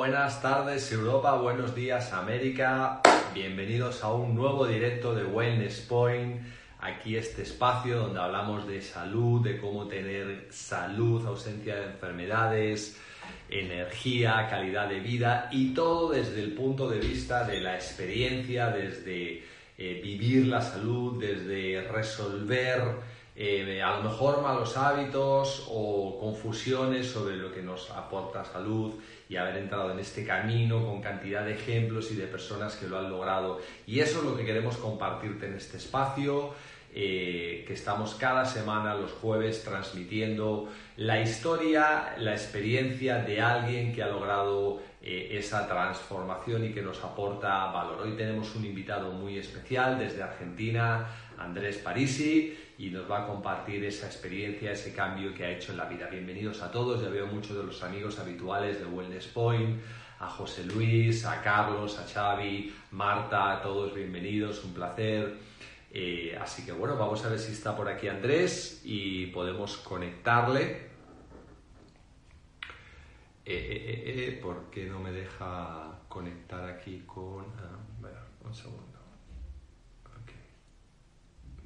Buenas 0.00 0.40
tardes 0.40 0.90
Europa, 0.92 1.34
buenos 1.34 1.74
días 1.74 2.14
América, 2.14 3.02
bienvenidos 3.34 4.02
a 4.02 4.10
un 4.10 4.34
nuevo 4.34 4.66
directo 4.66 5.14
de 5.14 5.24
Wellness 5.24 5.80
Point, 5.80 6.40
aquí 6.78 7.16
este 7.16 7.42
espacio 7.42 7.98
donde 7.98 8.18
hablamos 8.18 8.66
de 8.66 8.80
salud, 8.80 9.44
de 9.44 9.58
cómo 9.58 9.88
tener 9.88 10.46
salud, 10.48 11.26
ausencia 11.26 11.76
de 11.76 11.84
enfermedades, 11.88 12.98
energía, 13.50 14.46
calidad 14.48 14.88
de 14.88 15.00
vida 15.00 15.50
y 15.52 15.74
todo 15.74 16.12
desde 16.12 16.44
el 16.44 16.54
punto 16.54 16.88
de 16.88 16.98
vista 16.98 17.44
de 17.44 17.60
la 17.60 17.74
experiencia, 17.74 18.68
desde 18.68 19.44
eh, 19.76 20.00
vivir 20.02 20.46
la 20.46 20.62
salud, 20.62 21.20
desde 21.20 21.86
resolver 21.92 22.80
eh, 23.42 23.80
a 23.82 23.96
lo 23.96 24.02
mejor 24.02 24.42
malos 24.42 24.76
hábitos 24.76 25.66
o 25.70 26.18
confusiones 26.20 27.06
sobre 27.06 27.38
lo 27.38 27.50
que 27.50 27.62
nos 27.62 27.90
aporta 27.90 28.44
salud 28.44 28.92
y 29.30 29.36
haber 29.36 29.56
entrado 29.56 29.92
en 29.92 29.98
este 29.98 30.26
camino 30.26 30.84
con 30.84 31.00
cantidad 31.00 31.46
de 31.46 31.54
ejemplos 31.54 32.10
y 32.10 32.16
de 32.16 32.26
personas 32.26 32.76
que 32.76 32.86
lo 32.86 32.98
han 32.98 33.08
logrado. 33.08 33.58
Y 33.86 34.00
eso 34.00 34.18
es 34.18 34.24
lo 34.26 34.36
que 34.36 34.44
queremos 34.44 34.76
compartirte 34.76 35.46
en 35.46 35.54
este 35.54 35.78
espacio, 35.78 36.50
eh, 36.94 37.64
que 37.66 37.72
estamos 37.72 38.14
cada 38.16 38.44
semana 38.44 38.94
los 38.94 39.12
jueves 39.12 39.64
transmitiendo 39.64 40.68
la 40.98 41.22
historia, 41.22 42.16
la 42.18 42.32
experiencia 42.32 43.20
de 43.20 43.40
alguien 43.40 43.94
que 43.94 44.02
ha 44.02 44.08
logrado 44.08 44.82
eh, 45.02 45.38
esa 45.38 45.66
transformación 45.66 46.66
y 46.66 46.74
que 46.74 46.82
nos 46.82 47.02
aporta 47.02 47.72
valor. 47.72 48.02
Hoy 48.02 48.18
tenemos 48.18 48.54
un 48.54 48.66
invitado 48.66 49.12
muy 49.12 49.38
especial 49.38 49.98
desde 49.98 50.22
Argentina, 50.22 51.06
Andrés 51.40 51.78
Parisi, 51.78 52.56
y 52.78 52.90
nos 52.90 53.10
va 53.10 53.24
a 53.24 53.26
compartir 53.26 53.84
esa 53.84 54.06
experiencia, 54.06 54.72
ese 54.72 54.94
cambio 54.94 55.34
que 55.34 55.44
ha 55.44 55.50
hecho 55.50 55.72
en 55.72 55.78
la 55.78 55.86
vida. 55.86 56.06
Bienvenidos 56.06 56.62
a 56.62 56.70
todos, 56.70 57.02
ya 57.02 57.08
veo 57.08 57.26
muchos 57.26 57.56
de 57.56 57.64
los 57.64 57.82
amigos 57.82 58.18
habituales 58.18 58.78
de 58.78 58.86
Wellness 58.86 59.26
Point, 59.28 59.80
a 60.18 60.28
José 60.28 60.64
Luis, 60.64 61.24
a 61.24 61.42
Carlos, 61.42 61.98
a 61.98 62.06
Xavi, 62.06 62.74
Marta, 62.92 63.52
a 63.52 63.62
todos 63.62 63.94
bienvenidos, 63.94 64.62
un 64.64 64.74
placer. 64.74 65.38
Eh, 65.92 66.38
así 66.40 66.64
que 66.64 66.72
bueno, 66.72 66.96
vamos 66.96 67.24
a 67.24 67.30
ver 67.30 67.38
si 67.38 67.52
está 67.52 67.74
por 67.76 67.88
aquí 67.88 68.06
Andrés 68.06 68.82
y 68.84 69.26
podemos 69.26 69.78
conectarle. 69.78 70.90
Eh, 73.46 74.04
eh, 74.06 74.38
¿Por 74.40 74.70
qué 74.70 74.86
no 74.86 75.00
me 75.00 75.10
deja 75.10 75.98
conectar 76.08 76.64
aquí 76.68 77.02
con... 77.06 77.46
Ah, 77.58 77.78
un 78.44 78.54
segundo. 78.54 78.99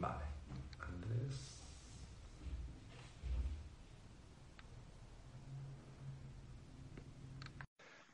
Vale. 0.04 0.24
Andrés. 0.80 1.60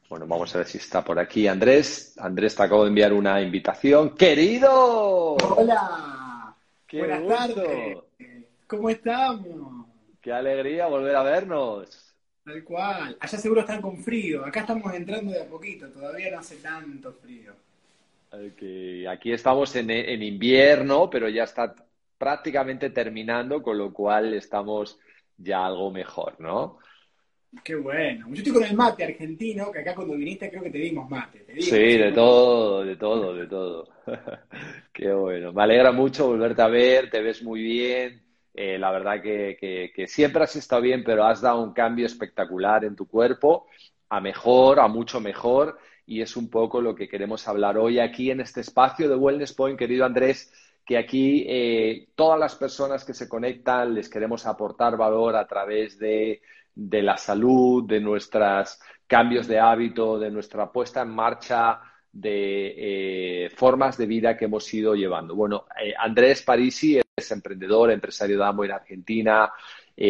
Bueno, 0.09 0.27
vamos 0.27 0.55
a 0.55 0.59
ver 0.59 0.67
si 0.67 0.79
está 0.79 1.05
por 1.05 1.19
aquí 1.19 1.47
Andrés. 1.47 2.15
Andrés, 2.19 2.55
te 2.57 2.63
acabo 2.63 2.83
de 2.83 2.89
enviar 2.89 3.13
una 3.13 3.41
invitación. 3.41 4.17
¡Querido! 4.17 5.35
Hola. 5.37 6.55
¡Qué 6.87 6.99
Buenas 6.99 7.21
gusto! 7.23 7.55
tardes. 7.63 7.99
¿Cómo 8.67 8.91
estamos? 8.91 9.87
¡Qué 10.21 10.33
alegría 10.33 10.87
volver 10.87 11.17
a 11.17 11.23
vernos! 11.23 12.15
Tal 12.45 12.65
cual. 12.65 13.17
Allá 13.21 13.39
seguro 13.39 13.61
están 13.61 13.81
con 13.81 13.99
frío. 13.99 14.45
Acá 14.45 14.61
estamos 14.61 14.93
entrando 14.95 15.31
de 15.33 15.43
a 15.43 15.47
poquito. 15.47 15.89
Todavía 15.89 16.31
no 16.33 16.39
hace 16.41 16.57
tanto 16.57 17.13
frío. 17.13 17.53
Ok, 18.33 18.63
Aquí 19.09 19.33
estamos 19.33 19.75
en, 19.77 19.91
en 19.91 20.23
invierno, 20.23 21.11
pero 21.11 21.29
ya 21.29 21.45
está 21.45 21.75
prácticamente 22.17 22.91
terminando, 22.91 23.63
con 23.63 23.77
lo 23.79 23.93
cual 23.93 24.35
estamos 24.35 24.99
ya 25.37 25.67
algo 25.67 25.91
mejor, 25.91 26.39
¿no? 26.41 26.79
Qué 27.65 27.75
bueno. 27.75 28.29
Yo 28.29 28.35
estoy 28.35 28.53
con 28.53 28.65
el 28.65 28.77
mate 28.77 29.05
argentino, 29.05 29.73
que 29.73 29.81
acá 29.81 29.95
cuando 29.97 30.15
viniste 30.15 30.49
creo 30.49 30.63
que 30.63 30.71
te 30.71 30.79
dimos 30.79 31.11
mate. 31.11 31.41
Te 31.41 31.53
dimos, 31.53 31.69
Sí, 31.69 31.77
de 31.99 32.13
todo, 32.13 32.85
de 32.85 32.97
todo, 32.97 33.35
de 33.35 33.47
todo. 33.49 33.89
Qué 34.93 35.13
bueno. 35.13 35.53
Me 35.53 35.63
alegra 35.65 35.91
mucho 35.91 36.29
volverte 36.29 36.63
a 36.63 36.69
ver, 36.69 37.11
te 37.11 37.21
ves 37.21 37.43
muy 37.43 37.61
bien. 37.63 38.23
Eh, 38.55 38.79
la 38.79 38.91
verdad 38.93 39.21
que, 39.23 39.57
que- 39.59 39.93
que 39.95 40.07
siempre 40.07 40.45
has 40.45 40.55
estado 40.57 40.83
bien, 40.83 41.03
pero 41.05 41.25
has 41.25 41.41
dado 41.41 41.63
un 41.63 41.73
cambio 41.73 42.07
espectacular 42.07 42.85
en 42.85 42.95
tu 42.97 43.09
cuerpo, 43.09 43.67
a 44.09 44.21
mejor, 44.21 44.79
a 44.81 44.89
mucho 44.89 45.21
mejor, 45.21 45.79
y 46.11 46.23
es 46.23 46.37
un 46.37 46.51
poco 46.51 46.81
lo 46.81 46.93
que 46.93 47.09
queremos 47.09 47.47
hablar 47.47 47.79
hoy 47.79 48.01
aquí 48.01 48.33
en 48.33 48.41
este 48.41 48.63
espacio 48.63 49.09
de 49.09 49.15
Wellness 49.15 49.53
Point, 49.53 49.79
querido 49.79 50.05
Andrés, 50.05 50.53
que 50.85 50.99
aquí 50.99 51.47
eh, 51.49 52.09
todas 52.17 52.37
las 52.37 52.57
personas 52.57 53.05
que 53.05 53.15
se 53.15 53.29
conectan 53.29 53.95
les 53.95 54.09
queremos 54.09 54.45
aportar 54.45 54.97
valor 54.97 55.37
a 55.37 55.47
través 55.47 56.01
de, 56.01 56.43
de 56.75 57.03
la 57.05 57.17
salud, 57.17 57.87
de 57.87 58.01
nuestros 58.01 58.81
cambios 59.07 59.47
de 59.47 59.61
hábito, 59.61 60.19
de 60.19 60.33
nuestra 60.33 60.73
puesta 60.73 61.03
en 61.03 61.11
marcha 61.11 61.81
de 62.11 63.45
eh, 63.45 63.51
formas 63.51 63.97
de 63.97 64.07
vida 64.07 64.37
que 64.37 64.47
hemos 64.47 64.75
ido 64.75 64.97
llevando. 64.97 65.37
Bueno, 65.37 65.67
eh, 65.81 65.95
Andrés 65.97 66.43
Parisi 66.43 67.01
es 67.15 67.31
emprendedor, 67.31 67.93
empresario 67.93 68.37
de 68.37 68.45
Amo 68.45 68.65
en 68.65 68.73
Argentina. 68.73 69.53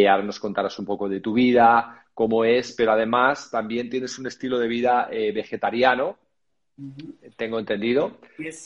Ahora 0.09 0.23
nos 0.23 0.41
contarás 0.41 0.79
un 0.79 0.87
poco 0.87 1.11
de 1.11 1.21
tu 1.21 1.35
vida, 1.35 2.00
cómo 2.15 2.45
es, 2.45 2.73
pero 2.77 2.93
además 2.93 3.51
también 3.51 3.89
tienes 3.91 4.19
un 4.19 4.27
estilo 4.27 4.59
de 4.59 4.69
vida 4.69 5.09
eh, 5.11 5.33
vegetariano, 5.33 6.19
tengo 7.37 7.59
entendido. 7.59 8.19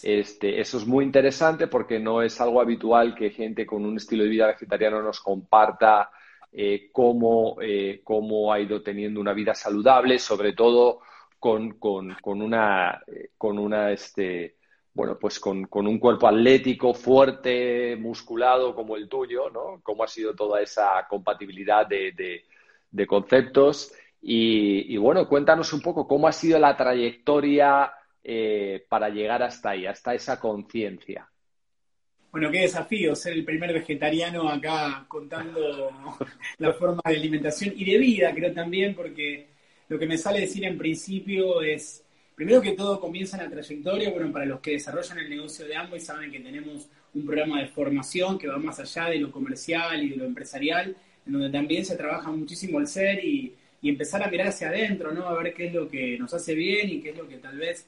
Este, 0.03 0.61
eso 0.61 0.79
es 0.79 0.87
muy 0.87 1.05
interesante 1.05 1.67
porque 1.67 1.99
no 1.99 2.23
es 2.23 2.41
algo 2.41 2.61
habitual 2.61 3.15
que 3.15 3.31
gente 3.31 3.65
con 3.67 3.85
un 3.85 3.97
estilo 3.97 4.25
de 4.25 4.29
vida 4.31 4.47
vegetariano 4.49 5.01
nos 5.03 5.21
comparta 5.21 6.11
eh, 6.53 6.89
cómo, 6.93 7.57
eh, 7.63 8.01
cómo 8.05 8.53
ha 8.53 8.61
ido 8.61 8.83
teniendo 8.83 9.21
una 9.21 9.33
vida 9.33 9.55
saludable, 9.55 10.19
sobre 10.19 10.53
todo 10.53 11.01
con, 11.39 11.79
con- 11.79 12.15
con 12.21 12.43
una, 12.43 13.03
con 13.39 13.59
una, 13.59 13.91
este, 13.93 14.57
bueno, 14.93 15.19
pues 15.19 15.41
con, 15.41 15.65
con 15.67 15.87
un 15.87 15.99
cuerpo 15.99 16.29
atlético, 16.29 16.95
fuerte, 16.95 17.97
musculado 17.97 18.75
como 18.75 18.97
el 18.97 19.09
tuyo, 19.09 19.51
¿no? 19.51 19.81
Cómo 19.83 20.05
ha 20.05 20.09
sido 20.09 20.35
toda 20.35 20.61
esa 20.63 21.07
compatibilidad 21.09 21.87
de, 21.87 22.13
de- 22.13 22.45
de 22.95 23.07
conceptos. 23.07 23.93
Y, 24.23 24.95
y 24.95 24.97
bueno, 24.97 25.29
cuéntanos 25.29 25.73
un 25.73 25.83
poco 25.83 26.07
cómo 26.07 26.29
ha 26.29 26.33
sido 26.33 26.59
la 26.59 26.77
trayectoria 26.77 27.93
eh, 28.23 28.87
para 28.89 29.11
llegar 29.11 29.43
hasta 29.43 29.71
ahí, 29.71 29.85
hasta 29.85 30.15
esa 30.15 30.41
conciencia. 30.41 31.29
Bueno, 32.31 32.51
qué 32.51 32.61
desafío 32.61 33.15
ser 33.15 33.35
el 33.35 33.45
primer 33.45 33.73
vegetariano 33.73 34.49
acá 34.49 35.05
contando 35.09 35.91
la 36.59 36.73
forma 36.73 37.03
de 37.05 37.17
alimentación 37.17 37.75
y 37.77 37.85
de 37.85 37.99
vida, 37.99 38.33
creo 38.35 38.53
también, 38.53 38.95
porque 38.95 39.49
lo 39.89 39.99
que 39.99 40.07
me 40.07 40.17
sale 40.17 40.41
decir 40.41 40.65
en 40.65 40.79
principio 40.79 41.61
es, 41.63 42.03
primero 42.35 42.63
que 42.63 42.73
todo 42.73 42.99
comienza 42.99 43.37
en 43.37 43.45
la 43.45 43.51
trayectoria, 43.51 44.11
bueno, 44.11 44.33
para 44.33 44.47
los 44.47 44.61
que 44.61 44.73
desarrollan 44.73 45.19
el 45.19 45.31
negocio 45.31 45.67
de 45.67 45.77
Amway 45.77 46.01
saben 46.01 46.33
que 46.33 46.41
tenemos 46.41 46.89
un 47.13 47.27
programa 47.27 47.61
de 47.61 47.69
formación 47.69 48.39
que 48.39 48.49
va 48.49 48.59
más 48.59 48.81
allá 48.81 49.11
de 49.11 49.19
lo 49.19 49.31
comercial 49.31 50.03
y 50.03 50.09
de 50.11 50.17
lo 50.17 50.25
empresarial, 50.25 50.97
en 51.27 51.33
donde 51.33 51.51
también 51.51 51.85
se 51.85 51.97
trabaja 51.97 52.31
muchísimo 52.31 52.79
el 52.81 52.87
ser 52.87 53.25
y, 53.25 53.55
empezar 53.83 54.23
a 54.23 54.29
mirar 54.31 54.49
hacia 54.49 54.69
adentro, 54.69 55.13
¿no? 55.13 55.29
A 55.29 55.35
ver 55.43 55.53
qué 55.53 55.67
es 55.67 55.75
lo 55.75 55.87
que 55.91 56.19
nos 56.19 56.33
hace 56.33 56.55
bien 56.55 56.89
y 56.89 57.01
qué 57.03 57.11
es 57.11 57.19
lo 57.19 57.29
que 57.29 57.37
tal 57.37 57.59
vez 57.59 57.87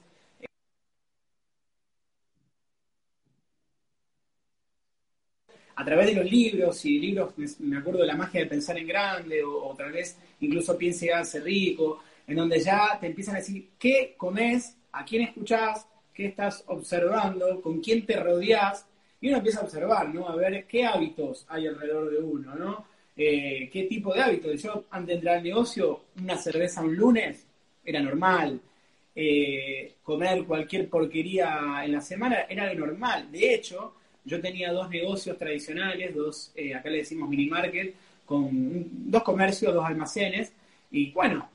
a 5.75 5.85
través 5.85 6.07
de 6.07 6.13
los 6.15 6.29
libros 6.29 6.83
y 6.85 6.99
libros, 6.99 7.33
me- 7.37 7.47
me 7.69 7.77
acuerdo 7.77 8.01
de 8.01 8.07
la 8.07 8.15
magia 8.15 8.41
de 8.41 8.47
pensar 8.47 8.77
en 8.77 8.87
grande, 8.87 9.43
o, 9.43 9.65
o 9.69 9.75
tal 9.75 9.91
vez 9.91 10.17
incluso 10.41 10.77
piense 10.77 11.05
y 11.05 11.09
hágase 11.09 11.39
rico, 11.39 12.03
en 12.27 12.35
donde 12.35 12.59
ya 12.59 12.97
te 12.99 13.07
empiezan 13.07 13.35
a 13.35 13.39
decir 13.39 13.69
qué 13.79 14.15
comes, 14.17 14.75
a 14.91 15.05
quién 15.05 15.21
escuchás, 15.23 15.87
qué 16.13 16.25
estás 16.27 16.63
observando, 16.67 17.61
con 17.61 17.79
quién 17.81 18.05
te 18.05 18.17
rodeás, 18.19 18.85
y 19.21 19.27
uno 19.29 19.37
empieza 19.37 19.59
a 19.61 19.63
observar, 19.63 20.13
¿no? 20.13 20.27
A 20.27 20.35
ver 20.35 20.65
qué 20.67 20.85
hábitos 20.85 21.45
hay 21.49 21.67
alrededor 21.67 22.11
de 22.11 22.19
uno, 22.19 22.55
¿no? 22.55 22.85
Eh, 23.17 23.69
qué 23.71 23.83
tipo 23.83 24.13
de 24.13 24.21
hábitos. 24.21 24.61
Yo, 24.61 24.85
antes 24.91 25.07
de 25.07 25.13
entrar 25.15 25.37
al 25.37 25.43
negocio, 25.43 26.01
una 26.21 26.37
cerveza 26.37 26.81
un 26.81 26.95
lunes 26.95 27.45
era 27.83 27.99
normal. 27.99 28.61
Eh, 29.15 29.95
comer 30.03 30.43
cualquier 30.43 30.87
porquería 30.87 31.81
en 31.83 31.93
la 31.93 32.01
semana 32.01 32.41
era 32.47 32.71
normal. 32.73 33.31
De 33.31 33.55
hecho, 33.55 33.95
yo 34.23 34.39
tenía 34.39 34.71
dos 34.71 34.89
negocios 34.89 35.37
tradicionales, 35.37 36.13
dos, 36.13 36.51
eh, 36.55 36.75
acá 36.75 36.89
le 36.89 36.97
decimos 36.97 37.27
mini 37.29 37.47
market, 37.47 37.95
con 38.25 39.09
dos 39.09 39.23
comercios, 39.23 39.73
dos 39.73 39.85
almacenes, 39.85 40.51
y 40.91 41.11
bueno, 41.11 41.49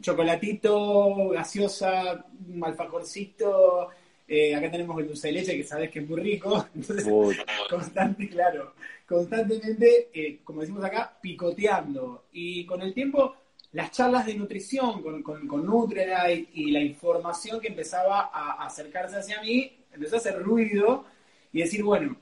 chocolatito, 0.00 1.28
gaseosa, 1.28 2.24
alfajorcito, 2.62 3.90
eh, 4.26 4.54
acá 4.54 4.70
tenemos 4.70 4.98
el 5.00 5.08
dulce 5.08 5.28
de 5.28 5.34
leche 5.34 5.56
que 5.56 5.64
sabes 5.64 5.90
que 5.90 5.98
es 6.00 6.08
muy 6.08 6.20
rico, 6.20 6.66
entonces 6.74 7.06
Uy, 7.08 7.36
constante, 7.68 8.28
claro, 8.28 8.74
constantemente, 9.06 10.08
eh, 10.14 10.40
como 10.42 10.60
decimos 10.60 10.84
acá, 10.84 11.16
picoteando. 11.20 12.24
Y 12.32 12.64
con 12.64 12.80
el 12.82 12.94
tiempo, 12.94 13.36
las 13.72 13.90
charlas 13.90 14.24
de 14.24 14.34
nutrición 14.34 15.02
con, 15.02 15.22
con, 15.22 15.46
con 15.46 15.66
Nutrilite 15.66 16.48
y 16.54 16.70
la 16.70 16.80
información 16.80 17.60
que 17.60 17.68
empezaba 17.68 18.30
a, 18.32 18.64
acercarse 18.64 19.16
hacia 19.16 19.42
mí, 19.42 19.72
empezó 19.92 20.16
a 20.16 20.18
hacer 20.18 20.40
ruido 20.42 21.04
y 21.52 21.60
decir, 21.60 21.82
bueno, 21.82 22.16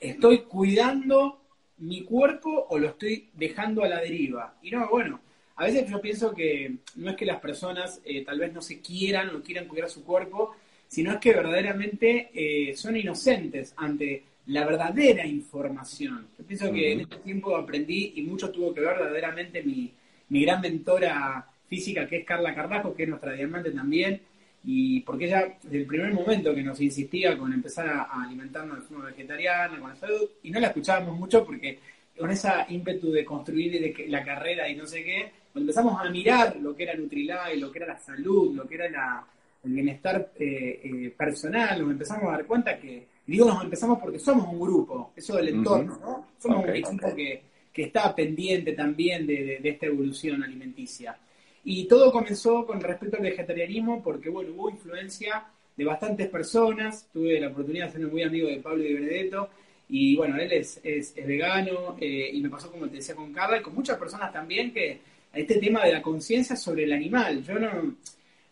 ¿estoy 0.00 0.40
cuidando 0.42 1.40
mi 1.78 2.02
cuerpo 2.02 2.66
o 2.68 2.78
lo 2.78 2.88
estoy 2.88 3.30
dejando 3.34 3.84
a 3.84 3.88
la 3.88 4.00
deriva? 4.00 4.56
Y 4.62 4.70
no, 4.70 4.88
bueno, 4.88 5.20
a 5.56 5.64
veces 5.64 5.88
yo 5.88 6.00
pienso 6.00 6.34
que 6.34 6.76
no 6.96 7.10
es 7.10 7.16
que 7.16 7.26
las 7.26 7.40
personas 7.40 8.00
eh, 8.04 8.24
tal 8.24 8.38
vez 8.38 8.52
no 8.52 8.62
se 8.62 8.80
quieran 8.80 9.34
o 9.34 9.42
quieran 9.42 9.68
cuidar 9.68 9.88
su 9.88 10.04
cuerpo, 10.04 10.54
sino 10.88 11.12
es 11.12 11.18
que 11.18 11.32
verdaderamente 11.32 12.30
eh, 12.32 12.74
son 12.74 12.96
inocentes 12.96 13.74
ante 13.76 14.24
la 14.46 14.64
verdadera 14.64 15.26
información. 15.26 16.26
Yo 16.38 16.44
pienso 16.44 16.72
que 16.72 16.92
en 16.92 17.00
este 17.00 17.16
tiempo 17.16 17.54
aprendí 17.54 18.14
y 18.16 18.22
mucho 18.22 18.50
tuvo 18.50 18.72
que 18.72 18.80
ver 18.80 18.98
verdaderamente 18.98 19.62
mi, 19.62 19.92
mi 20.30 20.42
gran 20.42 20.62
mentora 20.62 21.46
física, 21.68 22.06
que 22.06 22.18
es 22.18 22.24
Carla 22.24 22.54
Carrasco, 22.54 22.94
que 22.94 23.02
es 23.02 23.08
nuestra 23.08 23.34
diamante 23.34 23.70
también, 23.70 24.20
y 24.64 25.00
porque 25.00 25.26
ella, 25.26 25.56
desde 25.62 25.78
el 25.78 25.86
primer 25.86 26.12
momento 26.12 26.54
que 26.54 26.62
nos 26.62 26.80
insistía 26.80 27.36
con 27.36 27.52
empezar 27.52 27.88
a, 27.88 28.24
alimentarnos 28.24 28.78
de 28.78 28.86
forma 28.86 29.04
vegetariana, 29.06 29.78
con 29.78 29.90
la 29.90 29.96
salud, 29.96 30.28
y 30.42 30.50
no 30.50 30.60
la 30.60 30.68
escuchábamos 30.68 31.18
mucho 31.18 31.44
porque 31.44 31.78
con 32.18 32.30
esa 32.30 32.66
ímpetu 32.68 33.12
de 33.12 33.24
construir 33.24 33.70
de 33.72 34.08
la 34.08 34.24
carrera 34.24 34.68
y 34.68 34.74
no 34.74 34.86
sé 34.86 35.04
qué, 35.04 35.30
cuando 35.52 35.70
empezamos 35.70 36.00
a 36.00 36.10
mirar 36.10 36.56
lo 36.56 36.74
que 36.74 36.82
era 36.82 36.94
Nutrilite, 36.94 37.56
lo 37.56 37.70
que 37.70 37.78
era 37.78 37.88
la 37.88 37.98
salud, 37.98 38.56
lo 38.56 38.66
que 38.66 38.74
era 38.74 39.24
el 39.64 39.72
bienestar 39.72 40.32
eh, 40.38 40.80
eh, 40.84 41.14
personal, 41.16 41.82
nos 41.82 41.92
empezamos 41.92 42.24
a 42.24 42.32
dar 42.32 42.46
cuenta 42.46 42.78
que, 42.78 43.06
digo 43.26 43.46
nos 43.46 43.64
empezamos 43.64 43.98
porque 43.98 44.18
somos 44.18 44.52
un 44.52 44.60
grupo, 44.60 45.12
eso 45.16 45.36
del 45.36 45.48
entorno, 45.48 45.98
¿no? 46.00 46.26
Somos 46.38 46.64
un 46.64 46.70
equipo 46.70 47.14
que, 47.14 47.42
que, 47.72 47.82
está 47.82 48.14
pendiente 48.14 48.72
también 48.72 49.26
de 49.26 49.60
esta 49.62 49.86
evolución 49.86 50.42
alimenticia. 50.42 51.16
Y 51.64 51.84
todo 51.84 52.10
comenzó 52.10 52.64
con 52.64 52.80
respecto 52.80 53.16
al 53.16 53.24
vegetarianismo 53.24 54.02
porque, 54.02 54.30
bueno, 54.30 54.52
hubo 54.54 54.70
influencia 54.70 55.44
de 55.76 55.84
bastantes 55.84 56.28
personas. 56.28 57.06
Tuve 57.12 57.40
la 57.40 57.48
oportunidad 57.48 57.86
de 57.86 57.92
ser 57.92 58.06
muy 58.06 58.22
amigo 58.22 58.48
de 58.48 58.56
Pablo 58.56 58.82
y 58.82 58.88
de 58.88 58.94
Benedetto. 58.94 59.50
Y 59.88 60.16
bueno, 60.16 60.36
él 60.36 60.52
es, 60.52 60.80
es, 60.82 61.14
vegano 61.14 61.96
eh, 62.00 62.30
y 62.32 62.40
me 62.40 62.50
pasó 62.50 62.70
como 62.70 62.88
te 62.88 62.96
decía 62.96 63.14
con 63.14 63.32
Carla 63.32 63.58
y 63.58 63.62
con 63.62 63.74
muchas 63.74 63.98
personas 63.98 64.32
también 64.32 64.72
que 64.72 64.98
este 65.32 65.56
tema 65.56 65.84
de 65.84 65.92
la 65.92 66.02
conciencia 66.02 66.56
sobre 66.56 66.84
el 66.84 66.92
animal, 66.92 67.42
yo 67.42 67.58
no, 67.58 67.94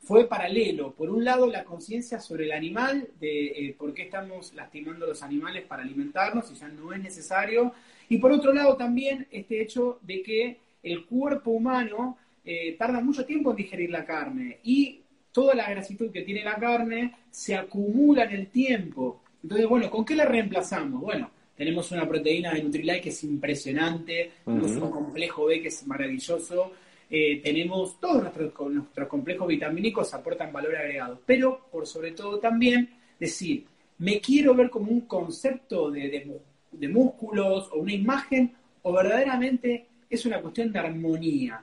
fue 0.07 0.29
paralelo. 0.29 0.95
Por 0.95 1.11
un 1.11 1.25
lado, 1.25 1.49
la 1.49 1.65
conciencia 1.65 2.21
sobre 2.21 2.45
el 2.45 2.53
animal, 2.53 3.09
de 3.19 3.47
eh, 3.47 3.75
por 3.77 3.93
qué 3.93 4.03
estamos 4.03 4.55
lastimando 4.55 5.05
los 5.05 5.21
animales 5.21 5.65
para 5.65 5.83
alimentarnos 5.83 6.49
y 6.53 6.55
ya 6.55 6.69
no 6.69 6.93
es 6.93 7.03
necesario. 7.03 7.73
Y 8.09 8.19
por 8.19 8.31
otro 8.31 8.53
lado, 8.53 8.77
también 8.77 9.27
este 9.33 9.61
hecho 9.61 9.99
de 10.03 10.23
que 10.23 10.61
el 10.85 11.05
cuerpo 11.07 11.51
humano 11.51 12.19
eh, 12.45 12.77
tarda 12.79 13.01
mucho 13.01 13.27
tiempo 13.27 13.51
en 13.51 13.57
digerir 13.57 13.91
la 13.91 14.05
carne 14.05 14.61
y 14.63 15.01
toda 15.33 15.57
la 15.57 15.69
grasitud 15.69 16.13
que 16.13 16.23
tiene 16.23 16.45
la 16.45 16.55
carne 16.55 17.13
se 17.29 17.57
acumula 17.57 18.23
en 18.27 18.31
el 18.31 18.47
tiempo. 18.47 19.23
Entonces, 19.43 19.67
bueno, 19.67 19.91
¿con 19.91 20.05
qué 20.05 20.15
la 20.15 20.25
reemplazamos? 20.25 21.01
Bueno, 21.01 21.33
tenemos 21.57 21.91
una 21.91 22.07
proteína 22.07 22.55
de 22.55 22.63
Nutrilite 22.63 23.01
que 23.01 23.09
es 23.09 23.25
impresionante, 23.25 24.31
un 24.45 24.61
complejo 24.89 25.47
B 25.47 25.61
que 25.63 25.69
es 25.69 25.85
maravilloso, 25.85 26.75
eh, 27.11 27.41
tenemos 27.43 28.01
todos 28.01 28.23
nuestros, 28.23 28.53
nuestros 28.71 29.09
complejos 29.09 29.49
vitamínicos 29.49 30.13
aportan 30.15 30.53
valor 30.53 30.77
agregado, 30.77 31.21
pero 31.25 31.67
por 31.71 31.87
sobre 31.87 32.13
todo 32.13 32.39
también 32.39 32.91
decir, 33.19 33.65
me 33.99 34.21
quiero 34.21 34.55
ver 34.55 34.71
como 34.71 34.91
un 34.91 35.03
concepto 35.03 35.91
de, 35.91 36.41
de 36.73 36.89
músculos 36.89 37.71
o 37.73 37.79
una 37.79 37.93
imagen 37.93 38.53
o 38.83 38.93
verdaderamente 38.93 39.87
es 40.09 40.27
una 40.27 40.41
cuestión 40.41 40.73
de 40.73 40.79
armonía. 40.79 41.63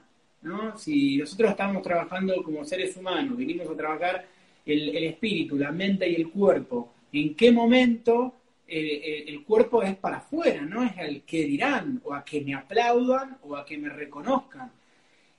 Si 0.76 1.16
nosotros 1.16 1.52
estamos 1.52 1.82
trabajando 1.82 2.42
como 2.42 2.64
seres 2.64 2.94
humanos, 2.96 3.36
venimos 3.36 3.66
a 3.66 3.76
trabajar 3.76 4.26
el, 4.66 5.04
espíritu, 5.04 5.56
la 5.56 5.72
mente 5.72 6.08
y 6.08 6.16
el 6.16 6.28
cuerpo, 6.28 6.92
¿en 7.12 7.34
qué 7.34 7.50
momento 7.50 8.34
eh, 8.68 9.00
eh, 9.02 9.24
el 9.28 9.42
cuerpo 9.42 9.82
es 9.82 9.96
para 9.96 10.18
afuera, 10.18 10.60
no 10.62 10.82
es 10.82 10.96
al 10.98 11.22
que 11.22 11.44
dirán, 11.44 12.00
o 12.04 12.12
a 12.12 12.24
que 12.24 12.42
me 12.42 12.54
aplaudan, 12.54 13.38
o 13.42 13.56
a 13.56 13.64
que 13.64 13.78
me 13.78 13.88
reconozcan? 13.88 14.70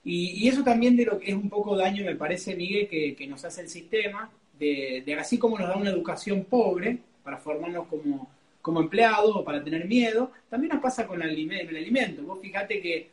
Y, 0.08 0.46
eso 0.48 0.62
también 0.62 0.96
de 0.96 1.04
lo 1.04 1.18
que 1.18 1.32
es 1.32 1.34
un 1.34 1.50
poco 1.50 1.76
daño, 1.76 2.04
me 2.04 2.14
parece, 2.14 2.54
Miguel, 2.54 2.86
que, 2.88 3.26
nos 3.26 3.44
hace 3.44 3.62
el 3.62 3.68
sistema, 3.68 4.30
de, 4.56 5.16
así 5.18 5.36
como 5.36 5.58
nos 5.58 5.68
da 5.68 5.76
una 5.76 5.90
educación 5.90 6.44
pobre 6.44 6.98
para 7.24 7.38
formarnos 7.38 7.88
como, 7.88 8.30
como 8.62 8.80
empleados 8.80 9.34
o 9.34 9.44
para 9.44 9.64
tener 9.64 9.84
miedo, 9.86 10.30
también 10.48 10.74
nos 10.74 10.80
pasa 10.80 11.08
con 11.08 11.20
el, 11.22 11.30
alimento. 11.30 12.22
Vos 12.22 12.38
fíjate 12.40 12.80
que 12.80 13.10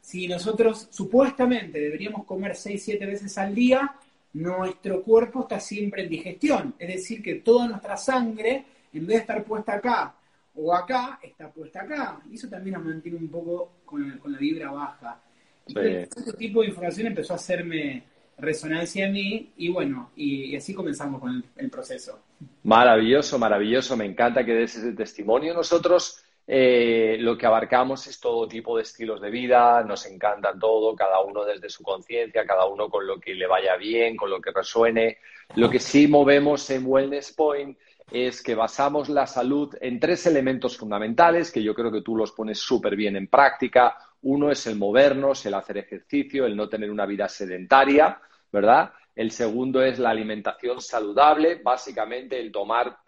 si 0.00 0.28
nosotros 0.28 0.86
supuestamente 0.92 1.80
deberíamos 1.80 2.24
comer 2.24 2.52
6-7 2.52 3.00
veces 3.00 3.36
al 3.38 3.52
día, 3.52 3.96
nuestro 4.34 5.02
cuerpo 5.02 5.40
está 5.40 5.58
siempre 5.58 6.04
en 6.04 6.10
digestión. 6.10 6.74
Es 6.78 6.88
decir, 6.88 7.24
que 7.24 7.36
toda 7.36 7.66
nuestra 7.66 7.96
sangre, 7.96 8.64
en 8.92 9.04
vez 9.04 9.16
de 9.16 9.20
estar 9.22 9.42
puesta 9.42 9.74
acá 9.74 10.14
o 10.54 10.72
acá, 10.72 11.18
está 11.20 11.50
puesta 11.50 11.82
acá. 11.82 12.20
Y 12.30 12.36
eso 12.36 12.48
también 12.48 12.74
nos 12.74 12.84
mantiene 12.84 13.18
un 13.18 13.28
poco 13.28 13.72
con, 13.84 14.20
la 14.24 14.38
vibra 14.38 14.70
baja. 14.70 15.20
Este 15.66 16.32
tipo 16.34 16.62
de 16.62 16.68
información 16.68 17.08
empezó 17.08 17.32
a 17.32 17.36
hacerme 17.36 18.04
resonancia 18.38 19.06
en 19.06 19.12
mí 19.12 19.52
y 19.56 19.68
bueno, 19.68 20.10
y, 20.14 20.54
así 20.54 20.74
comenzamos 20.74 21.20
con 21.20 21.30
el, 21.30 21.44
el, 21.56 21.70
proceso. 21.70 22.20
Maravilloso, 22.64 23.38
maravilloso. 23.38 23.96
Me 23.96 24.04
encanta 24.04 24.44
que 24.44 24.52
des 24.52 24.76
ese 24.76 24.92
testimonio. 24.92 25.54
Nosotros 25.54 26.22
eh, 26.48 27.16
lo 27.18 27.36
que 27.36 27.46
abarcamos 27.46 28.06
es 28.06 28.20
todo 28.20 28.46
tipo 28.46 28.76
de 28.76 28.84
estilos 28.84 29.20
de 29.20 29.30
vida, 29.30 29.82
nos 29.82 30.06
encanta 30.06 30.56
todo, 30.56 30.94
cada 30.94 31.20
uno 31.20 31.44
desde 31.44 31.68
su 31.68 31.82
conciencia, 31.82 32.46
cada 32.46 32.66
uno 32.66 32.88
con 32.88 33.04
lo 33.04 33.18
que 33.18 33.34
le 33.34 33.48
vaya 33.48 33.76
bien, 33.76 34.16
con 34.16 34.30
lo 34.30 34.40
que 34.40 34.52
resuene. 34.52 35.18
Lo 35.56 35.68
que 35.68 35.80
sí 35.80 36.06
movemos 36.06 36.70
en 36.70 36.84
Wellness 36.86 37.32
Point 37.32 37.76
es 38.12 38.40
que 38.42 38.54
basamos 38.54 39.08
la 39.08 39.26
salud 39.26 39.74
en 39.80 39.98
tres 39.98 40.26
elementos 40.26 40.76
fundamentales 40.76 41.50
que 41.50 41.62
yo 41.62 41.74
creo 41.74 41.90
que 41.90 42.02
tú 42.02 42.16
los 42.16 42.30
pones 42.30 42.60
súper 42.60 42.94
bien 42.94 43.16
en 43.16 43.26
práctica. 43.26 43.96
Uno 44.28 44.50
es 44.50 44.66
el 44.66 44.74
movernos, 44.74 45.46
el 45.46 45.54
hacer 45.54 45.78
ejercicio, 45.78 46.46
el 46.46 46.56
no 46.56 46.68
tener 46.68 46.90
una 46.90 47.06
vida 47.06 47.28
sedentaria, 47.28 48.20
¿verdad? 48.50 48.92
El 49.14 49.30
segundo 49.30 49.80
es 49.82 50.00
la 50.00 50.10
alimentación 50.10 50.80
saludable, 50.80 51.60
básicamente 51.62 52.40
el 52.40 52.50
tomar 52.50 52.98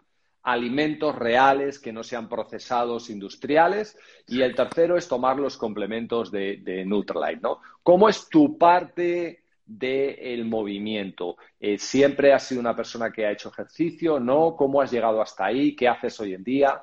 alimentos 0.43 1.13
reales 1.13 1.77
que 1.77 1.91
no 1.91 2.03
sean 2.03 2.29
procesados 2.29 3.09
industriales. 3.09 3.99
Y 4.27 4.41
el 4.41 4.55
tercero 4.55 4.95
es 4.95 5.09
tomar 5.09 5.37
los 5.37 5.57
complementos 5.57 6.31
de, 6.31 6.61
de 6.63 6.85
¿no? 6.85 7.59
¿Cómo 7.83 8.07
es 8.07 8.29
tu 8.29 8.57
parte 8.57 9.43
del 9.65 10.45
movimiento? 10.45 11.35
Eh, 11.59 11.77
¿Siempre 11.77 12.31
has 12.31 12.47
sido 12.47 12.61
una 12.61 12.77
persona 12.77 13.11
que 13.11 13.25
ha 13.25 13.31
hecho 13.31 13.49
ejercicio? 13.49 14.21
¿No? 14.21 14.55
¿Cómo 14.55 14.81
has 14.81 14.89
llegado 14.89 15.21
hasta 15.21 15.47
ahí? 15.47 15.75
¿Qué 15.75 15.89
haces 15.89 16.17
hoy 16.21 16.33
en 16.33 16.45
día? 16.45 16.81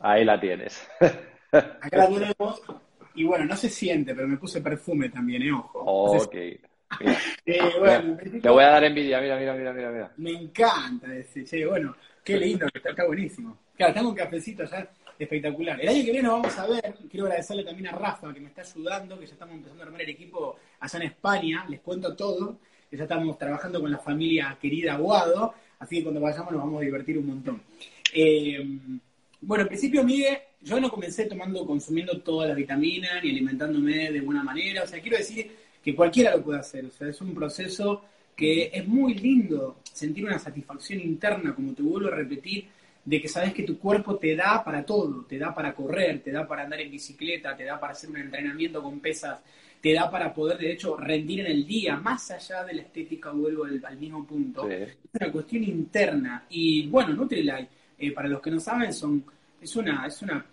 Ahí 0.00 0.22
la 0.26 0.38
tienes. 0.38 0.86
Acá 1.52 1.96
la 1.96 2.08
tenemos. 2.08 2.62
Y 3.14 3.24
bueno, 3.24 3.44
no 3.46 3.56
se 3.56 3.68
siente, 3.68 4.14
pero 4.14 4.28
me 4.28 4.36
puse 4.36 4.60
perfume 4.60 5.08
también, 5.08 5.42
¿eh? 5.42 5.52
Ojo. 5.52 6.12
Ok. 6.12 6.34
Eh, 7.44 8.40
te 8.42 8.48
voy 8.48 8.64
a 8.64 8.70
dar 8.70 8.84
envidia, 8.84 9.20
mira, 9.20 9.38
mira, 9.38 9.54
mira, 9.54 9.90
mira. 9.90 10.12
Me 10.18 10.32
encanta 10.32 11.08
decir, 11.08 11.46
che, 11.46 11.64
bueno, 11.66 11.94
qué 12.22 12.36
lindo, 12.36 12.66
está, 12.66 12.90
está 12.90 13.06
buenísimo. 13.06 13.58
Claro, 13.74 13.94
tengo 13.94 14.08
un 14.10 14.14
cafecito 14.14 14.64
ya 14.64 14.86
espectacular. 15.18 15.80
El 15.80 15.88
año 15.88 16.04
que 16.04 16.12
viene 16.12 16.22
nos 16.22 16.42
vamos 16.42 16.58
a 16.58 16.66
ver, 16.66 16.94
quiero 17.10 17.26
agradecerle 17.26 17.64
también 17.64 17.88
a 17.88 17.92
Rafa 17.92 18.32
que 18.32 18.40
me 18.40 18.48
está 18.48 18.62
ayudando, 18.62 19.18
que 19.18 19.26
ya 19.26 19.32
estamos 19.32 19.54
empezando 19.54 19.82
a 19.82 19.86
armar 19.86 20.02
el 20.02 20.10
equipo 20.10 20.56
allá 20.80 20.98
en 20.98 21.06
España, 21.06 21.66
les 21.68 21.80
cuento 21.80 22.14
todo, 22.14 22.58
que 22.90 22.96
ya 22.96 23.04
estamos 23.04 23.38
trabajando 23.38 23.80
con 23.80 23.90
la 23.90 23.98
familia 23.98 24.56
querida 24.60 24.94
Aguado, 24.94 25.54
así 25.78 25.96
que 25.96 26.02
cuando 26.04 26.20
vayamos 26.20 26.52
nos 26.52 26.60
vamos 26.60 26.80
a 26.80 26.84
divertir 26.84 27.18
un 27.18 27.26
montón. 27.26 27.62
Eh, 28.12 28.64
bueno, 29.40 29.62
en 29.62 29.68
principio, 29.68 30.04
Miguel, 30.04 30.38
yo 30.60 30.80
no 30.80 30.90
comencé 30.90 31.26
tomando, 31.26 31.64
consumiendo 31.66 32.20
todas 32.20 32.48
las 32.48 32.56
vitaminas, 32.56 33.22
ni 33.22 33.30
alimentándome 33.30 34.10
de 34.10 34.20
buena 34.20 34.42
manera, 34.42 34.82
o 34.82 34.86
sea, 34.86 35.00
quiero 35.00 35.18
decir 35.18 35.50
que 35.82 35.94
cualquiera 35.94 36.36
lo 36.36 36.42
puede 36.42 36.60
hacer. 36.60 36.84
O 36.86 36.90
sea, 36.90 37.08
es 37.08 37.20
un 37.20 37.34
proceso 37.34 38.04
que 38.36 38.70
es 38.72 38.86
muy 38.86 39.14
lindo 39.14 39.78
sentir 39.82 40.24
una 40.24 40.38
satisfacción 40.38 41.00
interna, 41.00 41.54
como 41.54 41.72
te 41.74 41.82
vuelvo 41.82 42.08
a 42.08 42.16
repetir, 42.16 42.66
de 43.04 43.20
que 43.20 43.28
sabes 43.28 43.54
que 43.54 43.62
tu 43.62 43.78
cuerpo 43.78 44.16
te 44.16 44.36
da 44.36 44.62
para 44.62 44.84
todo, 44.84 45.24
te 45.24 45.38
da 45.38 45.54
para 45.54 45.74
correr, 45.74 46.20
te 46.22 46.30
da 46.30 46.46
para 46.46 46.64
andar 46.64 46.80
en 46.80 46.90
bicicleta, 46.90 47.56
te 47.56 47.64
da 47.64 47.80
para 47.80 47.92
hacer 47.92 48.10
un 48.10 48.18
entrenamiento 48.18 48.82
con 48.82 49.00
pesas, 49.00 49.40
te 49.80 49.94
da 49.94 50.10
para 50.10 50.34
poder, 50.34 50.58
de 50.58 50.72
hecho, 50.72 50.96
rendir 50.96 51.40
en 51.40 51.46
el 51.46 51.66
día, 51.66 51.96
más 51.96 52.30
allá 52.30 52.64
de 52.64 52.74
la 52.74 52.82
estética, 52.82 53.30
vuelvo 53.30 53.64
al, 53.64 53.98
mismo 53.98 54.26
punto. 54.26 54.68
Es 54.68 54.96
una 55.18 55.32
cuestión 55.32 55.64
interna. 55.64 56.44
Y 56.50 56.86
bueno, 56.88 57.14
Nutrilite, 57.14 57.68
eh, 57.98 58.12
para 58.12 58.28
los 58.28 58.42
que 58.42 58.50
no 58.50 58.60
saben, 58.60 58.92
son, 58.92 59.24
es, 59.60 59.76
una, 59.76 60.06
es 60.06 60.22
una 60.22 60.44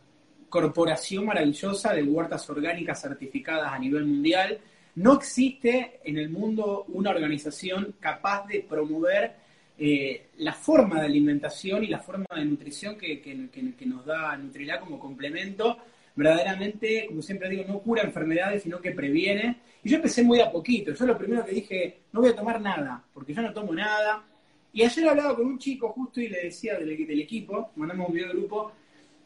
corporación 0.49 1.25
maravillosa 1.25 1.93
de 1.93 2.03
huertas 2.03 2.49
orgánicas 2.49 3.01
certificadas 3.01 3.71
a 3.71 3.79
nivel 3.79 4.05
mundial 4.05 4.59
no 4.95 5.13
existe 5.13 5.99
en 6.03 6.17
el 6.17 6.29
mundo 6.29 6.85
una 6.87 7.09
organización 7.09 7.95
capaz 7.99 8.47
de 8.47 8.61
promover 8.61 9.35
eh, 9.77 10.27
la 10.37 10.53
forma 10.53 11.01
de 11.01 11.07
alimentación 11.07 11.83
y 11.83 11.87
la 11.87 11.99
forma 11.99 12.25
de 12.33 12.45
nutrición 12.45 12.97
que, 12.97 13.81
nos 13.85 14.05
da 14.05 14.37
Nutrilá 14.37 14.79
como 14.79 14.97
complemento. 14.97 15.77
Verdaderamente, 16.15 17.07
como 17.07 17.21
siempre 17.21 17.49
digo, 17.49 17.65
no 17.67 17.79
cura 17.79 18.03
enfermedades, 18.03 18.63
sino 18.63 18.79
que 18.79 18.91
previene. 18.91 19.59
Y 19.83 19.89
yo 19.89 19.97
empecé 19.97 20.23
muy 20.23 20.39
a 20.39 20.49
poquito. 20.49 20.93
Yo 20.93 21.05
lo 21.05 21.17
primero 21.17 21.43
que 21.43 21.51
dije, 21.51 21.99
no 22.13 22.21
voy 22.21 22.29
a 22.29 22.35
tomar 22.35 22.61
nada, 22.61 23.03
porque 23.13 23.33
yo 23.33 23.41
no 23.41 23.51
tomo 23.51 23.73
nada. 23.73 24.23
Y 24.71 24.81
ayer 24.83 25.09
hablaba 25.09 25.35
con 25.35 25.45
un 25.45 25.59
chico 25.59 25.89
justo 25.89 26.21
y 26.21 26.29
le 26.29 26.43
decía 26.43 26.79
del, 26.79 27.05
del 27.05 27.19
equipo, 27.19 27.71
mandamos 27.75 28.07
un 28.07 28.15
video 28.15 28.29
de 28.29 28.35
grupo, 28.35 28.71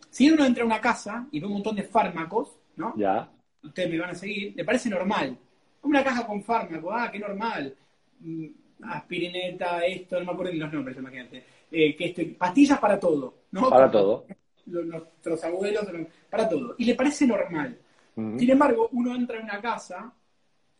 si 0.10 0.30
uno 0.30 0.46
entra 0.46 0.64
a 0.64 0.66
una 0.66 0.82
casa 0.82 1.28
y 1.32 1.40
ve 1.40 1.46
un 1.46 1.54
montón 1.54 1.76
de 1.76 1.84
fármacos, 1.84 2.58
¿no? 2.76 2.94
Ya 2.98 3.30
ustedes 3.64 3.90
me 3.90 4.00
van 4.00 4.12
a 4.12 4.16
seguir, 4.16 4.54
le 4.56 4.66
parece 4.66 4.90
normal. 4.90 5.38
Una 5.84 6.04
caja 6.04 6.26
con 6.26 6.44
fármaco, 6.44 6.92
ah, 6.92 7.10
qué 7.12 7.20
normal. 7.20 7.76
Mm, 8.20 8.48
aspirineta, 8.84 9.86
esto, 9.86 10.20
no 10.20 10.26
me 10.26 10.32
acuerdo 10.32 10.54
ni 10.54 10.60
los 10.60 10.74
nombres, 10.74 10.98
imagínate. 10.98 11.44
Eh, 11.72 11.96
que 11.96 12.06
esto, 12.06 12.22
pastillas 12.38 12.80
para 12.80 13.00
todo, 13.00 13.34
¿no? 13.52 13.70
Para 13.70 13.90
todo. 13.90 14.26
nuestros 14.66 15.44
abuelos, 15.44 15.86
para 16.30 16.48
todo. 16.48 16.76
Y 16.78 16.86
le 16.86 16.96
parece 16.96 17.26
normal. 17.26 17.78
Sin 18.16 18.50
embargo, 18.50 18.90
uno 18.92 19.16
entra 19.16 19.38
en 19.38 19.46
una 19.46 19.62
casa, 19.62 20.14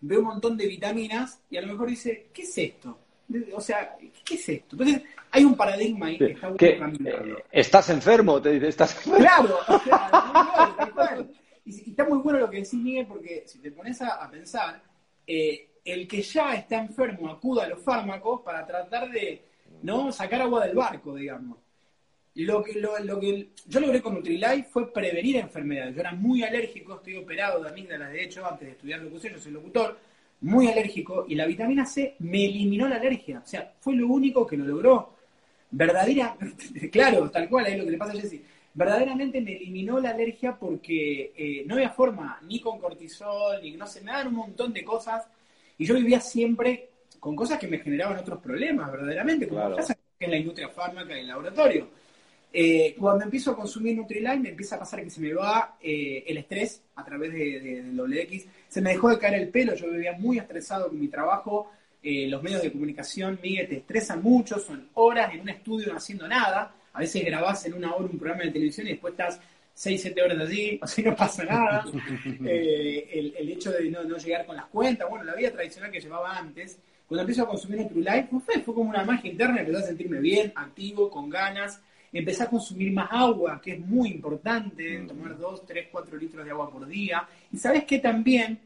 ve 0.02 0.18
un 0.18 0.26
montón 0.26 0.58
de 0.58 0.68
vitaminas 0.68 1.42
y 1.50 1.56
a 1.56 1.62
lo 1.62 1.68
mejor 1.68 1.88
dice, 1.88 2.28
¿qué 2.34 2.42
es 2.42 2.58
esto? 2.58 3.00
O 3.54 3.62
sea, 3.62 3.96
¿qué 4.26 4.36
es 4.36 4.50
esto? 4.50 4.76
Entonces, 4.76 5.04
hay 5.32 5.44
un 5.44 5.56
paradigma 5.56 6.08
ahí 6.08 6.18
que 6.18 6.32
está 6.32 6.50
bueno 6.50 7.38
Estás 7.52 7.90
enfermo, 7.90 8.42
te 8.42 8.52
dice, 8.52 8.68
estás 8.70 8.96
enfermo. 8.96 9.18
Claro, 9.20 9.60
o 9.68 9.80
sea, 9.80 11.28
y, 11.66 11.92
está 11.92 12.06
muy 12.06 12.20
bueno 12.20 12.40
lo 12.40 12.50
que 12.50 12.58
decís, 12.58 12.74
Miguel, 12.74 13.06
porque 13.06 13.44
si 13.46 13.60
te 13.60 13.72
pones 13.72 14.02
a, 14.02 14.28
pensar, 14.30 14.82
eh, 15.28 15.70
el 15.86 16.08
que 16.08 16.22
ya 16.22 16.56
está 16.56 16.78
enfermo 16.78 17.30
acuda 17.30 17.66
a 17.66 17.68
los 17.68 17.82
fármacos 17.82 18.42
para 18.42 18.66
tratar 18.66 19.12
de 19.12 19.44
no 19.84 20.12
sacar 20.12 20.42
agua 20.42 20.66
del 20.66 20.76
barco, 20.76 21.16
digamos. 21.16 21.58
Lo 22.36 22.64
que, 22.64 22.80
lo, 22.80 23.20
que 23.20 23.50
yo 23.68 23.80
logré 23.80 24.02
con 24.02 24.14
Nutrilite 24.14 24.64
fue 24.64 24.94
prevenir 24.94 25.38
enfermedades. 25.38 25.96
Yo 25.96 26.02
era 26.02 26.14
muy 26.14 26.44
alérgico, 26.44 26.96
estoy 26.96 27.18
operado 27.18 27.62
de 27.62 27.70
amígdalas, 27.70 28.12
de 28.12 28.24
hecho, 28.24 28.46
antes 28.46 28.68
de 28.68 28.72
estudiar 28.74 29.02
locución, 29.02 29.34
yo 29.34 29.40
soy 29.40 29.52
locutor, 29.52 29.98
muy 30.42 30.68
alérgico, 30.68 31.26
y 31.28 31.36
la 31.36 31.46
vitamina 31.46 31.86
C 31.86 32.16
me 32.20 32.46
eliminó 32.46 32.88
la 32.88 32.96
alergia. 32.96 33.42
O 33.44 33.48
sea, 33.48 33.74
fue 33.80 33.96
lo 33.96 34.08
único 34.08 34.46
que 34.46 34.58
lo 34.58 34.66
logró. 34.66 35.14
Verdadera, 35.72 36.36
claro, 36.92 37.30
tal 37.30 37.48
cual, 37.50 37.68
es 37.68 37.78
lo 37.78 37.86
que 37.86 37.92
le 37.92 37.98
pasa 37.98 38.14
a 38.14 38.16
Jessy 38.16 38.44
verdaderamente 38.74 39.42
me 39.42 39.58
eliminó 39.58 40.00
la 40.00 40.12
alergia 40.12 40.56
porque 40.56 41.34
eh, 41.36 41.64
no 41.66 41.76
había 41.76 41.90
forma, 41.90 42.40
ni 42.44 42.60
con 42.60 42.80
cortisol, 42.80 43.62
ni 43.62 43.72
no 43.72 43.88
sé, 43.88 44.02
me 44.02 44.12
daban 44.12 44.28
un 44.28 44.36
montón 44.36 44.74
de 44.74 44.84
cosas 44.84 45.28
y 45.78 45.86
yo 45.86 45.96
vivía 45.96 46.20
siempre 46.20 46.90
con 47.20 47.36
cosas 47.36 47.60
que 47.60 47.68
me 47.68 47.80
generaban 47.80 48.18
otros 48.18 48.40
problemas, 48.40 48.92
verdaderamente, 48.92 49.48
como 49.48 49.76
pasa 49.76 49.98
en 50.20 50.32
la 50.32 50.38
industria 50.38 50.70
fármaca 50.70 51.16
y 51.16 51.22
el 51.22 51.28
laboratorio. 51.28 51.88
Eh, 52.52 52.96
cuando 52.98 53.26
empiezo 53.26 53.52
a 53.52 53.56
consumir 53.56 53.96
Nutrilite 53.96 54.40
me 54.40 54.50
empieza 54.50 54.76
a 54.76 54.80
pasar 54.80 55.04
que 55.04 55.10
se 55.10 55.22
me 55.22 55.34
va 55.34 55.78
eh, 55.82 56.24
el 56.26 56.38
estrés 56.38 56.82
a 56.96 57.04
través 57.04 57.32
de, 57.32 57.60
del 57.60 57.96
doble 57.96 58.24
X, 58.24 58.48
se 58.68 58.82
me 58.82 58.92
dejó 58.92 59.10
de 59.10 59.20
caer 59.20 59.36
el 59.36 59.50
pelo, 59.50 59.76
yo 59.76 59.90
vivía 59.90 60.14
muy 60.14 60.40
estresado 60.40 60.88
con 60.88 61.00
mi 61.00 61.08
trabajo, 61.08 61.72
los 62.02 62.42
medios 62.42 62.62
de 62.62 62.72
comunicación, 62.72 63.38
Miguel, 63.44 63.68
te 63.68 63.78
estresan 63.78 64.24
mucho, 64.24 64.58
son 64.58 64.88
horas 64.94 65.34
en 65.34 65.42
un 65.42 65.50
estudio 65.50 65.92
no 65.92 65.98
haciendo 65.98 66.28
nada, 66.30 66.74
a 66.94 67.00
veces 67.00 67.24
grabás 67.26 67.66
en 67.66 67.74
una 67.74 67.94
hora 67.94 68.06
un 68.06 68.18
programa 68.18 68.44
de 68.44 68.52
televisión 68.52 68.88
y 68.88 68.92
después 68.92 69.12
estás 69.12 69.40
6, 69.80 70.02
7 70.02 70.22
horas 70.22 70.40
allí, 70.40 70.78
así 70.82 71.02
no 71.02 71.16
pasa 71.16 71.44
nada. 71.46 71.86
Eh, 72.46 73.34
el, 73.38 73.50
hecho 73.50 73.72
de 73.72 73.90
no, 73.90 74.18
llegar 74.18 74.46
con 74.46 74.56
las 74.56 74.66
cuentas, 74.66 75.08
bueno, 75.10 75.24
la 75.26 75.36
vida 75.36 75.52
tradicional 75.52 75.92
que 75.92 76.00
llevaba 76.00 76.38
antes, 76.38 76.80
cuando 77.08 77.22
empiezo 77.22 77.44
a 77.44 77.48
consumir 77.48 77.90
Life, 77.96 78.30
fue, 78.46 78.60
fue 78.62 78.74
como 78.74 78.90
una 78.90 79.04
magia 79.04 79.32
interna, 79.32 79.60
empecé 79.60 79.78
a 79.78 79.88
sentirme 79.88 80.20
bien, 80.20 80.52
activo, 80.56 81.10
con 81.10 81.30
ganas, 81.30 81.82
empecé 82.12 82.44
a 82.44 82.50
consumir 82.50 82.92
más 82.92 83.08
agua, 83.12 83.62
que 83.62 83.74
es 83.74 83.80
muy 83.80 84.10
importante, 84.10 85.00
tomar 85.08 85.38
2, 85.38 85.66
3, 85.66 85.88
4 85.92 86.18
litros 86.18 86.46
de 86.46 86.52
agua 86.52 86.70
por 86.70 86.88
día. 86.88 87.28
Y 87.52 87.58
sabes 87.58 87.84
que 87.84 88.00
también, 88.00 88.60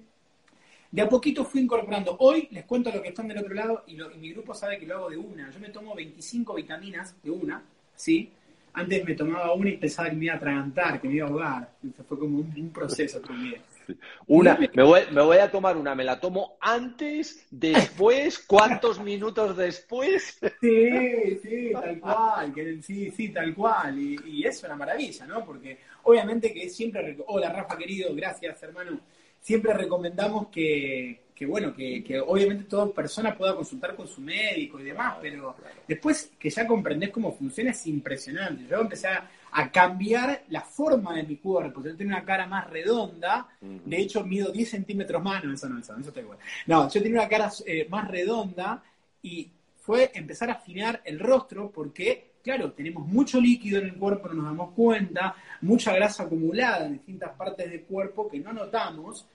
de 0.91 1.01
a 1.01 1.09
poquito 1.09 1.43
fui 1.43 1.61
incorporando. 1.61 2.15
Hoy 2.19 2.47
les 2.51 2.65
cuento 2.65 2.91
lo 2.91 3.01
que 3.01 3.09
están 3.09 3.27
del 3.27 3.39
otro 3.39 3.53
lado 3.53 3.83
y, 3.87 3.93
y 4.01 4.17
mi 4.19 4.31
grupo 4.31 4.53
sabe 4.53 4.77
que 4.77 4.85
lo 4.85 4.95
hago 4.95 5.09
de 5.09 5.17
una. 5.17 5.49
Yo 5.51 5.59
me 5.59 5.69
tomo 5.69 5.95
25 5.95 6.53
vitaminas 6.53 7.15
de 7.21 7.31
una, 7.31 7.63
¿sí? 7.95 8.31
Antes 8.73 9.05
me 9.05 9.13
tomaba 9.13 9.53
una 9.53 9.69
y 9.69 9.77
pensaba 9.77 10.09
que 10.09 10.15
me 10.15 10.25
iba 10.25 10.33
a 10.33 10.37
atragantar, 10.37 10.99
que 10.99 11.07
me 11.07 11.15
iba 11.15 11.27
a 11.27 11.29
ahogar. 11.29 11.69
fue 12.07 12.17
como 12.17 12.39
un, 12.39 12.71
proceso 12.73 13.19
también. 13.19 13.61
Una, 14.27 14.57
me 14.57 14.83
voy, 14.83 15.01
me 15.11 15.21
voy, 15.21 15.37
a 15.37 15.51
tomar 15.51 15.77
una, 15.77 15.95
me 15.95 16.03
la 16.03 16.19
tomo 16.19 16.57
antes, 16.61 17.45
después, 17.51 18.39
¿cuántos 18.39 18.99
minutos 18.99 19.57
después? 19.57 20.39
Sí, 20.61 21.39
sí, 21.41 21.71
tal 21.73 21.99
cual, 21.99 22.53
sí, 22.81 23.11
sí, 23.11 23.29
tal 23.29 23.53
cual. 23.53 23.99
Y, 23.99 24.19
y, 24.25 24.45
es 24.45 24.63
una 24.63 24.75
maravilla, 24.75 25.25
¿no? 25.25 25.43
Porque 25.45 25.79
obviamente 26.03 26.53
que 26.53 26.69
siempre, 26.69 27.17
hola 27.27 27.51
Rafa 27.51 27.77
querido, 27.77 28.13
gracias 28.15 28.61
hermano, 28.63 28.99
siempre 29.41 29.73
recomendamos 29.73 30.47
que, 30.47 31.23
que 31.35 31.45
bueno, 31.45 31.73
que, 31.75 32.21
obviamente 32.25 32.65
toda 32.65 32.91
persona 32.93 33.35
pueda 33.37 33.55
consultar 33.55 33.95
con 33.95 34.07
su 34.07 34.21
médico 34.21 34.79
y 34.79 34.83
demás, 34.83 35.17
pero 35.21 35.55
después 35.87 36.31
que 36.39 36.49
ya 36.49 36.65
comprendés 36.65 37.09
cómo 37.09 37.35
funciona 37.35 37.71
es 37.71 37.85
impresionante. 37.87 38.65
Yo 38.69 38.79
empecé 38.79 39.07
a, 39.07 39.29
cambiar 39.71 40.43
la 40.49 40.61
forma 40.61 41.15
de 41.15 41.23
mi 41.23 41.37
cuerpo. 41.37 41.83
Yo 41.83 41.95
tenía 41.95 42.15
una 42.15 42.25
cara 42.25 42.47
más 42.47 42.69
redonda, 42.69 43.47
de 43.61 43.97
hecho 43.97 44.23
mido 44.23 44.51
10 44.51 44.69
centímetros 44.69 45.21
más, 45.21 45.43
no, 45.43 45.53
eso 45.53 45.69
no, 45.69 45.79
eso, 45.79 45.95
eso 45.97 46.11
te 46.11 46.25
No, 46.67 46.89
yo 46.89 47.01
tenía 47.01 47.19
una 47.19 47.29
cara 47.29 47.51
eh, 47.65 47.87
más 47.89 48.07
redonda 48.07 48.83
y 49.21 49.49
fue 49.77 50.11
empezar 50.13 50.49
a 50.49 50.53
afinar 50.53 51.01
el 51.05 51.19
rostro 51.19 51.69
porque, 51.69 52.31
claro, 52.43 52.71
tenemos 52.71 53.07
mucho 53.07 53.39
líquido 53.39 53.79
en 53.79 53.85
el 53.85 53.95
cuerpo, 53.95 54.29
no 54.29 54.35
nos 54.35 54.45
damos 54.45 54.73
cuenta, 54.73 55.35
mucha 55.61 55.93
grasa 55.93 56.23
acumulada 56.23 56.85
en 56.85 56.93
distintas 56.93 57.31
partes 57.35 57.69
del 57.69 57.81
cuerpo 57.81 58.29
que 58.29 58.39
no 58.39 58.53
notamos 58.53 59.27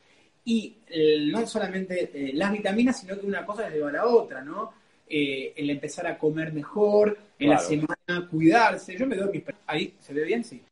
y 0.44 0.78
eh, 0.88 1.28
no 1.30 1.46
solamente 1.46 2.10
eh, 2.12 2.32
las 2.32 2.50
vitaminas, 2.50 2.98
sino 2.98 3.20
que 3.20 3.26
una 3.26 3.44
cosa 3.44 3.68
lleva 3.68 3.90
a 3.90 3.92
la 3.92 4.06
otra, 4.06 4.42
¿no? 4.42 4.72
Eh, 5.08 5.54
el 5.56 5.70
empezar 5.70 6.06
a 6.06 6.18
comer 6.18 6.52
mejor, 6.52 7.16
en 7.38 7.50
la 7.50 7.58
semana 7.58 8.28
cuidarse. 8.30 8.96
Yo 8.96 9.06
me 9.06 9.16
doy 9.16 9.32
mis... 9.32 9.42
Ahí, 9.66 9.94
¿se 10.00 10.12
ve 10.12 10.24
bien? 10.24 10.44
Sí. 10.44 10.62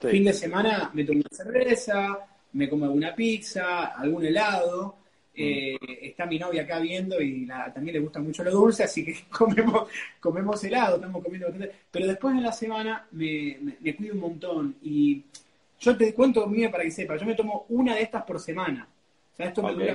Fin 0.00 0.24
de 0.24 0.32
semana 0.32 0.90
me 0.94 1.04
tomo 1.04 1.20
una 1.20 1.36
cerveza, 1.36 2.18
me 2.52 2.68
como 2.68 2.86
alguna 2.86 3.14
pizza, 3.14 3.86
algún 3.86 4.24
helado. 4.24 4.96
Mm. 5.32 5.76
está 6.02 6.26
mi 6.26 6.38
novia 6.38 6.62
acá 6.62 6.80
viendo 6.80 7.20
y 7.20 7.46
también 7.46 7.94
le 7.94 8.00
gusta 8.00 8.18
mucho 8.18 8.42
lo 8.42 8.50
dulce, 8.50 8.82
así 8.82 9.04
que 9.04 9.14
comemos, 9.30 9.88
comemos 10.18 10.62
helado, 10.64 10.96
estamos 10.96 11.22
comiendo 11.22 11.48
bastante. 11.48 11.74
Pero 11.90 12.06
después 12.06 12.34
en 12.34 12.42
la 12.42 12.52
semana 12.52 13.06
me, 13.12 13.58
me 13.80 13.94
cuido 13.94 14.14
un 14.14 14.20
montón 14.20 14.76
y 14.82 15.22
yo 15.80 15.96
te 15.96 16.12
cuento 16.14 16.46
mío 16.46 16.70
para 16.70 16.84
que 16.84 16.90
sepa, 16.90 17.16
yo 17.16 17.26
me 17.26 17.34
tomo 17.34 17.66
una 17.70 17.94
de 17.94 18.02
estas 18.02 18.24
por 18.24 18.38
semana. 18.38 18.86
O 19.32 19.36
sea, 19.36 19.46
esto 19.46 19.62
me 19.62 19.72
dura 19.72 19.94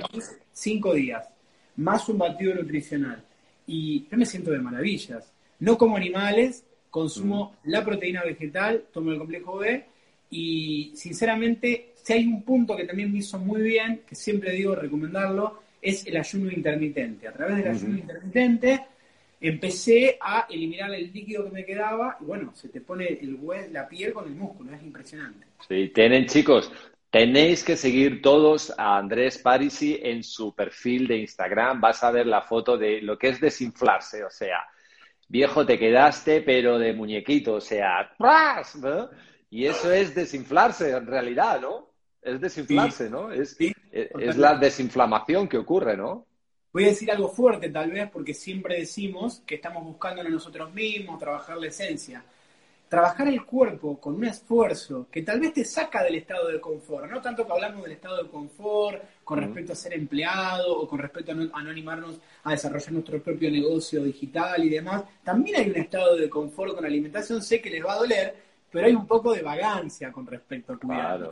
cinco 0.52 0.94
días, 0.94 1.28
más 1.76 2.08
un 2.08 2.18
batido 2.18 2.54
nutricional. 2.54 3.22
Y 3.66 4.06
yo 4.08 4.16
me 4.16 4.26
siento 4.26 4.50
de 4.50 4.58
maravillas. 4.58 5.32
No 5.60 5.76
como 5.76 5.96
animales, 5.96 6.64
consumo 6.90 7.56
mm. 7.64 7.70
la 7.70 7.84
proteína 7.84 8.24
vegetal, 8.24 8.84
tomo 8.92 9.12
el 9.12 9.18
complejo 9.18 9.58
B 9.58 9.84
y 10.30 10.92
sinceramente, 10.94 11.92
si 12.02 12.12
hay 12.12 12.26
un 12.26 12.42
punto 12.42 12.76
que 12.76 12.84
también 12.84 13.12
me 13.12 13.18
hizo 13.18 13.38
muy 13.38 13.62
bien, 13.62 14.02
que 14.06 14.14
siempre 14.14 14.52
digo 14.52 14.74
recomendarlo, 14.74 15.60
es 15.80 16.06
el 16.06 16.16
ayuno 16.16 16.50
intermitente. 16.50 17.28
A 17.28 17.32
través 17.32 17.58
del 17.58 17.68
ayuno 17.68 17.98
intermitente 17.98 18.86
empecé 19.40 20.16
a 20.20 20.46
eliminar 20.48 20.92
el 20.94 21.12
líquido 21.12 21.44
que 21.44 21.50
me 21.50 21.64
quedaba 21.64 22.16
y 22.20 22.24
bueno, 22.24 22.52
se 22.54 22.68
te 22.68 22.80
pone 22.80 23.06
el 23.06 23.38
la 23.72 23.88
piel 23.88 24.12
con 24.12 24.26
el 24.26 24.34
músculo, 24.34 24.74
es 24.74 24.82
impresionante. 24.82 25.46
Sí, 25.68 25.90
tienen 25.94 26.26
chicos, 26.26 26.72
tenéis 27.10 27.64
que 27.64 27.76
seguir 27.76 28.20
todos 28.20 28.72
a 28.76 28.98
Andrés 28.98 29.38
Parisi 29.38 29.98
en 30.02 30.22
su 30.22 30.54
perfil 30.54 31.06
de 31.06 31.18
Instagram, 31.18 31.80
vas 31.80 32.02
a 32.02 32.10
ver 32.10 32.26
la 32.26 32.42
foto 32.42 32.76
de 32.76 33.00
lo 33.00 33.18
que 33.18 33.28
es 33.28 33.40
desinflarse, 33.40 34.24
o 34.24 34.30
sea, 34.30 34.66
viejo 35.28 35.64
te 35.64 35.78
quedaste 35.78 36.42
pero 36.42 36.78
de 36.78 36.92
muñequito, 36.92 37.54
o 37.54 37.60
sea, 37.60 38.12
¡pras! 38.18 38.78
Y 39.50 39.66
eso 39.66 39.92
es 39.92 40.14
desinflarse 40.14 40.90
en 40.90 41.06
realidad, 41.06 41.60
¿no? 41.60 41.90
Es 42.20 42.40
desinflarse, 42.40 43.08
¿no? 43.08 43.30
Es, 43.30 43.56
es 43.90 44.36
la 44.36 44.56
desinflamación 44.56 45.48
que 45.48 45.58
ocurre, 45.58 45.96
¿no? 45.96 46.26
Voy 46.72 46.84
a 46.84 46.88
decir 46.88 47.10
algo 47.10 47.30
fuerte 47.30 47.70
tal 47.70 47.90
vez 47.90 48.10
porque 48.10 48.34
siempre 48.34 48.78
decimos 48.78 49.42
que 49.46 49.54
estamos 49.54 49.82
buscando 49.82 50.20
en 50.20 50.30
nosotros 50.30 50.74
mismos, 50.74 51.18
trabajar 51.18 51.56
la 51.56 51.68
esencia. 51.68 52.22
Trabajar 52.88 53.26
el 53.26 53.44
cuerpo 53.44 53.98
con 53.98 54.14
un 54.14 54.24
esfuerzo 54.24 55.08
que 55.10 55.22
tal 55.22 55.40
vez 55.40 55.52
te 55.52 55.64
saca 55.64 56.04
del 56.04 56.16
estado 56.16 56.48
de 56.48 56.60
confort, 56.60 57.10
no 57.10 57.20
tanto 57.20 57.44
que 57.44 57.52
hablamos 57.52 57.82
del 57.82 57.92
estado 57.92 58.22
de 58.22 58.28
confort 58.28 59.02
con 59.24 59.40
respecto 59.40 59.72
a 59.72 59.76
ser 59.76 59.94
empleado 59.94 60.78
o 60.78 60.88
con 60.88 61.00
respecto 61.00 61.32
a 61.32 61.34
no, 61.34 61.50
animarnos 61.52 62.16
a 62.44 62.52
desarrollar 62.52 62.92
nuestro 62.92 63.20
propio 63.20 63.50
negocio 63.50 64.04
digital 64.04 64.64
y 64.64 64.68
demás, 64.68 65.02
también 65.24 65.56
hay 65.56 65.70
un 65.70 65.76
estado 65.76 66.16
de 66.16 66.30
confort 66.30 66.74
con 66.74 66.82
la 66.82 66.88
alimentación, 66.88 67.42
sé 67.42 67.60
que 67.60 67.70
les 67.70 67.84
va 67.84 67.94
a 67.94 67.98
doler, 67.98 68.34
pero 68.70 68.86
hay 68.86 68.94
un 68.94 69.06
poco 69.06 69.32
de 69.32 69.42
vagancia 69.42 70.12
con 70.12 70.26
respecto 70.26 70.74
a 70.74 70.78
cuidar. 70.78 71.30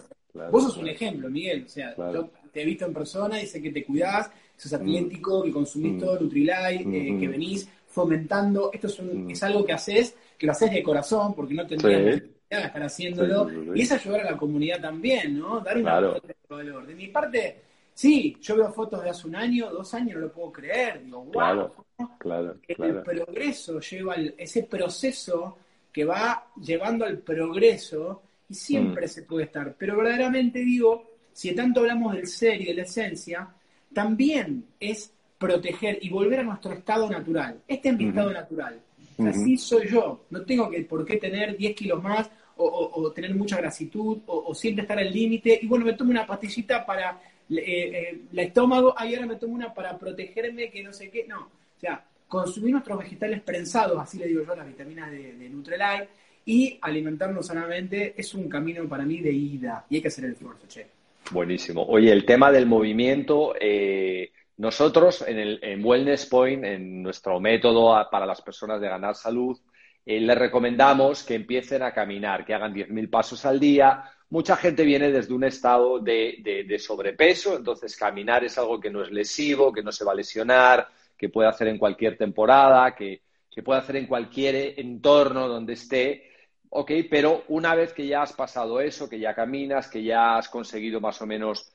Vos 0.50 0.64
sos 0.64 0.76
un 0.78 0.88
ejemplo, 0.88 1.30
Miguel, 1.30 1.64
o 1.66 1.68
sea, 1.68 1.94
yo 1.96 2.30
te 2.52 2.62
he 2.62 2.64
visto 2.64 2.86
en 2.86 2.92
persona 2.92 3.40
y 3.40 3.46
sé 3.46 3.62
que 3.62 3.70
te 3.70 3.84
cuidás, 3.84 4.30
sos 4.56 4.72
mm. 4.72 4.74
atlético, 4.74 5.42
que 5.42 5.52
consumís 5.52 5.92
mm. 5.92 6.00
todo 6.00 6.20
Nutrilite, 6.20 6.74
eh, 6.74 6.84
mm-hmm. 6.84 7.20
que 7.20 7.28
venís 7.28 7.68
fomentando. 7.86 8.70
Esto 8.72 8.88
es, 8.88 9.00
mm. 9.00 9.30
es, 9.30 9.42
algo 9.44 9.64
que 9.64 9.72
haces, 9.72 10.16
que 10.38 10.46
lo 10.46 10.52
haces 10.52 10.72
de 10.72 10.82
corazón, 10.82 11.34
porque 11.34 11.54
no 11.54 11.66
tendrías 11.66 12.20
que 12.22 12.34
estar 12.48 12.82
haciéndolo. 12.82 13.74
y 13.74 13.82
es 13.82 13.92
ayudar 13.92 14.20
a 14.22 14.32
la 14.32 14.36
comunidad 14.36 14.80
también, 14.80 15.38
¿no? 15.38 15.60
Dar 15.60 15.76
una 15.76 15.90
claro. 15.90 16.20
de 16.20 16.34
valor. 16.48 16.86
De 16.86 16.94
mi 16.94 17.08
parte, 17.08 17.62
sí, 17.92 18.36
yo 18.40 18.56
veo 18.56 18.72
fotos 18.72 19.02
de 19.02 19.10
hace 19.10 19.26
un 19.26 19.36
año, 19.36 19.70
dos 19.70 19.92
años, 19.94 20.14
no 20.14 20.20
lo 20.22 20.32
puedo 20.32 20.52
creer. 20.52 21.02
Digo, 21.04 21.24
wow. 21.24 21.32
Claro, 21.32 21.74
claro, 22.18 22.56
el 22.66 23.02
progreso 23.02 23.80
lleva 23.80 24.16
ese 24.16 24.64
proceso 24.64 25.58
que 25.92 26.04
va 26.04 26.46
llevando 26.60 27.04
al 27.04 27.18
progreso. 27.18 28.22
Y 28.22 28.34
y 28.48 28.54
siempre 28.54 29.06
mm. 29.06 29.08
se 29.08 29.22
puede 29.22 29.44
estar. 29.46 29.74
Pero 29.78 29.96
verdaderamente 29.96 30.60
digo, 30.60 31.10
si 31.32 31.54
tanto 31.54 31.80
hablamos 31.80 32.14
del 32.14 32.26
ser 32.26 32.60
y 32.60 32.66
de 32.66 32.74
la 32.74 32.82
esencia, 32.82 33.48
también 33.92 34.66
es 34.78 35.12
proteger 35.38 35.98
y 36.00 36.08
volver 36.10 36.40
a 36.40 36.44
nuestro 36.44 36.72
estado 36.72 37.08
natural. 37.08 37.60
Este 37.66 37.88
es 37.88 37.96
mi 37.96 38.08
estado 38.08 38.32
natural. 38.32 38.80
Así 39.18 39.56
soy 39.56 39.88
yo. 39.88 40.24
No 40.30 40.42
tengo 40.42 40.70
que, 40.70 40.80
por 40.82 41.04
qué 41.04 41.16
tener 41.16 41.56
10 41.56 41.74
kilos 41.74 42.02
más 42.02 42.30
o, 42.56 43.12
tener 43.14 43.34
mucha 43.34 43.56
grasitud 43.56 44.18
o, 44.26 44.54
siempre 44.54 44.82
estar 44.82 44.98
al 44.98 45.12
límite. 45.12 45.58
Y 45.62 45.66
bueno, 45.66 45.84
me 45.84 45.94
tomo 45.94 46.10
una 46.10 46.26
pastillita 46.26 46.84
para 46.84 47.20
eh, 47.50 47.56
eh, 47.56 48.20
el 48.32 48.38
estómago, 48.38 48.94
ahí 48.96 49.14
ahora 49.14 49.26
me 49.26 49.36
tomo 49.36 49.54
una 49.54 49.72
para 49.72 49.98
protegerme, 49.98 50.70
que 50.70 50.82
no 50.82 50.92
sé 50.92 51.10
qué. 51.10 51.26
No, 51.26 51.40
o 51.40 51.80
sea, 51.80 52.04
consumir 52.28 52.72
nuestros 52.72 52.98
vegetales 52.98 53.40
prensados, 53.42 54.00
así 54.00 54.18
le 54.18 54.28
digo 54.28 54.42
yo, 54.44 54.54
las 54.54 54.66
vitaminas 54.66 55.10
de, 55.10 55.34
de 55.34 55.48
Nutrilite, 55.48 56.08
y 56.46 56.78
alimentarnos 56.80 57.46
sanamente 57.46 58.14
es 58.16 58.34
un 58.34 58.48
camino 58.48 58.86
para 58.88 59.04
mí 59.04 59.20
de 59.20 59.32
ida. 59.32 59.86
Y 59.88 59.96
hay 59.96 60.02
que 60.02 60.08
hacer 60.08 60.26
el 60.26 60.32
esfuerzo, 60.32 60.66
che. 60.68 60.86
Buenísimo. 61.30 61.84
Oye, 61.86 62.12
el 62.12 62.26
tema 62.26 62.52
del 62.52 62.66
movimiento, 62.66 63.54
eh, 63.58 64.30
nosotros 64.56 65.24
en, 65.26 65.38
el, 65.38 65.58
en 65.62 65.84
Wellness 65.84 66.26
Point, 66.26 66.64
en 66.64 67.02
nuestro 67.02 67.40
método 67.40 67.94
para 68.10 68.26
las 68.26 68.40
personas 68.40 68.80
de 68.80 68.88
ganar 68.88 69.14
salud, 69.14 69.58
eh, 70.06 70.20
les 70.20 70.38
recomendamos 70.38 71.24
que 71.24 71.34
empiecen 71.34 71.82
a 71.82 71.92
caminar, 71.92 72.44
que 72.44 72.54
hagan 72.54 72.74
10.000 72.74 73.10
pasos 73.10 73.44
al 73.46 73.58
día. 73.58 74.04
Mucha 74.30 74.56
gente 74.56 74.84
viene 74.84 75.10
desde 75.10 75.34
un 75.34 75.44
estado 75.44 75.98
de, 75.98 76.76
sobrepeso, 76.78 77.56
entonces 77.56 77.96
caminar 77.96 78.44
es 78.44 78.56
algo 78.58 78.80
que 78.80 78.90
no 78.90 79.02
es 79.02 79.10
lesivo, 79.10 79.72
que 79.72 79.82
no 79.82 79.92
se 79.92 80.04
va 80.04 80.12
a 80.12 80.16
lesionar, 80.16 80.88
que 81.16 81.28
puede 81.28 81.48
hacer 81.48 81.68
en 81.68 81.78
cualquier 81.78 82.16
temporada, 82.16 82.94
que, 82.94 83.22
que 83.50 83.62
puede 83.62 83.80
hacer 83.80 83.96
en 83.96 84.06
cualquier 84.06 84.78
entorno 84.78 85.48
donde 85.48 85.74
esté 85.74 86.34
ok, 86.76 86.90
pero 87.08 87.44
una 87.48 87.74
vez 87.76 87.92
que 87.92 88.06
ya 88.06 88.22
has 88.22 88.32
pasado 88.32 88.80
eso, 88.80 89.08
que 89.08 89.20
ya 89.20 89.32
caminas, 89.32 89.88
que 89.88 90.02
ya 90.02 90.36
has 90.36 90.48
conseguido 90.48 91.00
más 91.00 91.22
o 91.22 91.26
menos 91.26 91.72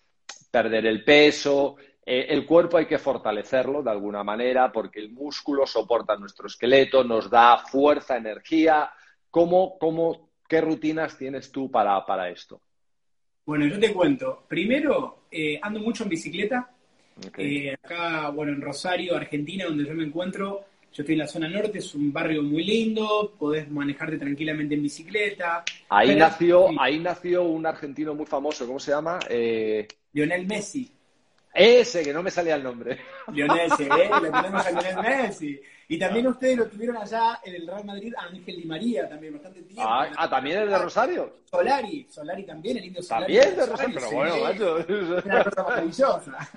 perder 0.52 0.86
el 0.86 1.06
peso, 1.06 1.78
eh, 2.12 2.34
el 2.34 2.44
cuerpo 2.44 2.78
hay 2.78 2.88
que 2.88 2.98
fortalecerlo 2.98 3.84
de 3.84 3.92
alguna 3.92 4.24
manera 4.24 4.72
porque 4.72 5.00
el 5.00 5.12
músculo 5.12 5.68
soporta 5.68 6.16
nuestro 6.16 6.48
esqueleto, 6.48 7.04
nos 7.04 7.30
da 7.30 7.60
fuerza, 7.60 8.18
energía. 8.18 8.90
¿Cómo, 9.30 9.78
cómo, 9.78 10.32
qué 10.48 10.60
rutinas 10.60 11.16
tienes 11.20 11.52
tú 11.52 11.70
para, 11.70 12.04
para 12.08 12.28
esto? 12.30 12.62
Bueno, 13.46 13.68
yo 13.68 13.80
te 13.80 13.94
cuento. 13.94 14.44
Primero, 14.48 15.26
eh, 15.30 15.60
ando 15.62 15.82
mucho 15.82 16.02
en 16.02 16.10
bicicleta. 16.10 16.72
Eh, 17.38 17.76
acá, 17.76 18.32
bueno, 18.32 18.54
en 18.54 18.62
Rosario, 18.62 19.16
Argentina, 19.16 19.66
donde 19.66 19.86
yo 19.86 19.94
me 19.94 20.06
encuentro, 20.06 20.66
yo 20.92 21.04
estoy 21.04 21.14
en 21.14 21.20
la 21.20 21.28
zona 21.28 21.48
norte, 21.48 21.78
es 21.78 21.94
un 21.94 22.12
barrio 22.12 22.42
muy 22.42 22.64
lindo, 22.64 23.36
podés 23.38 23.70
manejarte 23.70 24.18
tranquilamente 24.18 24.74
en 24.74 24.82
bicicleta. 24.82 25.64
Ahí, 25.90 26.16
nació, 26.16 26.70
ahí 26.82 26.98
nació 26.98 27.44
un 27.44 27.68
argentino 27.68 28.16
muy 28.16 28.26
famoso, 28.26 28.66
¿cómo 28.66 28.80
se 28.80 28.90
llama? 28.90 29.20
Eh... 29.30 29.88
Lionel 30.12 30.48
Messi. 30.48 30.92
Ese, 31.54 32.04
que 32.04 32.14
no 32.14 32.24
me 32.24 32.32
salía 32.32 32.56
el 32.56 32.64
nombre. 32.64 33.00
Lionel, 33.34 33.72
¿eh? 33.80 34.10
le 34.22 34.32
ponemos 34.32 34.66
a 34.66 34.72
Lionel 34.72 34.98
Messi. 34.98 35.62
Y 35.92 35.98
también 35.98 36.28
ah. 36.28 36.30
ustedes 36.30 36.56
lo 36.56 36.68
tuvieron 36.68 36.98
allá 36.98 37.40
en 37.44 37.56
el 37.56 37.66
Real 37.66 37.84
Madrid, 37.84 38.14
Ángel 38.16 38.58
Di 38.58 38.64
María 38.64 39.10
también, 39.10 39.34
bastante 39.34 39.64
tiempo. 39.64 39.82
Ah, 39.84 40.08
ah 40.16 40.30
¿también 40.30 40.62
es 40.62 40.70
de 40.70 40.78
Rosario? 40.78 41.40
Solari, 41.46 42.08
Solari 42.08 42.44
también, 42.44 42.78
el 42.78 42.86
indio 42.86 43.02
Solari. 43.02 43.36
También 43.36 43.58
de 43.58 43.66
Rosario, 43.66 43.96
pero 43.96 44.12
bueno, 44.12 44.38
macho. 44.38 44.86
Una 45.26 45.44
cosa 45.44 45.64
maravillosa. 45.64 46.50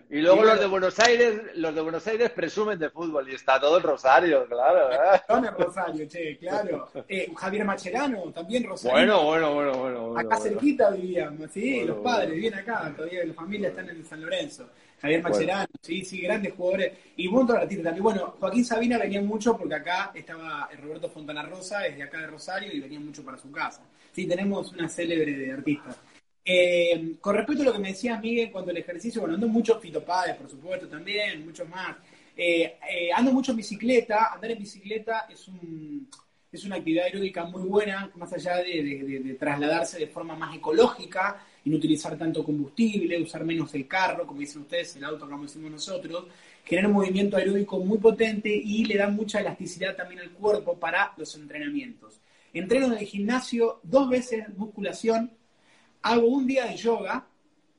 Y 0.10 0.20
luego 0.20 0.44
los 0.44 0.60
de 0.60 0.66
Buenos 0.66 1.00
Aires, 1.00 1.40
los 1.54 1.74
de 1.74 1.80
Buenos 1.80 2.06
Aires 2.06 2.30
presumen 2.30 2.78
de 2.78 2.90
fútbol 2.90 3.30
y 3.30 3.34
está 3.34 3.58
todo 3.58 3.78
en 3.78 3.82
Rosario, 3.82 4.46
claro. 4.46 4.92
¿eh? 4.92 5.22
en 5.26 5.54
Rosario, 5.54 6.06
che, 6.06 6.36
claro. 6.36 6.90
Eh, 7.08 7.32
Javier 7.34 7.64
Macherano, 7.64 8.30
también 8.30 8.64
Rosario. 8.64 8.92
Bueno, 8.92 9.24
bueno, 9.24 9.54
bueno, 9.54 9.78
bueno. 9.78 10.18
acá 10.18 10.38
cerquita 10.38 10.90
vivíamos, 10.90 11.50
sí, 11.50 11.84
los 11.84 11.98
padres 12.00 12.32
viven 12.32 12.54
acá, 12.54 12.92
todavía 12.94 13.24
la 13.24 13.32
familia 13.32 13.68
están 13.68 13.88
en 13.88 14.04
San 14.04 14.20
Lorenzo. 14.20 14.68
Javier 15.00 15.22
Macherano, 15.22 15.68
sí, 15.80 16.04
sí, 16.04 16.20
grandes 16.20 16.52
jugadores. 16.52 16.92
Y 17.16 17.26
un 17.26 17.34
montón 17.34 17.56
de 17.56 17.62
artistas 17.62 17.84
también. 17.84 18.02
Bueno, 18.02 18.34
Joaquín 18.38 18.64
Sabina 18.64 18.98
venía 18.98 19.22
mucho 19.22 19.56
porque 19.56 19.74
acá 19.74 20.12
estaba 20.14 20.68
Roberto 20.80 21.08
Fontana 21.08 21.42
Rosa, 21.42 21.80
desde 21.80 22.02
acá 22.02 22.20
de 22.20 22.26
Rosario, 22.26 22.72
y 22.72 22.80
venía 22.80 23.00
mucho 23.00 23.24
para 23.24 23.38
su 23.38 23.50
casa. 23.50 23.82
Sí, 24.12 24.26
tenemos 24.26 24.72
una 24.72 24.88
célebre 24.88 25.32
de 25.32 25.52
artistas. 25.52 25.96
Eh, 26.44 27.16
con 27.20 27.34
respecto 27.34 27.62
a 27.62 27.66
lo 27.66 27.72
que 27.72 27.78
me 27.78 27.88
decías, 27.88 28.20
Miguel, 28.20 28.50
cuando 28.50 28.70
el 28.70 28.76
ejercicio, 28.78 29.20
bueno, 29.20 29.34
ando 29.34 29.48
mucho 29.48 29.78
fitopades, 29.80 30.36
por 30.36 30.50
supuesto, 30.50 30.88
también, 30.88 31.44
mucho 31.44 31.64
más. 31.64 31.96
Eh, 32.36 32.78
eh, 32.90 33.10
ando 33.14 33.32
mucho 33.32 33.52
en 33.52 33.58
bicicleta. 33.58 34.32
Andar 34.34 34.50
en 34.50 34.58
bicicleta 34.58 35.26
es 35.30 35.48
un 35.48 36.08
es 36.52 36.64
una 36.64 36.76
actividad 36.76 37.04
aeróbica 37.04 37.44
muy 37.44 37.62
buena, 37.62 38.10
más 38.16 38.32
allá 38.32 38.56
de, 38.56 39.36
trasladarse 39.38 39.98
de 39.98 40.08
forma 40.08 40.34
más 40.34 40.56
ecológica 40.56 41.44
y 41.64 41.70
no 41.70 41.76
utilizar 41.76 42.16
tanto 42.16 42.44
combustible, 42.44 43.20
usar 43.20 43.44
menos 43.44 43.74
el 43.74 43.86
carro, 43.86 44.26
como 44.26 44.40
dicen 44.40 44.62
ustedes, 44.62 44.96
el 44.96 45.04
auto 45.04 45.28
como 45.28 45.42
decimos 45.42 45.70
nosotros, 45.70 46.26
genera 46.64 46.88
un 46.88 46.94
movimiento 46.94 47.36
aeróbico 47.36 47.78
muy 47.80 47.98
potente 47.98 48.50
y 48.54 48.84
le 48.84 48.96
da 48.96 49.08
mucha 49.08 49.40
elasticidad 49.40 49.96
también 49.96 50.20
al 50.20 50.30
cuerpo 50.30 50.78
para 50.78 51.12
los 51.16 51.34
entrenamientos. 51.36 52.20
Entreno 52.52 52.86
en 52.86 52.98
el 52.98 53.06
gimnasio 53.06 53.80
dos 53.82 54.08
veces 54.08 54.48
musculación, 54.56 55.30
hago 56.02 56.26
un 56.26 56.46
día 56.46 56.66
de 56.66 56.76
yoga, 56.76 57.26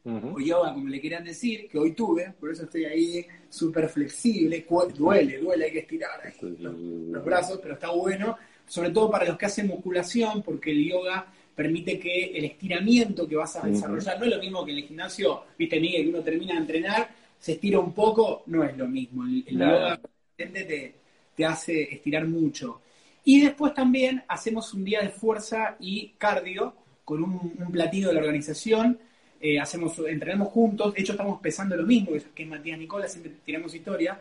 o 0.03 0.39
yoga 0.39 0.73
como 0.73 0.87
le 0.87 0.99
quieran 0.99 1.23
decir, 1.23 1.69
que 1.69 1.77
hoy 1.77 1.93
tuve, 1.93 2.33
por 2.39 2.51
eso 2.51 2.63
estoy 2.63 2.85
ahí 2.85 3.25
súper 3.49 3.87
flexible, 3.87 4.65
duele, 4.95 5.37
duele, 5.37 5.65
hay 5.65 5.71
que 5.71 5.79
estirar 5.79 6.33
los 6.41 7.23
brazos, 7.23 7.59
pero 7.61 7.75
está 7.75 7.91
bueno 7.91 8.37
sobre 8.71 8.91
todo 8.91 9.11
para 9.11 9.25
los 9.25 9.37
que 9.37 9.47
hacen 9.47 9.67
musculación, 9.67 10.41
porque 10.41 10.71
el 10.71 10.87
yoga 10.87 11.27
permite 11.61 11.99
que 11.99 12.25
el 12.35 12.45
estiramiento 12.45 13.27
que 13.27 13.35
vas 13.35 13.55
a 13.55 13.67
desarrollar, 13.67 14.17
no 14.17 14.25
es 14.25 14.31
lo 14.31 14.39
mismo 14.39 14.65
que 14.65 14.71
en 14.71 14.77
el 14.79 14.83
gimnasio, 14.85 15.43
viste 15.55 15.79
Miguel, 15.79 16.03
que 16.03 16.09
uno 16.09 16.21
termina 16.21 16.53
de 16.53 16.59
entrenar, 16.61 17.09
se 17.37 17.51
estira 17.51 17.79
un 17.79 17.93
poco, 17.93 18.41
no 18.47 18.63
es 18.63 18.75
lo 18.75 18.87
mismo. 18.87 19.25
El, 19.25 19.45
yoga 19.45 19.99
te, 20.35 20.95
te 21.35 21.45
hace 21.45 21.83
estirar 21.93 22.27
mucho. 22.27 22.81
Y 23.23 23.41
después 23.41 23.75
también 23.75 24.23
hacemos 24.27 24.73
un 24.73 24.83
día 24.83 25.01
de 25.01 25.09
fuerza 25.09 25.75
y 25.79 26.13
cardio 26.17 26.73
con 27.05 27.23
un, 27.23 27.53
un 27.59 27.71
platillo 27.71 28.07
de 28.07 28.15
la 28.15 28.21
organización. 28.21 28.97
Eh, 29.39 29.59
hacemos, 29.59 29.99
entrenamos 30.07 30.47
juntos, 30.47 30.95
de 30.95 31.01
hecho 31.01 31.11
estamos 31.11 31.39
pesando 31.41 31.75
lo 31.75 31.85
mismo 31.85 32.11
que 32.33 32.43
es 32.43 32.49
Matías 32.49 32.79
Nicola, 32.79 33.07
siempre 33.07 33.33
tiramos 33.45 33.75
historia, 33.75 34.19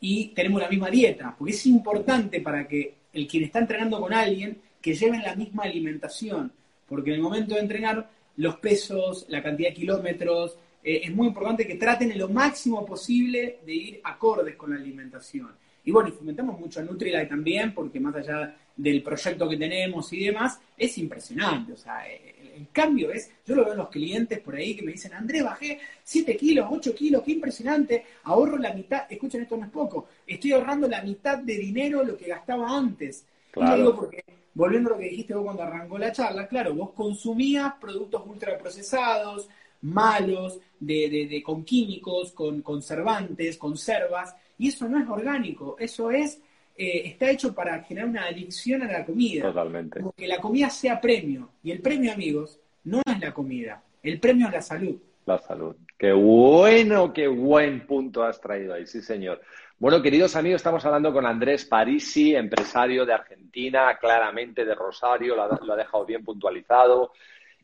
y 0.00 0.28
tenemos 0.28 0.62
la 0.62 0.68
misma 0.70 0.88
dieta, 0.88 1.34
porque 1.36 1.52
es 1.52 1.66
importante 1.66 2.40
para 2.40 2.66
que 2.66 2.94
el 3.12 3.26
quien 3.26 3.44
está 3.44 3.58
entrenando 3.58 4.00
con 4.00 4.14
alguien 4.14 4.56
que 4.80 4.94
lleven 4.94 5.22
la 5.22 5.34
misma 5.34 5.64
alimentación, 5.64 6.52
porque 6.88 7.10
en 7.10 7.16
el 7.16 7.22
momento 7.22 7.54
de 7.54 7.60
entrenar 7.60 8.10
los 8.36 8.56
pesos, 8.56 9.26
la 9.28 9.42
cantidad 9.42 9.68
de 9.70 9.74
kilómetros, 9.74 10.56
eh, 10.82 11.02
es 11.04 11.14
muy 11.14 11.26
importante 11.26 11.66
que 11.66 11.74
traten 11.74 12.10
en 12.12 12.18
lo 12.18 12.28
máximo 12.28 12.86
posible 12.86 13.58
de 13.66 13.74
ir 13.74 14.00
acordes 14.04 14.56
con 14.56 14.70
la 14.70 14.76
alimentación. 14.76 15.50
Y 15.84 15.90
bueno, 15.90 16.08
y 16.10 16.12
fomentamos 16.12 16.58
mucho 16.60 16.80
a 16.80 16.82
Nutrilite 16.82 17.26
también, 17.26 17.72
porque 17.72 17.98
más 17.98 18.14
allá 18.14 18.54
del 18.76 19.02
proyecto 19.02 19.48
que 19.48 19.56
tenemos 19.56 20.12
y 20.12 20.26
demás, 20.26 20.60
es 20.76 20.98
impresionante. 20.98 21.72
O 21.72 21.76
sea, 21.76 22.06
el, 22.06 22.66
cambio 22.72 23.10
es, 23.12 23.30
yo 23.46 23.54
lo 23.54 23.64
veo 23.64 23.72
en 23.72 23.78
los 23.78 23.88
clientes 23.88 24.40
por 24.40 24.56
ahí 24.56 24.74
que 24.74 24.82
me 24.82 24.92
dicen, 24.92 25.14
Andrés, 25.14 25.44
bajé 25.44 25.78
7 26.02 26.36
kilos, 26.36 26.66
8 26.70 26.94
kilos, 26.94 27.22
qué 27.22 27.32
impresionante, 27.32 28.04
ahorro 28.24 28.58
la 28.58 28.74
mitad, 28.74 29.02
escuchen, 29.08 29.42
esto 29.42 29.56
no 29.56 29.64
es 29.64 29.70
poco, 29.70 30.08
estoy 30.26 30.52
ahorrando 30.52 30.88
la 30.88 31.02
mitad 31.02 31.38
de 31.38 31.56
dinero 31.56 32.02
lo 32.02 32.16
que 32.16 32.26
gastaba 32.26 32.76
antes. 32.76 33.24
Claro. 33.52 33.76
Y 33.76 33.78
digo 33.78 33.96
porque, 33.96 34.24
volviendo 34.58 34.90
a 34.90 34.92
lo 34.94 34.98
que 34.98 35.10
dijiste 35.10 35.34
vos 35.34 35.44
cuando 35.44 35.62
arrancó 35.62 35.98
la 35.98 36.10
charla, 36.10 36.48
claro, 36.48 36.74
vos 36.74 36.90
consumías 36.90 37.74
productos 37.80 38.24
ultraprocesados, 38.26 39.48
malos, 39.82 40.58
de, 40.80 41.40
con 41.46 41.64
químicos, 41.64 42.32
con 42.32 42.60
conservantes, 42.62 43.56
conservas, 43.56 44.34
y 44.58 44.66
eso 44.66 44.88
no 44.88 44.98
es 44.98 45.08
orgánico, 45.08 45.76
eso 45.78 46.10
es 46.10 46.40
eh, 46.76 47.02
está 47.06 47.30
hecho 47.30 47.54
para 47.54 47.84
generar 47.84 48.08
una 48.08 48.26
adicción 48.26 48.82
a 48.82 48.90
la 48.90 49.06
comida. 49.06 49.42
Totalmente. 49.42 50.00
Como 50.00 50.12
que 50.12 50.26
la 50.26 50.40
comida 50.40 50.70
sea 50.70 51.00
premio. 51.00 51.50
Y 51.62 51.70
el 51.70 51.80
premio, 51.80 52.12
amigos, 52.12 52.58
no 52.82 53.00
es 53.06 53.20
la 53.20 53.32
comida. 53.32 53.80
El 54.02 54.18
premio 54.18 54.48
es 54.48 54.52
la 54.54 54.62
salud. 54.62 54.96
La 55.26 55.38
salud. 55.38 55.76
Qué 55.96 56.12
bueno, 56.12 57.12
qué 57.12 57.28
buen 57.28 57.86
punto 57.86 58.24
has 58.24 58.40
traído 58.40 58.74
ahí, 58.74 58.86
sí, 58.86 59.02
señor. 59.02 59.40
Bueno, 59.80 60.02
queridos 60.02 60.34
amigos, 60.34 60.56
estamos 60.56 60.84
hablando 60.84 61.12
con 61.12 61.24
Andrés 61.24 61.64
Parisi, 61.64 62.34
empresario 62.34 63.06
de 63.06 63.12
Argentina, 63.12 63.96
claramente 63.96 64.64
de 64.64 64.74
Rosario, 64.74 65.36
lo 65.36 65.72
ha 65.72 65.76
dejado 65.76 66.04
bien 66.04 66.24
puntualizado 66.24 67.12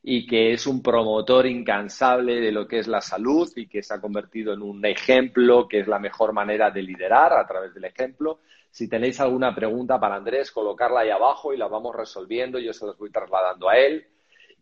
y 0.00 0.24
que 0.24 0.52
es 0.52 0.64
un 0.68 0.80
promotor 0.80 1.44
incansable 1.46 2.40
de 2.40 2.52
lo 2.52 2.68
que 2.68 2.78
es 2.78 2.86
la 2.86 3.00
salud 3.00 3.50
y 3.56 3.66
que 3.66 3.82
se 3.82 3.94
ha 3.94 4.00
convertido 4.00 4.52
en 4.52 4.62
un 4.62 4.86
ejemplo, 4.86 5.66
que 5.66 5.80
es 5.80 5.88
la 5.88 5.98
mejor 5.98 6.32
manera 6.32 6.70
de 6.70 6.82
liderar 6.82 7.32
a 7.32 7.44
través 7.48 7.74
del 7.74 7.86
ejemplo. 7.86 8.38
Si 8.70 8.88
tenéis 8.88 9.18
alguna 9.18 9.52
pregunta 9.52 9.98
para 9.98 10.14
Andrés, 10.14 10.52
colocarla 10.52 11.00
ahí 11.00 11.10
abajo 11.10 11.52
y 11.52 11.56
la 11.56 11.66
vamos 11.66 11.96
resolviendo. 11.96 12.60
Yo 12.60 12.72
se 12.72 12.86
las 12.86 12.96
voy 12.96 13.10
trasladando 13.10 13.68
a 13.68 13.76
él. 13.76 14.06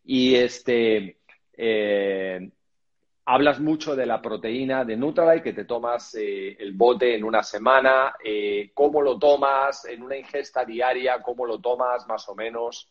Y 0.06 0.36
este, 0.36 1.18
eh, 1.52 2.50
hablas 3.24 3.60
mucho 3.60 3.94
de 3.94 4.06
la 4.06 4.20
proteína 4.20 4.84
de 4.84 4.96
Nutrilite, 4.96 5.42
que 5.42 5.52
te 5.52 5.64
tomas 5.64 6.14
eh, 6.14 6.56
el 6.58 6.72
bote 6.72 7.14
en 7.14 7.24
una 7.24 7.42
semana. 7.42 8.14
Eh, 8.24 8.70
¿Cómo 8.74 9.00
lo 9.00 9.18
tomas 9.18 9.84
en 9.84 10.02
una 10.02 10.16
ingesta 10.16 10.64
diaria? 10.64 11.22
¿Cómo 11.22 11.46
lo 11.46 11.58
tomas 11.58 12.06
más 12.06 12.28
o 12.28 12.34
menos? 12.34 12.88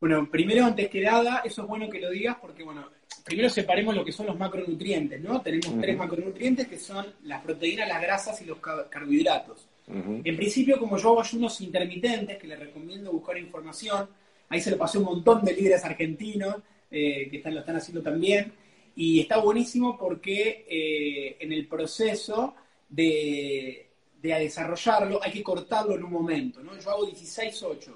Bueno, 0.00 0.28
primero, 0.30 0.64
antes 0.64 0.88
que 0.88 1.02
nada, 1.02 1.42
eso 1.44 1.62
es 1.62 1.68
bueno 1.68 1.88
que 1.88 2.00
lo 2.00 2.10
digas 2.10 2.36
porque, 2.40 2.62
bueno, 2.62 2.88
primero 3.24 3.50
separemos 3.50 3.94
lo 3.94 4.04
que 4.04 4.12
son 4.12 4.26
los 4.26 4.38
macronutrientes, 4.38 5.20
¿no? 5.20 5.42
Tenemos 5.42 5.78
tres 5.78 5.96
macronutrientes 5.96 6.66
que 6.68 6.78
son 6.78 7.06
las 7.24 7.42
proteínas, 7.42 7.86
las 7.86 8.00
grasas 8.00 8.40
y 8.40 8.46
los 8.46 8.58
carbohidratos. 8.58 9.66
En 9.92 10.36
principio, 10.36 10.78
como 10.78 10.96
yo 10.98 11.08
hago 11.08 11.20
ayunos 11.20 11.60
intermitentes, 11.60 12.38
que 12.38 12.46
les 12.46 12.58
recomiendo 12.58 13.10
buscar 13.10 13.36
información, 13.36 14.08
ahí 14.48 14.60
se 14.60 14.70
lo 14.70 14.78
pasé 14.78 14.98
un 14.98 15.04
montón 15.04 15.44
de 15.44 15.52
líderes 15.52 15.84
argentinos 15.84 16.56
eh, 16.90 17.28
que 17.28 17.38
están, 17.38 17.54
lo 17.54 17.60
están 17.60 17.76
haciendo 17.76 18.00
también, 18.00 18.52
y 19.00 19.18
está 19.18 19.38
buenísimo 19.38 19.96
porque 19.96 20.66
eh, 20.68 21.38
en 21.40 21.54
el 21.54 21.66
proceso 21.66 22.54
de, 22.86 23.88
de 24.20 24.28
desarrollarlo 24.28 25.20
hay 25.22 25.32
que 25.32 25.42
cortarlo 25.42 25.94
en 25.94 26.04
un 26.04 26.12
momento, 26.12 26.62
¿no? 26.62 26.78
Yo 26.78 26.90
hago 26.90 27.06
16-8 27.06 27.94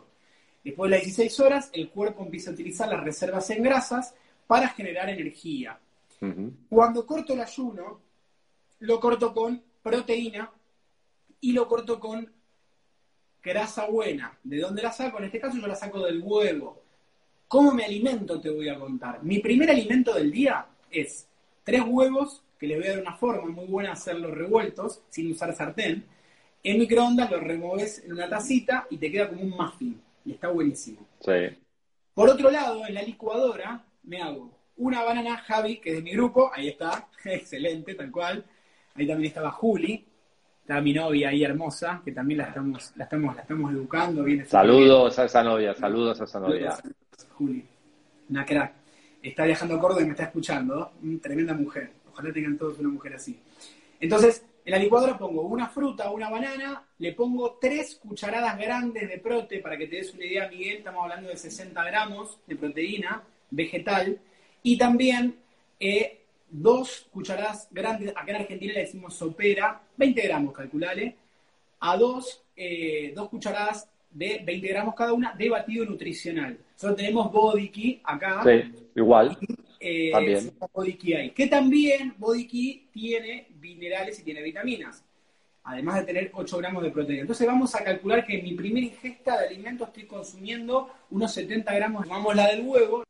Después 0.64 0.90
de 0.90 0.96
las 0.96 1.04
16 1.04 1.40
horas, 1.40 1.70
el 1.74 1.90
cuerpo 1.90 2.22
empieza 2.22 2.48
a 2.48 2.54
utilizar 2.54 2.88
las 2.88 3.04
reservas 3.04 3.50
en 3.50 3.62
grasas 3.62 4.14
para 4.46 4.68
generar 4.68 5.10
energía. 5.10 5.78
Cuando 6.70 7.04
corto 7.04 7.34
el 7.34 7.40
ayuno, 7.42 8.00
lo 8.78 8.98
corto 8.98 9.34
con 9.34 9.62
proteína 9.82 10.50
y 11.42 11.52
lo 11.52 11.68
corto 11.68 12.00
con 12.00 12.32
grasa 13.42 13.84
buena. 13.88 14.38
¿De 14.42 14.58
dónde 14.58 14.80
la 14.80 14.90
saco? 14.90 15.18
En 15.18 15.24
este 15.24 15.38
caso 15.38 15.58
yo 15.58 15.66
la 15.66 15.74
saco 15.74 16.02
del 16.02 16.22
huevo. 16.22 16.82
¿Cómo 17.46 17.72
me 17.72 17.84
alimento? 17.84 18.40
Te 18.40 18.48
voy 18.48 18.70
a 18.70 18.78
contar. 18.78 19.22
Mi 19.22 19.40
primer 19.40 19.68
alimento 19.68 20.14
del 20.14 20.32
día 20.32 20.66
es 21.00 21.26
tres 21.64 21.82
huevos, 21.86 22.42
que 22.58 22.66
les 22.66 22.78
voy 22.78 22.86
a 22.86 22.90
dar 22.92 23.00
una 23.00 23.16
forma 23.16 23.50
muy 23.50 23.66
buena 23.66 23.92
hacerlos 23.92 24.32
revueltos, 24.32 25.02
sin 25.08 25.30
usar 25.30 25.54
sartén. 25.54 26.04
En 26.62 26.78
microondas 26.78 27.30
los 27.30 27.42
removes 27.42 28.02
en 28.04 28.12
una 28.12 28.28
tacita 28.28 28.86
y 28.90 28.96
te 28.96 29.10
queda 29.10 29.28
como 29.28 29.42
un 29.42 29.50
muffin 29.50 30.00
y 30.24 30.32
está 30.32 30.48
buenísimo. 30.48 31.06
Sí. 31.20 31.56
Por 32.14 32.28
otro 32.28 32.50
lado, 32.50 32.86
en 32.86 32.94
la 32.94 33.02
licuadora 33.02 33.84
me 34.04 34.22
hago 34.22 34.50
una 34.76 35.02
banana 35.02 35.36
Javi, 35.38 35.78
que 35.78 35.90
es 35.90 35.96
de 35.96 36.02
mi 36.02 36.12
grupo, 36.12 36.50
ahí 36.54 36.68
está, 36.68 37.08
excelente, 37.24 37.94
tal 37.94 38.10
cual. 38.10 38.44
Ahí 38.94 39.06
también 39.06 39.28
estaba 39.28 39.50
Juli, 39.50 40.04
está 40.60 40.80
mi 40.80 40.92
novia 40.92 41.30
ahí 41.30 41.42
hermosa, 41.44 42.00
que 42.04 42.12
también 42.12 42.38
la 42.38 42.44
estamos, 42.44 42.92
la 42.96 43.04
estamos, 43.04 43.34
la 43.34 43.42
estamos 43.42 43.72
educando. 43.72 44.22
Viene 44.22 44.44
saludos 44.44 45.18
a 45.18 45.24
esa 45.24 45.42
novia, 45.42 45.74
saludos 45.74 46.20
a 46.20 46.24
esa 46.24 46.40
novia. 46.40 46.76
Juli, 47.36 47.64
una 48.30 48.44
crack. 48.44 48.83
Está 49.24 49.46
viajando 49.46 49.76
a 49.76 49.80
Córdoba 49.80 50.02
y 50.02 50.04
me 50.04 50.10
está 50.10 50.24
escuchando, 50.24 50.92
tremenda 51.22 51.54
mujer. 51.54 51.92
Ojalá 52.12 52.30
tengan 52.30 52.58
todos 52.58 52.78
una 52.78 52.90
mujer 52.90 53.14
así. 53.14 53.40
Entonces, 53.98 54.44
en 54.66 54.70
la 54.70 54.78
licuadora 54.78 55.16
pongo 55.16 55.40
una 55.42 55.66
fruta, 55.66 56.10
una 56.10 56.28
banana, 56.28 56.86
le 56.98 57.14
pongo 57.14 57.56
tres 57.58 57.98
cucharadas 58.06 58.58
grandes 58.58 59.08
de 59.08 59.16
prote, 59.16 59.60
para 59.60 59.78
que 59.78 59.86
te 59.86 59.96
des 59.96 60.12
una 60.12 60.26
idea, 60.26 60.46
Miguel, 60.50 60.76
estamos 60.76 61.04
hablando 61.04 61.30
de 61.30 61.38
60 61.38 61.84
gramos 61.84 62.38
de 62.46 62.56
proteína 62.56 63.22
vegetal, 63.50 64.20
y 64.62 64.76
también 64.76 65.36
eh, 65.80 66.20
dos 66.50 67.08
cucharadas 67.10 67.68
grandes, 67.70 68.10
acá 68.10 68.30
en 68.32 68.36
Argentina 68.42 68.74
le 68.74 68.80
decimos 68.80 69.14
sopera, 69.14 69.80
20 69.96 70.20
gramos, 70.20 70.52
calculale, 70.52 71.16
a 71.80 71.96
dos, 71.96 72.44
eh, 72.56 73.14
dos 73.16 73.30
cucharadas 73.30 73.88
de 74.14 74.42
20 74.44 74.68
gramos 74.68 74.94
cada 74.94 75.12
una 75.12 75.34
de 75.34 75.50
batido 75.50 75.84
nutricional. 75.84 76.56
Solo 76.76 76.94
tenemos 76.94 77.30
Body 77.30 77.68
Key 77.68 78.00
acá. 78.04 78.42
Sí, 78.44 78.72
igual. 78.94 79.36
Eh, 79.80 80.10
también. 80.12 80.52
Body 80.72 80.94
Key 80.94 81.30
Que 81.30 81.46
también 81.48 82.14
Body 82.16 82.46
Key 82.46 82.88
tiene 82.92 83.48
minerales 83.60 84.18
y 84.20 84.22
tiene 84.22 84.42
vitaminas. 84.42 85.04
Además 85.64 85.96
de 85.96 86.04
tener 86.04 86.30
8 86.32 86.58
gramos 86.58 86.82
de 86.82 86.90
proteína. 86.90 87.22
Entonces 87.22 87.46
vamos 87.46 87.74
a 87.74 87.82
calcular 87.82 88.24
que 88.24 88.38
en 88.38 88.44
mi 88.44 88.54
primera 88.54 88.86
ingesta 88.86 89.40
de 89.40 89.48
alimento 89.48 89.84
estoy 89.84 90.04
consumiendo 90.04 90.90
unos 91.10 91.32
70 91.32 91.74
gramos. 91.74 92.06
Vamos 92.08 92.36
la 92.36 92.48
del 92.48 92.66
huevo. 92.66 93.02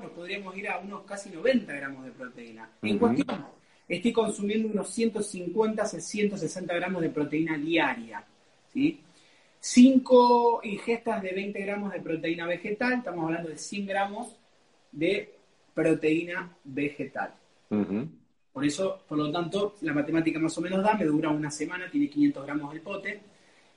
Nos 0.00 0.10
podríamos 0.12 0.56
ir 0.56 0.68
a 0.68 0.78
unos 0.78 1.02
casi 1.02 1.30
90 1.30 1.72
gramos 1.72 2.04
de 2.04 2.12
proteína. 2.12 2.70
En 2.80 2.98
cuestión, 2.98 3.46
estoy 3.88 4.12
consumiendo 4.12 4.68
unos 4.68 4.88
150 4.88 5.84
160 5.84 6.74
gramos 6.74 7.02
de 7.02 7.10
proteína 7.10 7.58
diaria. 7.58 8.24
¿sí? 8.72 9.00
5 9.68 10.60
ingestas 10.62 11.22
de 11.22 11.32
20 11.32 11.60
gramos 11.60 11.92
de 11.92 12.00
proteína 12.00 12.46
vegetal, 12.46 12.94
estamos 12.94 13.22
hablando 13.26 13.50
de 13.50 13.58
100 13.58 13.86
gramos 13.86 14.34
de 14.92 15.34
proteína 15.74 16.56
vegetal. 16.64 17.34
Por 18.50 18.64
eso, 18.64 19.02
por 19.06 19.18
lo 19.18 19.30
tanto, 19.30 19.74
la 19.82 19.92
matemática 19.92 20.38
más 20.38 20.56
o 20.56 20.62
menos 20.62 20.82
da, 20.82 20.94
me 20.94 21.04
dura 21.04 21.28
una 21.28 21.50
semana, 21.50 21.90
tiene 21.90 22.08
500 22.08 22.46
gramos 22.46 22.74
el 22.74 22.80
pote. 22.80 23.20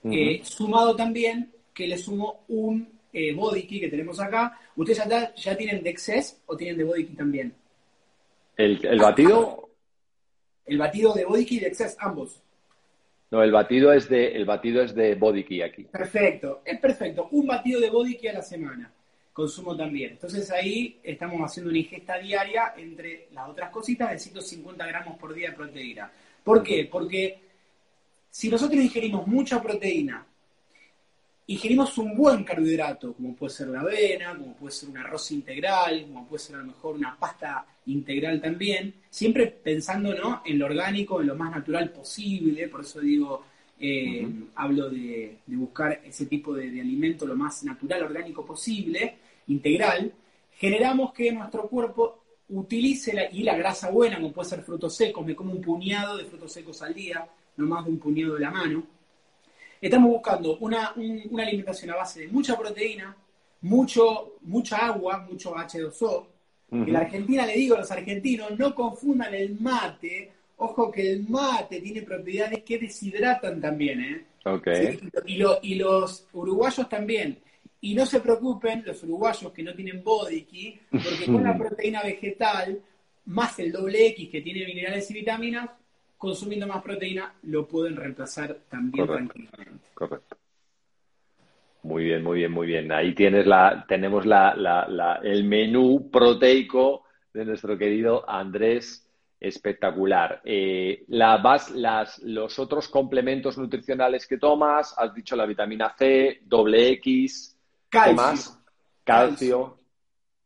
Eh, 0.06 0.40
sumado 0.46 0.96
también 0.96 1.52
que 1.74 1.88
le 1.88 1.98
sumo 1.98 2.46
un 2.48 2.88
eh, 3.12 3.34
body 3.34 3.64
key 3.64 3.82
que 3.82 3.90
tenemos 3.90 4.18
acá. 4.22 4.58
¿Ustedes 4.78 5.04
ya, 5.06 5.36
ya 5.36 5.58
tienen 5.58 5.84
de 5.84 5.90
excess 5.90 6.42
o 6.46 6.56
tienen 6.56 6.78
de 6.78 6.86
body 6.86 7.06
key 7.06 7.16
también? 7.18 7.54
¿El, 8.56 8.84
el 8.86 9.00
batido? 9.00 9.70
El 10.66 10.78
batido 10.78 11.14
de 11.14 11.26
body 11.26 11.46
key 11.46 11.58
y 11.58 11.60
de 11.60 11.68
excess, 11.68 11.98
ambos. 12.00 12.42
No, 13.32 13.42
el 13.42 13.52
batido 13.52 13.94
es 13.94 14.10
de, 14.10 14.36
el 14.36 14.44
batido 14.44 14.84
es 14.84 14.94
de 14.94 15.16
body 15.16 15.46
key 15.46 15.62
aquí. 15.62 15.86
Perfecto, 15.86 16.62
es 16.66 16.78
perfecto. 16.80 17.30
Un 17.32 17.48
batido 17.48 17.80
de 17.80 17.90
body 17.90 18.18
key 18.18 18.28
a 18.28 18.34
la 18.34 18.42
semana. 18.42 18.92
Consumo 19.32 19.76
también. 19.76 20.12
Entonces 20.12 20.52
ahí 20.52 21.00
estamos 21.02 21.40
haciendo 21.42 21.70
una 21.70 21.80
ingesta 21.80 22.18
diaria 22.18 22.74
entre 22.76 23.30
las 23.32 23.48
otras 23.48 23.70
cositas 23.70 24.12
de 24.12 24.20
150 24.20 24.86
gramos 24.86 25.18
por 25.18 25.34
día 25.34 25.52
de 25.52 25.56
proteína. 25.56 26.12
¿Por 26.44 26.62
qué? 26.62 26.90
Porque 26.92 27.40
si 28.30 28.50
nosotros 28.50 28.82
ingerimos 28.82 29.26
mucha 29.26 29.62
proteína, 29.64 30.26
ingerimos 31.54 31.98
un 31.98 32.16
buen 32.16 32.44
carbohidrato, 32.44 33.14
como 33.14 33.36
puede 33.36 33.54
ser 33.54 33.68
la 33.68 33.82
avena, 33.82 34.36
como 34.38 34.56
puede 34.56 34.72
ser 34.72 34.90
un 34.90 34.98
arroz 34.98 35.32
integral, 35.32 36.06
como 36.08 36.28
puede 36.28 36.44
ser 36.44 36.56
a 36.56 36.60
lo 36.60 36.66
mejor 36.66 36.96
una 36.96 37.18
pasta 37.18 37.66
integral 37.88 38.42
también, 38.42 38.94
siempre 39.10 39.48
pensando 39.48 40.14
¿no? 40.14 40.42
en 40.46 40.60
lo 40.60 40.66
orgánico, 40.66 41.20
en 41.20 41.28
lo 41.28 41.36
más 41.36 41.52
natural 41.52 41.90
posible, 41.92 42.68
por 42.68 42.82
eso 42.82 43.00
digo, 43.02 43.44
eh, 43.80 44.28
hablo 44.56 44.90
de, 44.90 45.40
buscar 45.48 46.02
ese 46.06 46.26
tipo 46.28 46.54
de, 46.54 46.68
alimento 46.80 47.26
lo 47.26 47.36
más 47.36 47.64
natural, 47.64 48.04
orgánico 48.04 48.46
posible, 48.46 49.16
integral, 49.48 50.14
generamos 50.54 51.12
que 51.12 51.32
nuestro 51.32 51.68
cuerpo 51.68 52.20
utilice 52.50 53.14
la, 53.14 53.32
y 53.32 53.44
la 53.44 53.58
grasa 53.58 53.90
buena, 53.90 54.18
como 54.18 54.32
puede 54.32 54.50
ser 54.50 54.62
frutos 54.62 54.96
secos, 54.96 55.26
me 55.26 55.36
como 55.36 55.52
un 55.52 55.62
puñado 55.62 56.18
de 56.18 56.26
frutos 56.26 56.52
secos 56.52 56.82
al 56.82 56.94
día, 56.94 57.28
no 57.58 57.66
más 57.66 57.84
de 57.86 57.92
un 57.92 58.00
puñado 58.00 58.36
de 58.36 58.42
la 58.42 58.52
mano. 58.52 59.01
Estamos 59.82 60.12
buscando 60.12 60.58
una, 60.60 60.94
una 60.96 61.44
alimentación 61.44 61.90
a 61.90 61.96
base 61.96 62.22
de 62.22 62.28
mucha 62.28 62.56
proteína, 62.58 63.18
mucho, 63.62 64.36
mucha 64.42 64.78
agua, 64.78 65.26
mucho 65.28 65.56
H2O, 65.56 66.28
en 66.72 66.94
la 66.94 67.00
Argentina 67.00 67.46
le 67.46 67.54
digo 67.54 67.76
a 67.76 67.80
los 67.80 67.92
argentinos, 67.92 68.58
no 68.58 68.74
confundan 68.74 69.34
el 69.34 69.60
mate. 69.60 70.32
Ojo 70.58 70.90
que 70.90 71.12
el 71.12 71.28
mate 71.28 71.82
tiene 71.82 72.02
propiedades 72.04 72.64
que 72.64 72.80
deshidratan 72.80 73.60
también, 73.60 74.02
¿eh? 74.02 74.26
Okay. 74.46 75.00
Y, 75.26 75.76
los 75.76 76.28
uruguayos 76.32 76.88
también. 76.88 77.40
Y 77.82 77.94
no 77.94 78.06
se 78.06 78.22
preocupen, 78.22 78.84
los 78.86 79.04
uruguayos 79.04 79.52
que 79.52 79.64
no 79.64 79.74
tienen 79.74 80.04
body 80.04 80.44
key, 80.44 80.80
porque 80.92 81.26
con 81.26 81.44
la 81.44 81.58
proteína 81.58 82.04
vegetal, 82.04 82.80
más 83.26 83.60
el 83.60 83.72
doble 83.72 84.08
X 84.08 84.30
que 84.30 84.42
tiene 84.42 84.66
minerales 84.66 85.10
y 85.12 85.14
vitaminas, 85.16 85.70
consumiendo 86.22 86.68
más 86.68 86.84
proteína, 86.84 87.34
lo 87.42 87.68
pueden 87.68 87.96
reemplazar 87.96 88.56
también 88.70 89.08
tranquilamente. 89.08 89.88
Correcto. 89.96 90.38
Muy 91.82 92.04
bien, 92.04 92.24
muy 92.24 92.38
bien, 92.38 92.52
muy 92.52 92.68
bien. 92.68 92.92
Ahí 92.92 93.16
tienes 93.16 93.48
la, 93.48 93.84
tenemos 93.88 94.28
la, 94.28 95.20
el 95.24 95.44
menú 95.46 96.12
proteico 96.12 97.06
de 97.34 97.44
nuestro 97.44 97.76
querido 97.76 98.30
Andrés. 98.30 99.08
Espectacular. 99.40 100.44
Eh, 100.46 101.06
la, 101.08 101.38
vas, 101.38 101.72
las, 101.72 102.20
los 102.20 102.60
otros 102.60 102.88
complementos 102.88 103.58
nutricionales 103.58 104.28
que 104.28 104.38
tomas, 104.38 104.94
has 104.96 105.16
dicho 105.16 105.36
la 105.36 105.48
vitamina 105.48 105.96
C, 105.98 106.42
doble 106.46 106.90
X, 106.90 107.58
calcio, 107.90 108.16
más? 108.16 108.64
Calcio. 109.04 109.80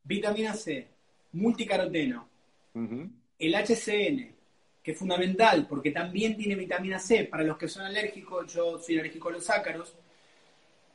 Vitamina 0.01 0.53
C, 0.53 0.87
multicaroteno, 1.33 2.29
el 3.37 3.55
HCN, 3.55 4.34
que 4.85 4.91
es 4.91 4.99
fundamental 4.99 5.65
porque 5.67 5.89
también 5.89 6.37
tiene 6.37 6.53
vitamina 6.53 6.99
C. 6.99 7.25
Para 7.25 7.43
los 7.43 7.57
que 7.57 7.67
son 7.67 7.87
alérgicos, 7.87 8.53
yo 8.53 8.77
soy 8.77 8.99
alérgico 8.99 9.29
a 9.29 9.31
los 9.31 9.49
ácaros, 9.49 9.95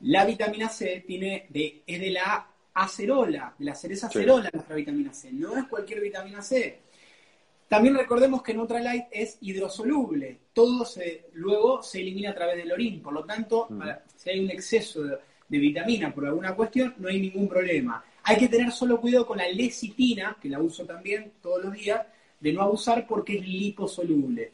la 0.03 0.25
vitamina 0.25 0.69
C 0.69 1.03
tiene 1.05 1.47
de, 1.49 1.83
es 1.85 2.01
de 2.01 2.11
la 2.11 2.47
acerola, 2.73 3.53
de 3.59 3.65
la 3.65 3.75
cereza 3.75 4.07
acerola 4.07 4.49
nuestra 4.53 4.77
vitamina 4.77 5.13
C, 5.13 5.33
no 5.33 5.59
es 5.59 5.65
cualquier 5.65 6.01
vitamina 6.01 6.41
C. 6.41 6.79
También 7.67 7.97
recordemos 7.97 8.43
que 8.43 8.55
Light 8.55 9.07
es 9.11 9.39
hidrosoluble, 9.41 10.39
todo 10.53 10.85
se, 10.85 11.27
luego 11.33 11.83
se 11.83 12.01
elimina 12.01 12.31
a 12.31 12.35
través 12.35 12.59
del 12.59 12.71
orín, 12.71 13.03
por 13.03 13.13
lo 13.13 13.25
tanto, 13.25 13.69
si 14.17 14.31
hay 14.31 14.39
un 14.39 14.51
exceso 14.51 15.03
de, 15.03 15.19
vitamina 15.49 16.15
por 16.15 16.27
alguna 16.27 16.55
cuestión, 16.55 16.95
no 16.99 17.09
hay 17.09 17.21
ningún 17.21 17.49
problema. 17.49 18.05
Hay 18.23 18.37
que 18.37 18.49
tener 18.49 18.71
solo 18.71 19.01
cuidado 19.01 19.27
con 19.27 19.39
la 19.39 19.49
lecitina, 19.49 20.37
que 20.41 20.49
la 20.49 20.61
uso 20.61 20.85
también 20.85 21.33
todos 21.43 21.65
los 21.65 21.73
días, 21.73 22.07
de 22.41 22.53
no 22.53 22.63
abusar 22.63 23.07
porque 23.07 23.39
es 23.39 23.47
liposoluble. 23.47 24.51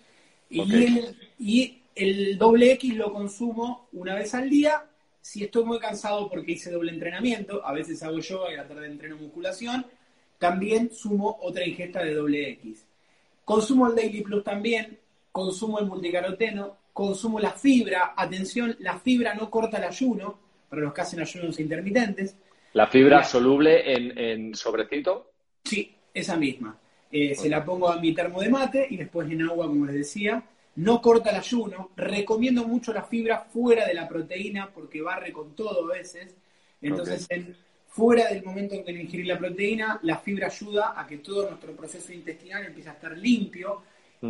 Y, 0.50 0.60
el, 0.60 1.16
y 1.38 1.78
el 1.94 2.36
doble 2.36 2.72
X 2.72 2.94
lo 2.94 3.12
consumo 3.12 3.88
una 3.92 4.14
vez 4.14 4.34
al 4.34 4.50
día 4.50 4.84
si 5.26 5.42
estoy 5.42 5.64
muy 5.64 5.80
cansado 5.80 6.28
porque 6.28 6.52
hice 6.52 6.70
doble 6.70 6.92
entrenamiento, 6.92 7.60
a 7.66 7.72
veces 7.72 8.00
hago 8.04 8.20
yoga 8.20 8.52
y 8.52 8.54
a 8.54 8.58
la 8.58 8.68
tarde 8.68 8.86
entreno 8.86 9.16
musculación, 9.16 9.84
también 10.38 10.92
sumo 10.92 11.38
otra 11.42 11.66
ingesta 11.66 12.04
de 12.04 12.14
doble 12.14 12.48
X. 12.50 12.86
Consumo 13.44 13.88
el 13.88 13.96
Daily 13.96 14.20
Plus 14.20 14.44
también, 14.44 14.96
consumo 15.32 15.80
el 15.80 15.86
multicaroteno, 15.86 16.76
consumo 16.92 17.40
la 17.40 17.50
fibra. 17.50 18.14
Atención, 18.16 18.76
la 18.78 19.00
fibra 19.00 19.34
no 19.34 19.50
corta 19.50 19.78
el 19.78 19.84
ayuno, 19.84 20.38
para 20.68 20.82
los 20.82 20.94
que 20.94 21.00
hacen 21.00 21.18
ayunos 21.18 21.58
intermitentes. 21.58 22.36
¿La 22.74 22.86
fibra 22.86 23.24
soluble 23.24 23.92
en, 23.94 24.16
en, 24.16 24.54
sobrecito? 24.54 25.32
Sí, 25.64 25.92
esa 26.14 26.36
misma. 26.36 26.78
Eh, 27.18 27.34
se 27.34 27.48
la 27.48 27.64
pongo 27.64 27.88
a 27.88 27.98
mi 27.98 28.12
termo 28.12 28.42
de 28.42 28.50
mate 28.50 28.86
y 28.90 28.98
después 28.98 29.30
en 29.30 29.40
agua, 29.40 29.66
como 29.66 29.86
les 29.86 29.94
decía. 29.94 30.42
No 30.76 31.00
corta 31.00 31.30
el 31.30 31.36
ayuno. 31.36 31.90
Recomiendo 31.96 32.68
mucho 32.68 32.92
la 32.92 33.04
fibra 33.04 33.40
fuera 33.40 33.86
de 33.86 33.94
la 33.94 34.06
proteína 34.06 34.68
porque 34.68 35.00
barre 35.00 35.32
con 35.32 35.54
todo 35.54 35.90
a 35.90 35.96
veces. 35.96 36.34
Entonces, 36.82 37.26
fuera 37.88 38.28
del 38.28 38.44
momento 38.44 38.74
en 38.74 38.84
que 38.84 38.92
ingerir 38.92 39.28
la 39.28 39.38
proteína, 39.38 39.98
la 40.02 40.18
fibra 40.18 40.48
ayuda 40.48 40.92
a 40.94 41.06
que 41.06 41.16
todo 41.18 41.48
nuestro 41.48 41.74
proceso 41.74 42.12
intestinal 42.12 42.66
empiece 42.66 42.90
a 42.90 42.92
estar 42.92 43.16
limpio 43.16 43.80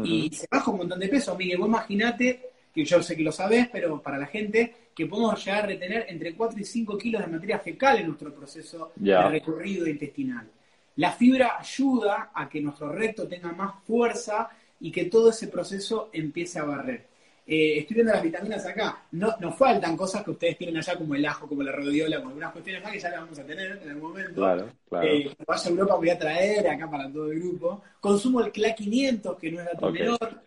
y 0.05 0.31
se 0.33 0.47
baja 0.49 0.71
un 0.71 0.79
montón 0.79 1.01
de 1.01 1.09
peso. 1.09 1.35
Miguel, 1.35 1.59
vos 1.59 1.67
imaginate, 1.67 2.51
que 2.73 2.85
yo 2.85 3.03
sé 3.03 3.17
que 3.17 3.23
lo 3.25 3.33
sabés, 3.33 3.69
pero 3.73 4.01
para 4.01 4.17
la 4.17 4.27
gente, 4.27 4.91
que 4.95 5.07
podemos 5.07 5.45
llegar 5.45 5.65
a 5.65 5.67
retener 5.67 6.07
entre 6.09 6.37
4 6.37 6.61
y 6.61 6.65
5 6.65 6.97
kilos 6.97 7.21
de 7.21 7.27
materia 7.27 7.59
fecal 7.59 7.99
en 7.99 8.07
nuestro 8.07 8.33
proceso 8.33 8.93
de 8.95 9.29
recorrido 9.29 9.89
intestinal. 9.89 10.49
La 10.97 11.13
fibra 11.13 11.59
ayuda 11.59 12.31
a 12.35 12.49
que 12.49 12.61
nuestro 12.61 12.91
recto 12.91 13.29
tenga 13.29 13.53
más 13.53 13.75
fuerza 13.87 14.49
y 14.81 14.91
que 14.91 15.07
todo 15.07 15.31
ese 15.31 15.49
proceso 15.49 16.11
empiece 16.13 16.59
a 16.59 16.65
barrer. 16.65 17.07
Eh, 17.49 17.79
estoy 17.79 17.95
viendo 17.95 18.13
las 18.13 18.23
vitaminas 18.23 18.67
acá. 18.67 19.05
No, 19.13 19.35
nos 19.39 19.57
faltan 19.57 19.97
cosas 19.97 20.25
que 20.25 20.33
ustedes 20.33 20.59
tienen 20.59 20.79
allá, 20.79 20.97
como 20.97 21.15
el 21.15 21.25
ajo, 21.25 21.47
como 21.47 21.63
la 21.63 21.71
rodiola, 21.71 22.17
como 22.17 22.31
algunas 22.31 22.53
cuestiones 22.53 22.83
más 22.83 22.93
que 22.93 22.99
ya 22.99 23.11
las 23.11 23.21
vamos 23.21 23.39
a 23.39 23.47
tener 23.47 23.81
en 23.83 23.91
algún 23.91 24.11
momento. 24.11 24.35
Claro, 24.35 24.69
claro. 24.89 25.07
Eh, 25.07 25.23
cuando 25.23 25.45
vaya 25.47 25.65
a 25.65 25.71
Europa 25.71 25.95
voy 25.95 26.11
a 26.11 26.19
traer 26.19 26.69
acá 26.69 26.91
para 26.91 27.13
todo 27.13 27.31
el 27.31 27.39
grupo. 27.39 27.83
Consumo 28.01 28.41
el 28.41 28.51
CLA 28.51 28.75
500, 28.75 29.39
que 29.39 29.53
no 29.53 29.61
es 29.61 29.67
dato 29.67 29.93
menor. 29.93 30.43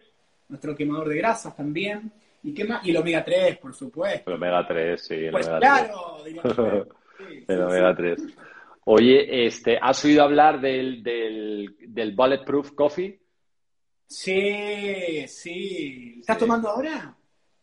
Nuestro 0.49 0.75
quemador 0.75 1.07
de 1.07 1.17
grasas 1.17 1.55
también. 1.55 2.11
¿Y 2.43 2.53
qué 2.53 2.65
más? 2.65 2.85
Y 2.85 2.91
el 2.91 2.97
omega 2.97 3.23
3, 3.23 3.57
por 3.59 3.73
supuesto. 3.73 4.29
El 4.29 4.35
omega 4.35 4.67
3, 4.67 5.01
sí. 5.01 5.15
El 5.15 5.31
pues 5.31 5.47
omega 5.47 5.59
claro, 5.59 6.17
3. 6.23 6.35
el 7.47 7.61
omega 7.61 7.95
3. 7.95 8.21
Oye, 8.91 9.45
este, 9.45 9.77
¿has 9.79 10.03
oído 10.03 10.23
hablar 10.23 10.59
del, 10.59 11.03
del, 11.03 11.75
del 11.79 12.15
Bulletproof 12.15 12.71
Coffee? 12.71 13.19
Sí, 14.07 15.27
sí. 15.27 16.15
¿Estás 16.21 16.39
tomando 16.39 16.69
ahora? 16.69 17.15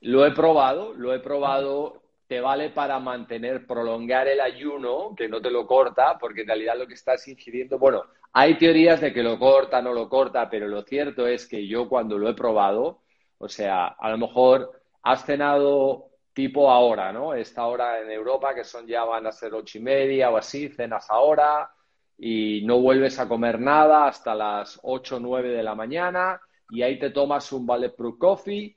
Lo 0.03 0.25
he 0.25 0.31
probado, 0.31 0.95
lo 0.95 1.13
he 1.13 1.19
probado. 1.19 2.01
Te 2.29 2.41
vale 2.41 2.71
para 2.71 3.01
mantener, 3.01 3.67
prolongar 3.67 4.29
el 4.29 4.41
ayuno, 4.41 5.17
que 5.17 5.29
no 5.29 5.43
te 5.43 5.51
lo 5.51 5.67
corta, 5.67 6.17
porque 6.17 6.43
en 6.43 6.47
realidad 6.47 6.79
lo 6.79 6.87
que 6.87 6.95
estás 6.95 7.27
ingiriendo, 7.27 7.77
bueno, 7.77 8.05
hay 8.33 8.57
teorías 8.57 9.01
de 9.01 9.13
que 9.13 9.25
lo 9.25 9.37
corta, 9.37 9.83
no 9.83 9.93
lo 9.93 10.09
corta, 10.09 10.49
pero 10.49 10.69
lo 10.69 10.83
cierto 10.83 11.27
es 11.27 11.49
que 11.49 11.67
yo 11.67 11.89
cuando 11.89 12.19
lo 12.19 12.29
he 12.29 12.35
probado, 12.35 13.01
o 13.39 13.49
sea, 13.49 13.87
a 13.87 14.11
lo 14.11 14.19
mejor 14.19 14.81
has 15.03 15.27
cenado 15.27 16.09
tipo 16.37 16.71
ahora, 16.71 17.15
¿no? 17.15 17.33
Esta 17.33 17.65
hora 17.65 17.99
en 17.99 18.11
Europa, 18.11 18.55
que 18.55 18.63
son 18.63 18.87
ya 18.87 19.05
van 19.05 19.27
a 19.27 19.33
ser 19.33 19.55
ocho 19.55 19.79
y 19.79 19.81
media 19.81 20.29
o 20.29 20.37
así, 20.37 20.69
cenas 20.69 21.07
ahora 21.09 21.71
y 22.19 22.61
no 22.67 22.79
vuelves 22.79 23.19
a 23.19 23.27
comer 23.27 23.59
nada 23.59 24.07
hasta 24.07 24.35
las 24.35 24.79
ocho 24.83 25.17
o 25.17 25.21
nueve 25.21 25.49
de 25.49 25.63
la 25.63 25.75
mañana 25.75 26.39
y 26.69 26.83
ahí 26.83 26.99
te 26.99 27.09
tomas 27.09 27.51
un 27.53 27.65
Bulletproof 27.65 28.19
Coffee 28.19 28.77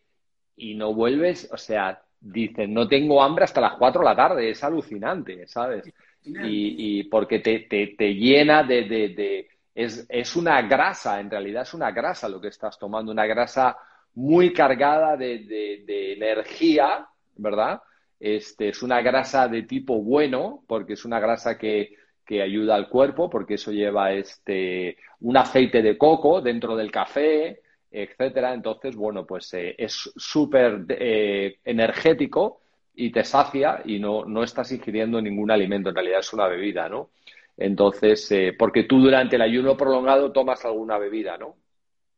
y 0.55 0.73
no 0.75 0.93
vuelves, 0.93 1.49
o 1.51 1.57
sea, 1.57 2.01
dices, 2.21 2.69
no 2.69 2.87
tengo 2.87 3.21
hambre 3.21 3.43
hasta 3.43 3.59
las 3.59 3.73
cuatro 3.73 3.99
de 4.03 4.05
la 4.05 4.15
tarde, 4.15 4.51
es 4.51 4.63
alucinante, 4.63 5.45
¿sabes? 5.45 5.85
Y, 6.23 6.99
y 7.01 7.03
porque 7.09 7.39
te, 7.39 7.59
te, 7.69 7.87
te 7.87 8.13
llena 8.15 8.63
de... 8.63 8.83
de, 8.83 9.09
de 9.09 9.49
es, 9.75 10.05
es 10.07 10.35
una 10.37 10.61
grasa, 10.61 11.19
en 11.19 11.29
realidad 11.29 11.63
es 11.63 11.73
una 11.73 11.91
grasa 11.91 12.29
lo 12.29 12.39
que 12.39 12.49
estás 12.49 12.79
tomando, 12.79 13.11
una 13.11 13.25
grasa 13.25 13.77
muy 14.15 14.53
cargada 14.53 15.17
de, 15.17 15.39
de 15.85 16.13
energía 16.13 17.08
¿verdad? 17.39 17.81
Este, 18.19 18.69
es 18.69 18.83
una 18.83 19.01
grasa 19.01 19.47
de 19.47 19.63
tipo 19.63 20.01
bueno, 20.01 20.63
porque 20.67 20.93
es 20.93 21.05
una 21.05 21.19
grasa 21.19 21.57
que, 21.57 21.95
que 22.25 22.41
ayuda 22.41 22.75
al 22.75 22.89
cuerpo, 22.89 23.29
porque 23.29 23.55
eso 23.55 23.71
lleva 23.71 24.11
este, 24.11 24.97
un 25.21 25.37
aceite 25.37 25.81
de 25.81 25.97
coco 25.97 26.41
dentro 26.41 26.75
del 26.75 26.91
café, 26.91 27.61
etcétera. 27.91 28.53
Entonces, 28.53 28.95
bueno, 28.95 29.25
pues 29.25 29.53
eh, 29.53 29.75
es 29.77 30.11
súper 30.15 30.85
eh, 30.89 31.59
energético 31.63 32.61
y 32.93 33.11
te 33.11 33.23
sacia 33.23 33.81
y 33.85 33.99
no, 33.99 34.25
no 34.25 34.43
estás 34.43 34.71
ingiriendo 34.71 35.21
ningún 35.21 35.51
alimento, 35.51 35.89
en 35.89 35.95
realidad 35.95 36.19
es 36.19 36.33
una 36.33 36.47
bebida, 36.47 36.89
¿no? 36.89 37.11
Entonces, 37.57 38.31
eh, 38.31 38.55
porque 38.57 38.83
tú 38.83 38.99
durante 38.99 39.35
el 39.35 39.41
ayuno 39.41 39.75
prolongado 39.75 40.31
tomas 40.31 40.63
alguna 40.65 40.97
bebida, 40.97 41.37
¿no? 41.37 41.55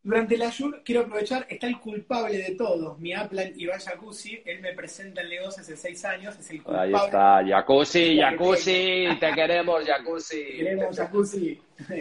Durante 0.04 0.34
el 0.34 0.42
ayuno, 0.42 0.78
quiero 0.84 1.02
aprovechar, 1.02 1.46
está 1.48 1.68
el 1.68 1.80
culpable 1.80 2.36
de 2.36 2.56
todos, 2.56 2.98
mi 2.98 3.14
Aplan 3.14 3.54
Iván 3.56 3.80
Jacuzzi, 3.80 4.42
él 4.46 4.60
me 4.60 4.74
presenta 4.74 5.22
el 5.22 5.30
negocio 5.30 5.62
hace 5.62 5.78
seis 5.78 6.04
años, 6.06 6.36
es 6.40 6.50
el 6.50 6.64
culpable. 6.64 6.98
Ahí 6.98 7.06
está, 7.06 7.46
Jacuzzi, 7.46 8.18
Jacuzzi, 8.18 9.08
te 9.20 9.32
queremos, 9.34 9.86
Jacuzzi. 9.86 10.44
Te 10.44 10.58
queremos, 10.58 10.98
Jacuzzi. 10.98 11.60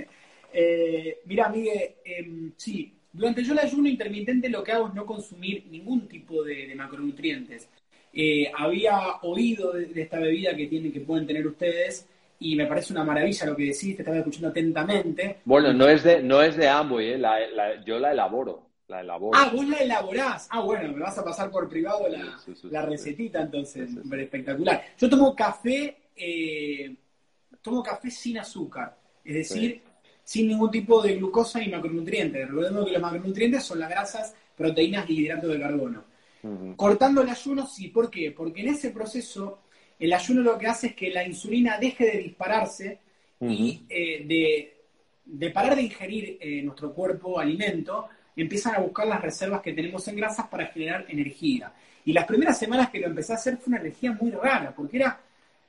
eh, 0.54 1.18
mira, 1.26 1.50
Miguel, 1.50 1.90
eh, 2.02 2.50
sí, 2.56 2.90
durante 3.12 3.44
yo 3.44 3.52
el 3.52 3.58
ayuno 3.58 3.86
intermitente 3.86 4.48
lo 4.48 4.64
que 4.64 4.72
hago 4.72 4.88
es 4.88 4.94
no 4.94 5.04
consumir 5.04 5.66
ningún 5.66 6.08
tipo 6.08 6.42
de, 6.42 6.68
de 6.68 6.74
macronutrientes. 6.74 7.68
Eh, 8.14 8.50
había 8.56 9.16
oído 9.22 9.72
de, 9.72 9.86
de, 9.86 10.02
esta 10.02 10.18
bebida 10.18 10.56
que 10.56 10.68
tienen, 10.68 10.90
que 10.90 11.00
pueden 11.00 11.26
tener 11.26 11.46
ustedes, 11.46 12.08
y 12.40 12.56
me 12.56 12.66
parece 12.66 12.92
una 12.94 13.04
maravilla 13.04 13.46
lo 13.46 13.54
que 13.54 13.64
decís, 13.64 13.94
te 13.94 14.02
estaba 14.02 14.16
escuchando 14.16 14.48
atentamente. 14.48 15.40
Bueno, 15.44 15.72
no 15.74 15.86
es 15.86 16.02
de, 16.02 16.22
no 16.22 16.42
es 16.42 16.56
de 16.56 16.68
Amway, 16.68 17.12
¿eh? 17.12 17.18
la, 17.18 17.38
la, 17.50 17.84
yo 17.84 17.98
la 17.98 18.12
elaboro. 18.12 18.70
La 18.88 19.02
elaboro. 19.02 19.38
Ah, 19.38 19.52
vos 19.54 19.68
la 19.68 19.76
elaborás. 19.76 20.48
Ah, 20.50 20.60
bueno, 20.62 20.92
me 20.92 21.00
vas 21.00 21.16
a 21.16 21.22
pasar 21.22 21.50
por 21.50 21.68
privado 21.68 22.08
la, 22.08 22.38
sí, 22.38 22.52
sí, 22.54 22.54
sí, 22.62 22.68
la 22.70 22.82
recetita, 22.82 23.42
entonces, 23.42 23.90
espectacular. 24.18 24.82
Yo 24.98 25.08
tomo 25.08 25.36
café, 25.36 25.96
eh, 26.16 26.96
tomo 27.62 27.82
café 27.84 28.10
sin 28.10 28.38
azúcar, 28.38 28.96
es 29.24 29.34
decir, 29.34 29.82
sin 30.24 30.48
ningún 30.48 30.70
tipo 30.70 31.00
de 31.02 31.14
glucosa 31.16 31.60
ni 31.60 31.68
macronutrientes. 31.68 32.48
Recordemos 32.48 32.86
que 32.86 32.92
los 32.92 33.02
macronutrientes 33.02 33.62
son 33.62 33.78
las 33.78 33.90
grasas, 33.90 34.34
proteínas 34.56 35.08
y 35.08 35.20
hidratos 35.20 35.50
de 35.52 35.60
carbono. 35.60 36.04
Uh 36.42 36.48
-huh. 36.48 36.76
Cortando 36.76 37.20
el 37.20 37.28
ayuno, 37.28 37.66
sí. 37.66 37.88
¿Por 37.88 38.10
qué? 38.10 38.32
Porque 38.32 38.62
en 38.62 38.68
ese 38.70 38.90
proceso 38.90 39.60
el 40.00 40.12
ayuno 40.12 40.40
lo 40.40 40.58
que 40.58 40.66
hace 40.66 40.88
es 40.88 40.94
que 40.94 41.10
la 41.10 41.24
insulina 41.26 41.78
deje 41.78 42.06
de 42.06 42.18
dispararse 42.18 42.98
uh 43.38 43.46
-huh. 43.46 43.52
y 43.52 43.86
eh, 43.88 44.24
de, 44.24 44.74
de, 45.26 45.50
parar 45.50 45.76
de 45.76 45.82
ingerir 45.82 46.38
eh, 46.40 46.62
nuestro 46.62 46.92
cuerpo 46.92 47.38
alimento, 47.38 48.08
empiezan 48.34 48.74
a 48.76 48.80
buscar 48.80 49.06
las 49.06 49.20
reservas 49.20 49.60
que 49.60 49.74
tenemos 49.74 50.06
en 50.08 50.16
grasas 50.16 50.46
para 50.48 50.66
generar 50.66 51.04
energía. 51.08 51.72
Y 52.04 52.14
las 52.14 52.24
primeras 52.24 52.58
semanas 52.58 52.90
que 52.90 52.98
lo 52.98 53.08
empecé 53.08 53.34
a 53.34 53.36
hacer 53.36 53.58
fue 53.58 53.72
una 53.72 53.80
energía 53.80 54.12
muy 54.12 54.30
rara, 54.30 54.74
porque 54.74 54.96
era, 54.96 55.20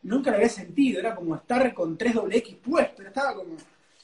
nunca 0.04 0.32
lo 0.32 0.38
había 0.38 0.50
sentido, 0.50 1.00
era 1.00 1.14
como 1.14 1.36
estar 1.36 1.74
con 1.74 1.98
3 1.98 2.16
X 2.32 2.56
puesto, 2.64 3.04
estaba 3.04 3.36
como, 3.36 3.58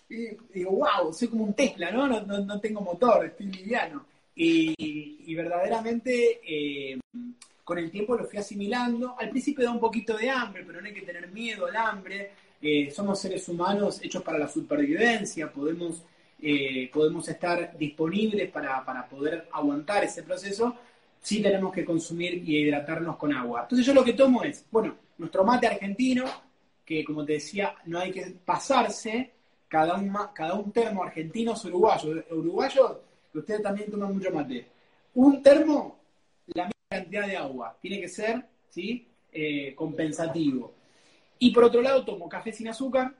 y, 0.09 0.27
digo, 0.53 0.71
wow, 0.71 1.13
soy 1.13 1.29
como 1.29 1.45
un 1.45 1.53
Tesla, 1.53 1.89
¿no? 1.91 2.05
No, 2.05 2.21
no, 2.21 2.39
no 2.39 2.59
tengo 2.59 2.81
motor, 2.81 3.25
estoy 3.25 3.47
liviano. 3.47 4.05
Y, 4.35 4.75
y 5.25 5.35
verdaderamente 5.35 6.41
eh, 6.45 6.99
con 7.67 7.77
el 7.77 7.91
tiempo 7.91 8.15
lo 8.15 8.23
fui 8.23 8.39
asimilando. 8.39 9.15
Al 9.19 9.29
principio 9.29 9.65
da 9.65 9.71
un 9.71 9.79
poquito 9.81 10.15
de 10.15 10.29
hambre, 10.29 10.63
pero 10.65 10.79
no 10.79 10.87
hay 10.87 10.93
que 10.93 11.01
tener 11.01 11.27
miedo 11.27 11.65
al 11.65 11.75
hambre. 11.75 12.31
Eh, 12.61 12.89
somos 12.89 13.19
seres 13.19 13.45
humanos 13.49 13.99
hechos 14.01 14.23
para 14.23 14.37
la 14.37 14.47
supervivencia, 14.47 15.51
podemos, 15.51 16.01
eh, 16.41 16.89
podemos 16.93 17.27
estar 17.27 17.77
disponibles 17.77 18.49
para, 18.51 18.85
para, 18.85 19.05
poder 19.05 19.49
aguantar 19.51 20.05
ese 20.05 20.23
proceso. 20.23 20.77
Sí 21.19 21.41
tenemos 21.41 21.73
que 21.73 21.83
consumir 21.83 22.41
y 22.47 22.55
hidratarnos 22.55 23.17
con 23.17 23.33
agua. 23.33 23.63
Entonces 23.63 23.85
yo 23.85 23.93
lo 23.93 24.05
que 24.05 24.13
tomo 24.13 24.43
es, 24.43 24.65
bueno, 24.71 24.95
nuestro 25.17 25.43
mate 25.43 25.67
argentino, 25.67 26.23
que 26.85 27.03
como 27.03 27.25
te 27.25 27.33
decía, 27.33 27.75
no 27.87 27.99
hay 27.99 28.11
que 28.11 28.33
pasarse, 28.45 29.33
cada 29.67 29.95
un, 29.95 30.17
cada 30.33 30.53
un 30.53 30.71
termo 30.71 31.03
argentino 31.03 31.51
es 31.51 31.65
uruguayo. 31.65 32.23
Uruguayo, 32.31 33.01
que 33.29 33.39
ustedes 33.39 33.61
también 33.61 33.91
toman 33.91 34.13
mucho 34.13 34.31
mate. 34.31 34.65
Un 35.15 35.43
termo, 35.43 35.96
cantidad 36.99 37.27
de 37.27 37.37
agua. 37.37 37.77
Tiene 37.81 37.99
que 37.99 38.07
ser 38.07 38.45
¿sí? 38.69 39.07
Eh, 39.31 39.73
compensativo. 39.75 40.73
Y 41.39 41.51
por 41.51 41.63
otro 41.65 41.81
lado, 41.81 42.03
tomo 42.03 42.27
café 42.27 42.51
sin 42.51 42.67
azúcar. 42.67 43.13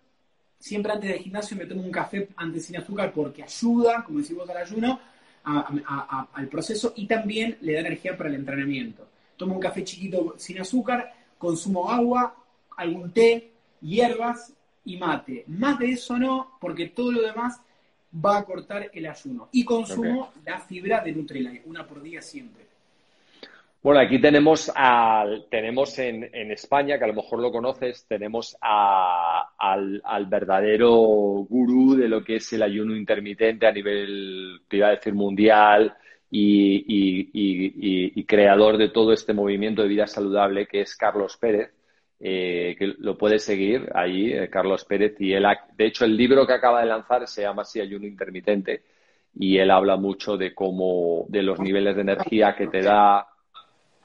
Siempre 0.60 0.92
antes 0.92 1.10
del 1.12 1.20
gimnasio 1.20 1.56
me 1.56 1.66
tomo 1.66 1.84
un 1.84 1.92
café 1.92 2.30
antes 2.36 2.66
sin 2.66 2.78
azúcar 2.78 3.12
porque 3.14 3.44
ayuda, 3.44 4.04
como 4.04 4.20
decimos 4.20 4.50
al 4.50 4.58
ayuno, 4.58 5.00
a, 5.44 5.60
a, 5.60 5.68
a, 5.86 6.28
al 6.34 6.48
proceso 6.48 6.94
y 6.96 7.06
también 7.06 7.58
le 7.62 7.74
da 7.74 7.80
energía 7.82 8.18
para 8.18 8.30
el 8.30 8.36
entrenamiento. 8.36 9.08
Tomo 9.38 9.56
un 9.56 9.62
café 9.62 9.84
chiquito 9.84 10.36
sin 10.38 10.60
azúcar, 10.60 11.14
consumo 11.38 11.92
agua, 11.92 12.36
algún 12.76 13.12
té, 13.12 13.52
hierbas 13.82 14.54
y 14.84 14.98
mate. 14.98 15.44
Más 15.48 15.78
de 15.78 15.92
eso 15.92 16.18
no, 16.18 16.58
porque 16.60 16.88
todo 16.88 17.12
lo 17.12 17.22
demás 17.22 17.62
va 18.14 18.38
a 18.38 18.46
cortar 18.46 18.90
el 18.94 19.06
ayuno. 19.06 19.50
Y 19.52 19.64
consumo 19.64 20.30
okay. 20.30 20.42
la 20.46 20.60
fibra 20.60 21.02
de 21.02 21.12
Nutrilite, 21.12 21.64
una 21.66 21.86
por 21.86 22.02
día 22.02 22.22
siempre. 22.22 22.67
Bueno, 23.88 24.02
aquí 24.02 24.20
tenemos, 24.20 24.70
al, 24.76 25.46
tenemos 25.50 25.98
en, 25.98 26.30
en, 26.34 26.52
España, 26.52 26.98
que 26.98 27.06
a 27.06 27.08
lo 27.08 27.14
mejor 27.14 27.40
lo 27.40 27.54
conoces, 27.54 28.06
tenemos 28.06 28.58
a, 28.60 29.52
al, 29.58 30.02
al, 30.04 30.26
verdadero 30.26 30.92
gurú 31.48 31.96
de 31.96 32.10
lo 32.10 32.22
que 32.22 32.36
es 32.36 32.52
el 32.52 32.64
ayuno 32.64 32.98
intermitente 32.98 33.66
a 33.66 33.72
nivel, 33.72 34.60
te 34.68 34.76
iba 34.76 34.88
a 34.88 34.96
decir, 34.96 35.14
mundial 35.14 35.96
y, 36.30 36.84
y, 36.86 37.30
y, 37.32 38.20
y 38.20 38.26
creador 38.26 38.78
de 38.78 38.90
todo 38.90 39.14
este 39.14 39.34
movimiento 39.34 39.84
de 39.84 39.88
vida 39.88 40.06
saludable, 40.06 40.68
que 40.68 40.82
es 40.82 40.94
Carlos 40.98 41.38
Pérez. 41.38 41.72
Eh, 42.20 42.76
que 42.78 42.88
lo 42.98 43.18
puedes 43.18 43.44
seguir 43.44 43.90
ahí, 43.96 44.34
eh, 44.34 44.50
Carlos 44.50 44.84
Pérez, 44.84 45.16
y 45.22 45.32
él, 45.32 45.46
ha, 45.46 45.66
de 45.78 45.86
hecho, 45.86 46.04
el 46.04 46.18
libro 46.18 46.46
que 46.46 46.52
acaba 46.54 46.82
de 46.82 46.88
lanzar 46.88 47.26
se 47.26 47.44
llama 47.44 47.62
así 47.62 47.80
Ayuno 47.80 48.06
Intermitente, 48.06 48.84
y 49.34 49.58
él 49.60 49.72
habla 49.72 49.96
mucho 49.96 50.36
de 50.36 50.54
cómo, 50.54 51.26
de 51.30 51.42
los 51.42 51.58
niveles 51.58 51.96
de 51.96 52.02
energía 52.02 52.54
que 52.54 52.68
te 52.68 52.82
da, 52.82 53.28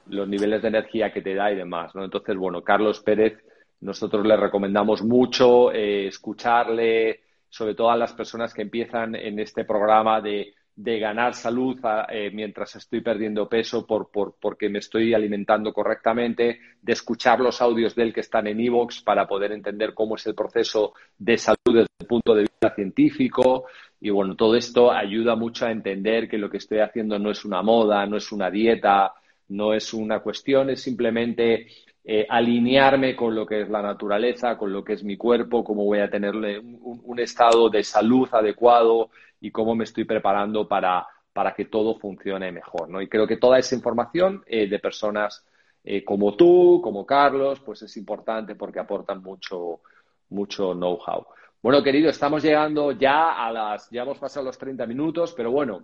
los 0.07 0.27
niveles 0.27 0.61
de 0.61 0.67
energía 0.67 1.11
que 1.11 1.21
te 1.21 1.35
da 1.35 1.51
y 1.51 1.55
demás, 1.55 1.93
¿no? 1.95 2.03
Entonces, 2.03 2.35
bueno, 2.35 2.61
Carlos 2.63 3.01
Pérez, 3.01 3.37
nosotros 3.81 4.25
le 4.25 4.37
recomendamos 4.37 5.03
mucho 5.03 5.71
eh, 5.71 6.07
escucharle, 6.07 7.21
sobre 7.49 7.75
todo 7.75 7.91
a 7.91 7.97
las 7.97 8.13
personas 8.13 8.53
que 8.53 8.61
empiezan 8.61 9.15
en 9.15 9.39
este 9.39 9.65
programa 9.65 10.21
de, 10.21 10.53
de 10.75 10.99
ganar 10.99 11.35
salud 11.35 11.79
eh, 12.09 12.31
mientras 12.33 12.75
estoy 12.75 13.01
perdiendo 13.01 13.47
peso 13.47 13.85
por, 13.85 14.09
por, 14.09 14.35
porque 14.39 14.69
me 14.69 14.79
estoy 14.79 15.13
alimentando 15.13 15.71
correctamente, 15.71 16.59
de 16.81 16.93
escuchar 16.93 17.39
los 17.39 17.61
audios 17.61 17.93
de 17.95 18.03
él 18.03 18.13
que 18.13 18.21
están 18.21 18.47
en 18.47 18.59
Evox 18.59 19.01
para 19.01 19.27
poder 19.27 19.51
entender 19.51 19.93
cómo 19.93 20.15
es 20.15 20.25
el 20.25 20.33
proceso 20.33 20.93
de 21.17 21.37
salud 21.37 21.57
desde 21.67 21.87
el 21.99 22.07
punto 22.07 22.33
de 22.33 22.41
vista 22.41 22.73
científico. 22.73 23.65
Y 24.01 24.09
bueno, 24.09 24.35
todo 24.35 24.55
esto 24.55 24.91
ayuda 24.91 25.35
mucho 25.35 25.65
a 25.65 25.71
entender 25.71 26.27
que 26.27 26.37
lo 26.37 26.49
que 26.49 26.57
estoy 26.57 26.79
haciendo 26.79 27.19
no 27.19 27.29
es 27.29 27.45
una 27.45 27.61
moda, 27.61 28.05
no 28.07 28.17
es 28.17 28.31
una 28.31 28.49
dieta, 28.49 29.13
no 29.49 29.73
es 29.73 29.93
una 29.93 30.19
cuestión, 30.19 30.69
es 30.69 30.81
simplemente 30.81 31.67
eh, 32.03 32.25
alinearme 32.29 33.15
con 33.15 33.35
lo 33.35 33.45
que 33.45 33.61
es 33.61 33.69
la 33.69 33.81
naturaleza, 33.81 34.57
con 34.57 34.73
lo 34.73 34.83
que 34.83 34.93
es 34.93 35.03
mi 35.03 35.17
cuerpo, 35.17 35.63
cómo 35.63 35.85
voy 35.85 35.99
a 35.99 36.09
tenerle 36.09 36.59
un, 36.59 37.01
un 37.03 37.19
estado 37.19 37.69
de 37.69 37.83
salud 37.83 38.27
adecuado 38.31 39.09
y 39.39 39.51
cómo 39.51 39.75
me 39.75 39.83
estoy 39.83 40.05
preparando 40.05 40.67
para, 40.67 41.05
para 41.33 41.53
que 41.53 41.65
todo 41.65 41.95
funcione 41.95 42.51
mejor. 42.51 42.89
¿no? 42.89 43.01
Y 43.01 43.09
creo 43.09 43.27
que 43.27 43.37
toda 43.37 43.57
esa 43.59 43.75
información 43.75 44.43
eh, 44.45 44.67
de 44.67 44.79
personas 44.79 45.45
eh, 45.83 46.03
como 46.03 46.35
tú, 46.35 46.79
como 46.81 47.05
Carlos, 47.05 47.59
pues 47.59 47.81
es 47.81 47.97
importante 47.97 48.55
porque 48.55 48.79
aportan 48.79 49.21
mucho, 49.21 49.81
mucho 50.29 50.73
know-how. 50.73 51.25
Bueno, 51.61 51.83
querido, 51.83 52.09
estamos 52.09 52.43
llegando 52.43 52.91
ya 52.91 53.45
a 53.45 53.51
las, 53.51 53.89
ya 53.89 54.03
hemos 54.03 54.17
pasado 54.17 54.45
los 54.45 54.57
30 54.57 54.85
minutos, 54.85 55.33
pero 55.35 55.51
bueno, 55.51 55.83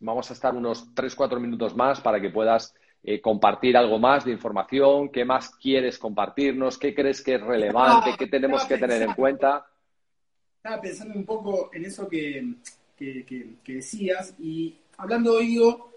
vamos 0.00 0.30
a 0.30 0.34
estar 0.34 0.54
unos 0.54 0.94
3-4 0.94 1.40
minutos 1.40 1.74
más 1.74 2.00
para 2.00 2.20
que 2.20 2.30
puedas 2.30 2.74
eh, 3.04 3.20
compartir 3.20 3.76
algo 3.76 3.98
más 3.98 4.24
de 4.24 4.32
información, 4.32 5.10
qué 5.10 5.24
más 5.24 5.50
quieres 5.50 5.98
compartirnos, 5.98 6.78
qué 6.78 6.94
crees 6.94 7.20
que 7.22 7.34
es 7.34 7.40
relevante, 7.40 8.14
qué 8.18 8.26
tenemos 8.26 8.64
que 8.64 8.78
tener 8.78 9.02
en 9.02 9.14
cuenta. 9.14 9.66
Estaba 10.56 10.80
pensando 10.80 11.18
un 11.18 11.24
poco 11.24 11.70
en 11.72 11.84
eso 11.84 12.08
que, 12.08 12.54
que, 12.96 13.24
que, 13.24 13.56
que 13.64 13.74
decías, 13.74 14.34
y 14.38 14.78
hablando 14.98 15.38
digo, 15.38 15.92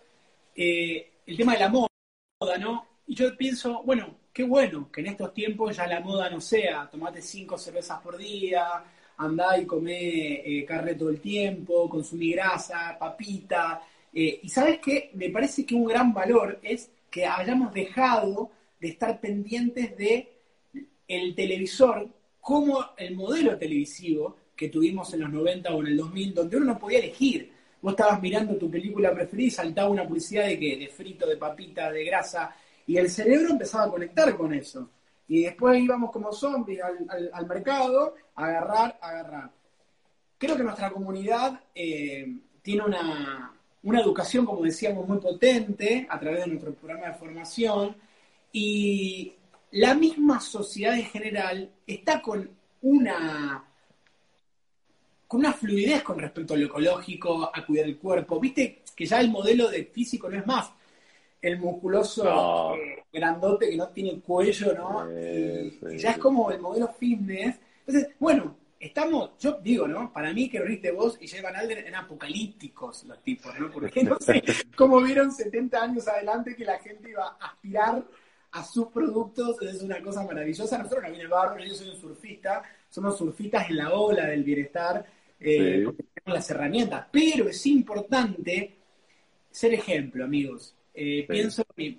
eh, 0.56 1.12
el 1.28 1.38
tema 1.38 1.54
de 1.54 1.60
la 1.60 1.70
moda, 1.70 2.58
¿no? 2.60 2.88
Y 3.08 3.14
yo 3.14 3.38
pienso, 3.38 3.84
bueno, 3.84 4.16
qué 4.34 4.44
bueno 4.44 4.90
que 4.92 5.02
en 5.02 5.08
estos 5.08 5.34
tiempos 5.34 5.78
ya 5.78 5.86
la 5.86 6.00
moda 6.00 6.30
no 6.30 6.42
sea, 6.42 6.90
tomate 6.90 7.22
cinco 7.22 7.58
cervezas 7.58 8.02
por 8.02 8.18
día, 8.18 8.84
andá 9.18 9.58
y 9.60 9.66
comé 9.66 10.42
eh, 10.44 10.66
carne 10.66 10.96
todo 10.96 11.10
el 11.10 11.22
tiempo, 11.22 11.90
consumí 11.90 12.32
grasa, 12.32 12.98
papita. 13.00 13.82
Eh, 14.12 14.40
y 14.44 14.50
sabes 14.50 14.80
qué, 14.80 15.12
me 15.14 15.30
parece 15.30 15.66
que 15.66 15.76
un 15.76 15.86
gran 15.86 16.14
valor 16.14 16.60
es 16.64 16.90
que 17.16 17.26
hayamos 17.26 17.74
dejado 17.74 18.52
de 18.78 18.90
estar 18.90 19.22
pendientes 19.22 19.98
de 19.98 20.34
el 21.08 21.34
televisor 21.34 22.10
como 22.42 22.88
el 22.98 23.16
modelo 23.16 23.58
televisivo 23.58 24.36
que 24.54 24.68
tuvimos 24.68 25.14
en 25.14 25.22
los 25.22 25.32
90 25.32 25.74
o 25.74 25.80
en 25.80 25.88
el 25.88 25.96
2000, 25.96 26.34
donde 26.34 26.58
uno 26.58 26.66
no 26.66 26.78
podía 26.78 27.00
elegir. 27.00 27.54
Vos 27.82 27.94
estabas 27.94 28.22
mirando 28.22 28.58
tu 28.58 28.70
película 28.70 29.14
preferida 29.14 29.48
y 29.48 29.52
saltaba 29.52 29.88
una 29.88 30.06
publicidad 30.06 30.46
de 30.46 30.60
que 30.60 30.76
de 30.76 30.90
frito, 30.90 31.26
de 31.26 31.38
papita, 31.38 31.90
de 31.90 32.04
grasa, 32.04 32.54
y 32.86 32.98
el 32.98 33.10
cerebro 33.10 33.52
empezaba 33.52 33.86
a 33.86 33.92
conectar 33.92 34.36
con 34.36 34.54
eso. 34.54 34.90
Y 35.30 35.44
después 35.44 35.82
íbamos 35.82 36.12
como 36.12 36.34
zombies 36.34 36.82
al, 36.82 37.30
al, 37.32 37.48
mercado 37.48 38.16
a 38.36 38.46
agarrar, 38.46 39.00
a 39.02 39.08
agarrar. 39.08 39.52
Creo 40.38 40.58
que 40.58 40.64
nuestra 40.64 40.92
comunidad 40.92 41.62
eh, 41.74 42.28
tiene 42.62 42.84
una, 42.84 43.55
una 43.86 44.02
educación, 44.02 44.46
como 44.46 44.64
decíamos, 44.64 45.08
muy 45.08 45.20
potente 45.20 46.06
a 46.10 46.20
través 46.20 46.42
de 46.42 46.48
nuestro 46.48 46.74
programa 46.74 47.08
de 47.08 47.14
formación 47.14 47.96
y 48.52 49.34
la 49.72 49.94
misma 49.94 50.40
sociedad 50.42 50.96
en 50.96 51.06
general 51.06 51.70
está 51.88 52.22
con 52.22 52.50
una 52.82 53.64
con 55.28 55.40
una 55.40 55.54
fluidez 55.54 56.04
con 56.04 56.20
respecto 56.20 56.54
a 56.54 56.58
lo 56.58 56.68
ecológico, 56.68 57.50
a 57.52 57.66
cuidar 57.66 57.86
el 57.88 57.98
cuerpo. 57.98 58.40
Viste 58.40 58.82
que 58.96 59.06
ya 59.06 59.20
el 59.20 59.30
modelo 59.30 59.70
de 59.70 59.86
físico 59.86 60.30
no 60.30 60.38
es 60.38 60.46
más 60.46 60.72
el 61.42 61.60
musculoso 61.60 62.24
No. 62.24 62.76
eh, 62.76 63.04
grandote 63.12 63.70
que 63.70 63.76
no 63.78 63.88
tiene 63.90 64.20
cuello, 64.20 64.74
¿no? 64.76 65.06
Sí, 65.08 65.80
sí, 65.92 65.98
ya 65.98 66.12
es 66.12 66.18
como 66.18 66.52
el 66.52 66.60
modelo 66.60 66.88
fitness. 67.00 67.56
Entonces, 67.86 68.14
bueno, 68.20 68.56
estamos, 68.86 69.32
yo 69.40 69.60
digo, 69.62 69.88
¿no? 69.88 70.12
Para 70.12 70.34
mí 70.34 70.50
que 70.50 70.60
Rick 70.60 70.94
vos 70.94 71.18
y 71.20 71.28
Jay 71.28 71.42
Van 71.42 71.56
Alden 71.56 71.80
eran 71.80 71.96
apocalípticos 71.96 73.04
los 73.06 73.22
tipos, 73.24 73.58
¿no? 73.60 73.72
Porque 73.72 74.04
no 74.04 74.18
sé 74.20 74.44
cómo 74.76 75.02
vieron 75.02 75.32
70 75.32 75.82
años 75.82 76.08
adelante 76.08 76.56
que 76.56 76.66
la 76.66 76.80
gente 76.80 77.10
iba 77.10 77.36
a 77.40 77.48
aspirar 77.48 78.04
a 78.52 78.64
sus 78.64 78.88
productos, 78.88 79.62
es 79.62 79.82
una 79.82 80.02
cosa 80.02 80.24
maravillosa. 80.24 80.78
Nosotros 80.78 81.04
no 81.04 81.10
viene 81.10 81.28
bárbaro, 81.28 81.64
yo 81.66 81.74
soy 81.76 81.90
un 81.90 81.98
surfista, 81.98 82.64
somos 82.90 83.18
surfistas 83.18 83.70
en 83.70 83.78
la 83.78 83.94
ola 83.94 84.28
del 84.28 84.44
bienestar, 84.44 85.06
eh, 85.40 85.78
Sí. 85.80 85.86
porque 85.86 86.04
tenemos 86.04 86.40
las 86.40 86.50
herramientas, 86.50 87.08
pero 87.12 87.50
es 87.50 87.66
importante 87.66 88.76
ser 89.52 89.74
ejemplo, 89.74 90.24
amigos. 90.24 90.74
Eh, 90.94 91.26
Pienso, 91.28 91.66
que, 91.76 91.98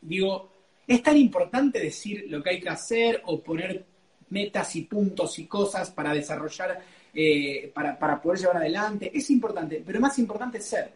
digo, 0.00 0.50
es 0.86 1.02
tan 1.02 1.16
importante 1.16 1.78
decir 1.78 2.26
lo 2.28 2.42
que 2.42 2.50
hay 2.50 2.60
que 2.60 2.68
hacer 2.68 3.22
o 3.26 3.40
poner 3.42 3.84
metas 4.30 4.74
y 4.76 4.82
puntos 4.82 5.38
y 5.38 5.46
cosas 5.46 5.90
para 5.90 6.12
desarrollar, 6.12 6.80
eh, 7.14 7.70
para, 7.74 7.98
para 7.98 8.20
poder 8.20 8.40
llevar 8.40 8.56
adelante. 8.58 9.10
Es 9.14 9.30
importante, 9.30 9.82
pero 9.84 10.00
más 10.00 10.18
importante 10.18 10.58
es 10.58 10.66
ser. 10.66 10.92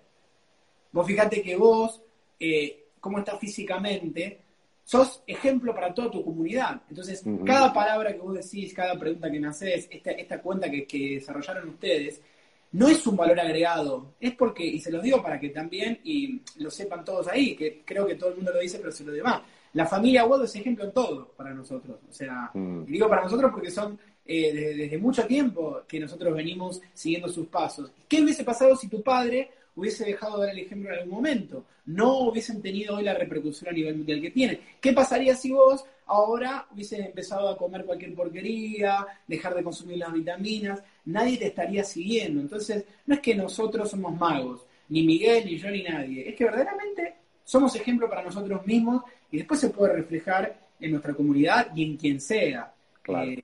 Vos 0.93 1.07
fíjate 1.07 1.43
que 1.43 1.57
vos, 1.57 2.01
eh, 2.41 2.87
cómo 3.01 3.19
estás 3.19 3.39
físicamente, 3.39 4.41
sos 4.85 5.23
ejemplo 5.27 5.75
para 5.75 5.93
toda 5.93 6.11
tu 6.11 6.25
comunidad. 6.25 6.81
Entonces, 6.89 7.23
cada 7.45 7.73
palabra 7.73 8.13
que 8.13 8.21
vos 8.21 8.35
decís, 8.35 8.73
cada 8.73 8.99
pregunta 8.99 9.31
que 9.31 9.39
me 9.39 9.49
haces, 9.49 9.87
esta, 9.91 10.13
esta 10.13 10.41
cuenta 10.41 10.71
que, 10.71 10.87
que 10.87 11.17
desarrollaron 11.17 11.69
ustedes, 11.69 12.23
no 12.73 12.89
es 12.89 13.07
un 13.07 13.17
valor 13.17 13.41
agregado, 13.41 14.15
es 14.21 14.35
porque, 14.35 14.65
y 14.65 14.81
se 14.81 14.91
los 14.91 15.03
digo 15.03 15.23
para 15.23 15.39
que 15.41 15.49
también, 15.51 16.01
y 16.05 16.41
lo 16.57 16.71
sepan 16.71 17.05
todos 17.05 17.29
ahí, 17.29 17.57
que 17.57 17.83
creo 17.85 18.07
que 18.07 18.15
todo 18.17 18.31
el 18.31 18.37
mundo 18.37 18.53
lo 18.53 18.61
dice, 18.61 18.79
pero 18.79 18.93
se 18.93 19.05
lo 19.05 19.13
demás. 19.13 19.43
La 19.75 19.87
familia 19.87 20.25
Wodo 20.25 20.45
es 20.45 20.55
ejemplo 20.57 20.85
en 20.85 20.93
todo 20.93 21.29
para 21.37 21.53
nosotros. 21.55 21.99
O 22.09 22.13
sea, 22.13 22.51
Mm. 22.55 22.85
y 22.89 22.93
digo 22.93 23.09
para 23.09 23.23
nosotros 23.23 23.51
porque 23.53 23.71
son 23.71 23.99
eh, 24.31 24.53
desde, 24.53 24.75
desde 24.75 24.99
mucho 24.99 25.27
tiempo 25.27 25.83
que 25.89 25.99
nosotros 26.01 26.35
venimos 26.35 26.81
siguiendo 26.93 27.29
sus 27.29 27.47
pasos. 27.47 27.91
¿Qué 28.07 28.21
hubiese 28.23 28.45
pasado 28.45 28.77
si 28.77 28.89
tu 28.89 29.03
padre 29.03 29.51
hubiese 29.77 30.05
dejado 30.05 30.41
de 30.41 30.47
dar 30.49 30.55
el 30.55 30.65
ejemplo 30.65 30.93
en 30.93 30.99
algún 30.99 31.15
momento? 31.15 31.65
No 31.87 32.19
hubiesen 32.29 32.61
tenido 32.61 32.97
hoy 32.97 33.05
la 33.05 33.15
repercusión 33.15 33.71
a 33.71 33.73
nivel 33.73 33.97
mundial 33.97 34.21
que 34.21 34.31
tienen. 34.31 34.61
¿Qué 34.81 34.93
pasaría 34.93 35.35
si 35.35 35.51
vos 35.53 35.83
ahora 36.07 36.67
hubieses 36.73 36.99
empezado 37.01 37.49
a 37.49 37.57
comer 37.57 37.85
cualquier 37.87 38.15
porquería, 38.15 39.07
dejar 39.27 39.55
de 39.55 39.63
consumir 39.63 39.97
las 39.99 40.13
vitaminas? 40.13 40.83
Nadie 41.09 41.39
te 41.39 41.47
estaría 41.49 41.85
siguiendo. 41.85 42.41
Entonces, 42.41 42.85
no 43.07 43.15
es 43.15 43.21
que 43.21 43.35
nosotros 43.35 43.91
somos 43.91 44.15
magos, 44.19 44.65
ni 44.89 45.03
Miguel, 45.03 45.45
ni 45.47 45.57
yo, 45.59 45.71
ni 45.71 45.83
nadie. 45.83 46.29
Es 46.29 46.37
que 46.37 46.45
verdaderamente 46.45 47.15
somos 47.45 47.75
ejemplo 47.77 48.09
para 48.09 48.23
nosotros 48.23 48.67
mismos 48.67 49.03
y 49.31 49.39
después 49.39 49.61
se 49.61 49.71
puede 49.71 49.95
reflejar 49.95 50.59
en 50.81 50.91
nuestra 50.93 51.15
comunidad 51.15 51.69
y 51.75 51.85
en 51.85 51.97
quien 51.97 52.21
sea. 52.21 52.73
Claro. 53.03 53.31
Eh, 53.31 53.43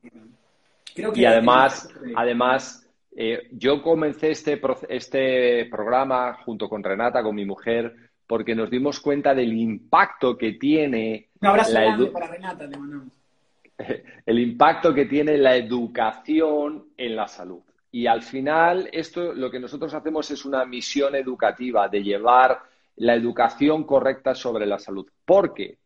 creo 0.95 1.13
que 1.13 1.21
Y 1.21 1.25
además, 1.25 1.89
además 2.15 2.87
eh, 3.17 3.49
yo 3.53 3.83
comencé 3.83 4.31
este, 4.31 4.61
proce- 4.61 4.87
este 4.89 5.67
programa 5.67 6.35
junto 6.45 6.69
con 6.69 6.83
Renata, 6.83 7.23
con 7.23 7.35
mi 7.35 7.45
mujer, 7.45 7.95
porque 8.27 8.55
nos 8.55 8.71
dimos 8.71 9.01
cuenta 9.01 9.35
del 9.35 9.53
impacto 9.53 10.37
que 10.37 10.53
tiene 10.53 11.29
un 11.41 11.49
abrazo 11.49 11.73
la 11.73 11.81
grande 11.81 12.07
para 12.07 12.27
Renata, 12.29 12.69
te 12.69 12.77
mandamos. 12.79 13.09
el 14.27 14.39
impacto 14.39 14.95
que 14.95 15.07
tiene 15.07 15.37
la 15.39 15.57
educación 15.57 16.89
en 16.97 17.17
la 17.17 17.29
salud. 17.29 17.63
Y 17.91 18.07
al 18.07 18.23
final, 18.23 18.89
esto 18.93 19.33
lo 19.35 19.51
que 19.51 19.61
nosotros 19.61 19.95
hacemos 19.95 20.31
es 20.31 20.45
una 20.45 20.65
misión 20.65 21.15
educativa 21.15 21.89
de 21.89 22.03
llevar 22.03 22.61
la 22.97 23.15
educación 23.15 23.85
correcta 23.85 24.35
sobre 24.35 24.67
la 24.67 24.79
salud. 24.79 25.09
Porque 25.25 25.79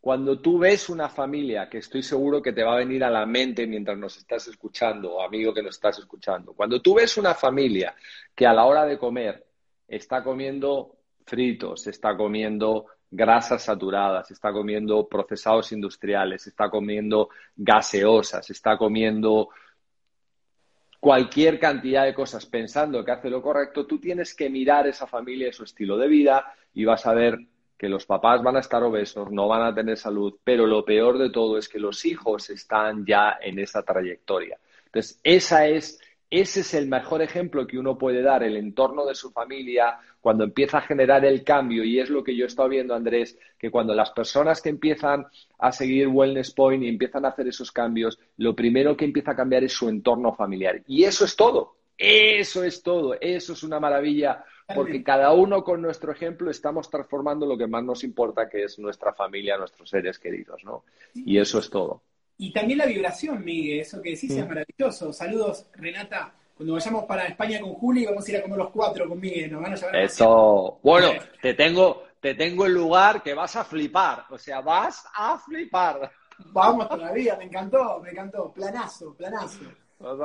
cuando 0.00 0.40
tú 0.40 0.58
ves 0.58 0.88
una 0.88 1.08
familia, 1.08 1.68
que 1.68 1.78
estoy 1.78 2.02
seguro 2.02 2.42
que 2.42 2.52
te 2.52 2.64
va 2.64 2.74
a 2.74 2.78
venir 2.78 3.04
a 3.04 3.10
la 3.10 3.24
mente 3.24 3.68
mientras 3.68 3.96
nos 3.96 4.16
estás 4.16 4.48
escuchando, 4.48 5.22
amigo 5.22 5.54
que 5.54 5.62
nos 5.62 5.76
estás 5.76 6.00
escuchando, 6.00 6.54
cuando 6.54 6.82
tú 6.82 6.94
ves 6.94 7.16
una 7.16 7.34
familia 7.34 7.94
que 8.34 8.44
a 8.44 8.52
la 8.52 8.64
hora 8.64 8.84
de 8.84 8.98
comer 8.98 9.46
está 9.86 10.24
comiendo 10.24 10.96
fritos, 11.24 11.86
está 11.86 12.16
comiendo 12.16 12.86
grasas 13.12 13.62
saturadas, 13.62 14.30
está 14.30 14.50
comiendo 14.52 15.06
procesados 15.06 15.70
industriales, 15.70 16.46
está 16.46 16.70
comiendo 16.70 17.28
gaseosas, 17.54 18.48
está 18.50 18.78
comiendo 18.78 19.50
cualquier 20.98 21.60
cantidad 21.60 22.04
de 22.04 22.14
cosas 22.14 22.46
pensando 22.46 23.04
que 23.04 23.10
hace 23.10 23.28
lo 23.28 23.42
correcto, 23.42 23.86
tú 23.86 23.98
tienes 24.00 24.34
que 24.34 24.48
mirar 24.48 24.86
esa 24.86 25.06
familia 25.06 25.48
y 25.48 25.52
su 25.52 25.64
estilo 25.64 25.98
de 25.98 26.08
vida 26.08 26.54
y 26.72 26.86
vas 26.86 27.06
a 27.06 27.12
ver 27.12 27.38
que 27.76 27.88
los 27.88 28.06
papás 28.06 28.42
van 28.42 28.56
a 28.56 28.60
estar 28.60 28.82
obesos, 28.82 29.30
no 29.30 29.46
van 29.46 29.62
a 29.62 29.74
tener 29.74 29.98
salud, 29.98 30.38
pero 30.42 30.66
lo 30.66 30.84
peor 30.84 31.18
de 31.18 31.30
todo 31.30 31.58
es 31.58 31.68
que 31.68 31.80
los 31.80 32.04
hijos 32.06 32.48
están 32.48 33.04
ya 33.04 33.38
en 33.42 33.58
esa 33.58 33.82
trayectoria. 33.82 34.58
Entonces, 34.86 35.20
esa 35.22 35.66
es, 35.66 36.00
ese 36.32 36.60
es 36.60 36.72
el 36.72 36.88
mejor 36.88 37.20
ejemplo 37.20 37.66
que 37.66 37.78
uno 37.78 37.98
puede 37.98 38.22
dar, 38.22 38.42
el 38.42 38.56
entorno 38.56 39.04
de 39.04 39.14
su 39.14 39.30
familia, 39.32 39.98
cuando 40.18 40.44
empieza 40.44 40.78
a 40.78 40.80
generar 40.80 41.26
el 41.26 41.44
cambio, 41.44 41.84
y 41.84 42.00
es 42.00 42.08
lo 42.08 42.24
que 42.24 42.34
yo 42.34 42.44
he 42.44 42.46
estado 42.46 42.70
viendo, 42.70 42.94
Andrés, 42.94 43.38
que 43.58 43.70
cuando 43.70 43.94
las 43.94 44.12
personas 44.12 44.62
que 44.62 44.70
empiezan 44.70 45.26
a 45.58 45.72
seguir 45.72 46.08
Wellness 46.08 46.52
Point 46.52 46.84
y 46.84 46.88
empiezan 46.88 47.26
a 47.26 47.28
hacer 47.28 47.48
esos 47.48 47.70
cambios, 47.70 48.18
lo 48.38 48.56
primero 48.56 48.96
que 48.96 49.04
empieza 49.04 49.32
a 49.32 49.36
cambiar 49.36 49.62
es 49.64 49.74
su 49.74 49.90
entorno 49.90 50.34
familiar. 50.34 50.82
Y 50.86 51.04
eso 51.04 51.26
es 51.26 51.36
todo, 51.36 51.76
eso 51.98 52.64
es 52.64 52.82
todo, 52.82 53.14
eso 53.20 53.52
es 53.52 53.62
una 53.62 53.78
maravilla 53.78 54.42
porque 54.74 55.04
cada 55.04 55.32
uno 55.32 55.62
con 55.62 55.82
nuestro 55.82 56.12
ejemplo 56.12 56.50
estamos 56.50 56.88
transformando 56.88 57.44
lo 57.44 57.58
que 57.58 57.66
más 57.66 57.84
nos 57.84 58.04
importa, 58.04 58.48
que 58.48 58.64
es 58.64 58.78
nuestra 58.78 59.12
familia, 59.12 59.58
nuestros 59.58 59.90
seres 59.90 60.18
queridos, 60.18 60.64
¿no? 60.64 60.84
Y 61.14 61.38
eso 61.38 61.58
es 61.58 61.68
todo. 61.68 62.02
Y 62.42 62.50
también 62.50 62.78
la 62.78 62.86
vibración, 62.86 63.44
Miguel, 63.44 63.78
eso 63.78 64.02
que 64.02 64.10
decís 64.10 64.32
es 64.32 64.48
maravilloso. 64.48 65.12
Saludos, 65.12 65.66
Renata. 65.74 66.34
Cuando 66.56 66.72
vayamos 66.72 67.04
para 67.04 67.26
España 67.26 67.60
con 67.60 67.72
Juli, 67.74 68.04
vamos 68.04 68.26
a 68.26 68.30
ir 68.32 68.36
a 68.36 68.42
comer 68.42 68.58
los 68.58 68.70
cuatro 68.70 69.08
con 69.08 69.20
Miguel. 69.20 69.52
Nos 69.52 69.62
van 69.62 69.72
a 69.74 69.76
llevar 69.76 69.96
Eso. 69.96 70.80
Bueno, 70.82 71.12
te 71.40 71.54
tengo, 71.54 72.02
te 72.18 72.34
tengo 72.34 72.66
el 72.66 72.74
lugar 72.74 73.22
que 73.22 73.32
vas 73.32 73.54
a 73.54 73.62
flipar. 73.62 74.24
O 74.28 74.36
sea, 74.38 74.60
vas 74.60 75.04
a 75.14 75.38
flipar. 75.38 76.10
Vamos 76.46 76.88
todavía, 76.88 77.36
me 77.36 77.44
encantó, 77.44 78.00
me 78.00 78.10
encantó. 78.10 78.52
Planazo, 78.52 79.14
planazo. 79.14 79.60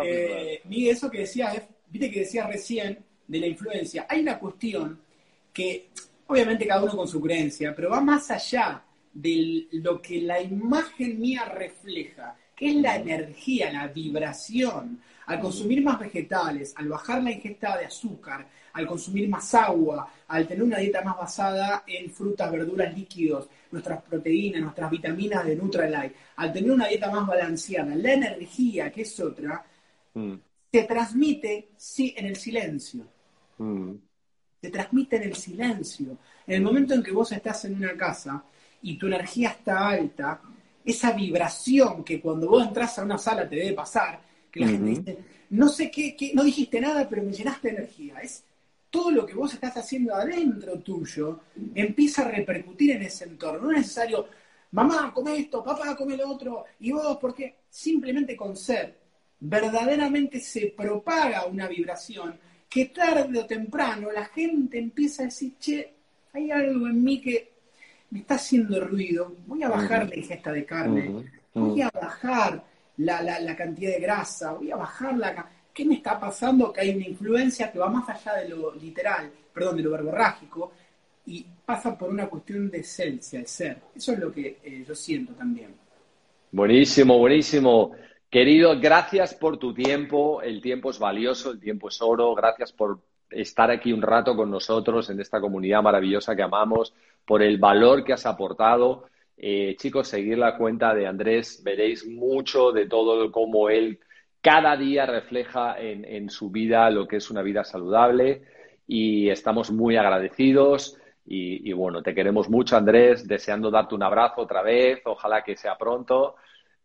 Eh, 0.04 0.62
Miguel, 0.66 0.96
eso 0.96 1.12
que 1.12 1.20
decías, 1.20 1.62
viste 1.86 2.10
que 2.10 2.22
decías 2.22 2.48
recién, 2.48 3.06
de 3.28 3.40
la 3.40 3.46
influencia. 3.46 4.08
Hay 4.10 4.22
una 4.22 4.40
cuestión 4.40 5.00
que, 5.54 5.92
obviamente 6.26 6.66
cada 6.66 6.82
uno 6.82 6.98
con 6.98 7.08
su 7.08 7.22
creencia, 7.22 7.76
pero 7.76 7.92
va 7.92 8.02
más 8.02 8.32
allá 8.32 8.87
de 9.18 9.68
lo 9.72 10.00
que 10.00 10.22
la 10.22 10.40
imagen 10.40 11.20
mía 11.20 11.46
refleja, 11.46 12.36
que 12.56 12.70
es 12.70 12.76
la 12.76 12.98
energía, 12.98 13.72
la 13.72 13.88
vibración. 13.88 15.02
Al 15.26 15.42
consumir 15.42 15.84
más 15.84 16.00
vegetales, 16.00 16.74
al 16.78 16.88
bajar 16.88 17.22
la 17.22 17.32
ingesta 17.32 17.78
de 17.78 17.86
azúcar, 17.86 18.48
al 18.74 18.88
consumir 18.88 19.28
más 19.28 19.54
agua, 19.56 20.10
al 20.28 20.48
tener 20.48 20.64
una 20.64 20.78
dieta 20.78 21.02
más 21.02 21.18
basada 21.18 21.84
en 21.86 22.10
frutas, 22.10 22.50
verduras, 22.50 22.96
líquidos, 22.96 23.50
nuestras 23.72 24.02
proteínas, 24.04 24.62
nuestras 24.62 24.90
vitaminas 24.90 25.46
de 25.46 25.56
Nutrilite, 25.58 26.14
al 26.38 26.54
tener 26.54 26.72
una 26.72 26.88
dieta 26.88 27.12
más 27.12 27.28
balanceada, 27.28 27.94
la 27.96 28.14
energía, 28.14 28.90
que 28.90 29.02
es 29.02 29.20
otra, 29.20 29.66
mm. 30.14 30.34
se 30.72 30.84
transmite 30.84 31.72
sí, 31.76 32.14
en 32.16 32.28
el 32.28 32.36
silencio. 32.38 33.06
Mm. 33.58 33.92
Te 34.62 34.70
transmite 34.70 35.18
en 35.18 35.24
el 35.24 35.36
silencio. 35.36 36.18
En 36.46 36.56
el 36.56 36.62
momento 36.62 36.94
en 36.94 37.04
que 37.04 37.12
vos 37.12 37.32
estás 37.34 37.66
en 37.66 37.76
una 37.76 37.98
casa 37.98 38.44
y 38.82 38.98
tu 38.98 39.08
energía 39.08 39.50
está 39.50 39.90
alta, 39.90 40.42
esa 40.84 41.12
vibración 41.12 42.04
que 42.04 42.22
cuando 42.22 42.48
vos 42.48 42.66
entras 42.66 42.98
a 42.98 43.04
una 43.04 43.18
sala 43.18 43.48
te 43.48 43.58
debe 43.58 43.74
pasar, 43.74 44.22
que 44.50 44.62
la 44.62 44.68
gente 44.68 44.90
dice, 44.90 45.18
no 45.50 45.68
sé 45.68 45.92
qué, 45.92 46.32
no 46.34 46.44
dijiste 46.44 46.80
nada, 46.80 47.08
pero 47.10 47.24
me 47.24 47.34
llenaste 47.34 47.70
energía. 47.70 48.20
Es 48.20 48.44
todo 48.90 49.12
lo 49.12 49.26
que 49.26 49.34
vos 49.34 49.54
estás 49.54 49.76
haciendo 49.78 50.16
adentro 50.16 50.80
tuyo 50.80 51.42
empieza 51.76 52.22
a 52.22 52.30
repercutir 52.30 52.92
en 52.92 53.04
ese 53.04 53.26
entorno. 53.26 53.64
No 53.64 53.72
es 53.72 53.80
necesario, 53.80 54.28
mamá, 54.72 55.14
come 55.14 55.38
esto, 55.38 55.64
papá, 55.64 55.96
come 55.96 56.16
lo 56.16 56.30
otro, 56.30 56.66
y 56.80 56.92
vos, 56.92 57.18
porque 57.20 57.56
simplemente 57.70 58.36
con 58.36 58.56
ser, 58.56 58.98
verdaderamente 59.40 60.40
se 60.40 60.74
propaga 60.76 61.46
una 61.46 61.68
vibración 61.68 62.40
que 62.70 62.86
tarde 62.86 63.40
o 63.40 63.46
temprano 63.46 64.12
la 64.12 64.26
gente 64.26 64.78
empieza 64.78 65.24
a 65.24 65.26
decir, 65.26 65.58
che, 65.60 65.94
hay 66.34 66.52
algo 66.52 66.88
en 66.88 67.04
mí 67.04 67.22
que 67.22 67.57
me 68.10 68.20
está 68.20 68.36
haciendo 68.36 68.80
ruido, 68.86 69.36
voy 69.46 69.64
a 69.64 69.70
bajar 69.70 70.08
la 70.08 70.16
ingesta 70.16 70.52
de 70.52 70.66
carne, 70.66 71.26
voy 71.54 71.82
a 71.82 71.90
bajar 71.90 72.64
la, 72.98 73.56
cantidad 73.56 73.92
de 73.92 74.00
grasa, 74.00 74.54
voy 74.54 74.72
a 74.72 74.76
bajar 74.76 75.18
la... 75.18 75.50
¿Qué 75.74 75.86
me 75.86 75.96
está 75.96 76.20
pasando? 76.20 76.74
Que 76.74 76.82
hay 76.82 76.96
una 76.96 77.08
influencia 77.08 77.72
que 77.72 77.78
va 77.78 77.90
más 77.90 78.10
allá 78.10 78.40
de 78.40 78.50
lo 78.50 78.74
literal, 78.74 79.32
perdón, 79.54 79.78
de 79.78 79.84
lo 79.84 79.92
verborrágico, 79.92 80.72
y 81.28 81.46
pasa 81.66 81.96
por 81.96 82.10
una 82.10 82.28
cuestión 82.28 82.72
de 82.72 82.80
esencia, 82.80 83.40
de 83.40 83.46
ser. 83.46 83.78
Eso 83.96 84.14
es 84.14 84.20
lo 84.20 84.32
que 84.32 84.58
eh, 84.64 84.84
yo 84.88 84.96
siento 84.96 85.34
también. 85.34 85.76
Buenísimo, 86.52 87.20
buenísimo. 87.20 87.92
Querido, 88.30 88.80
gracias 88.80 89.36
por 89.36 89.58
tu 89.58 89.74
tiempo. 89.74 90.42
El 90.42 90.62
tiempo 90.62 90.90
es 90.90 90.98
valioso, 90.98 91.52
el 91.52 91.60
tiempo 91.60 91.90
es 91.90 92.02
oro. 92.02 92.34
Gracias 92.34 92.72
por 92.72 93.00
estar 93.30 93.70
aquí 93.70 93.94
un 93.94 94.02
rato 94.02 94.36
con 94.36 94.50
nosotros 94.50 95.10
en 95.10 95.20
esta 95.20 95.40
comunidad 95.40 95.82
maravillosa 95.82 96.36
que 96.36 96.44
amamos, 96.44 96.94
por 97.28 97.44
el 97.44 97.58
valor 97.58 98.06
que 98.06 98.14
has 98.14 98.26
aportado. 98.26 99.10
Eh, 99.36 99.76
chicos, 99.78 100.08
seguir 100.08 100.38
la 100.38 100.58
cuenta 100.58 100.96
de 100.96 101.06
Andrés, 101.06 101.62
veréis 101.64 102.08
mucho 102.08 102.72
de 102.72 102.88
todo 102.88 103.32
cómo 103.32 103.70
él 103.70 104.00
cada 104.42 104.78
día 104.78 105.06
refleja 105.06 105.76
en, 105.78 106.30
su 106.30 106.50
vida 106.50 106.90
lo 106.90 107.06
que 107.06 107.18
es 107.18 107.30
una 107.30 107.42
vida 107.42 107.66
saludable 107.66 108.44
y 108.88 109.30
estamos 109.30 109.72
muy 109.72 109.98
agradecidos. 109.98 110.98
Y, 111.26 111.70
y, 111.70 111.74
bueno, 111.74 112.02
te 112.02 112.16
queremos 112.16 112.50
mucho, 112.50 112.78
Andrés, 112.78 113.28
deseando 113.28 113.70
darte 113.70 113.96
un 113.96 114.04
abrazo 114.04 114.42
otra 114.42 114.62
vez, 114.62 115.02
ojalá 115.04 115.44
que 115.44 115.58
sea 115.58 115.78
pronto. 115.78 116.36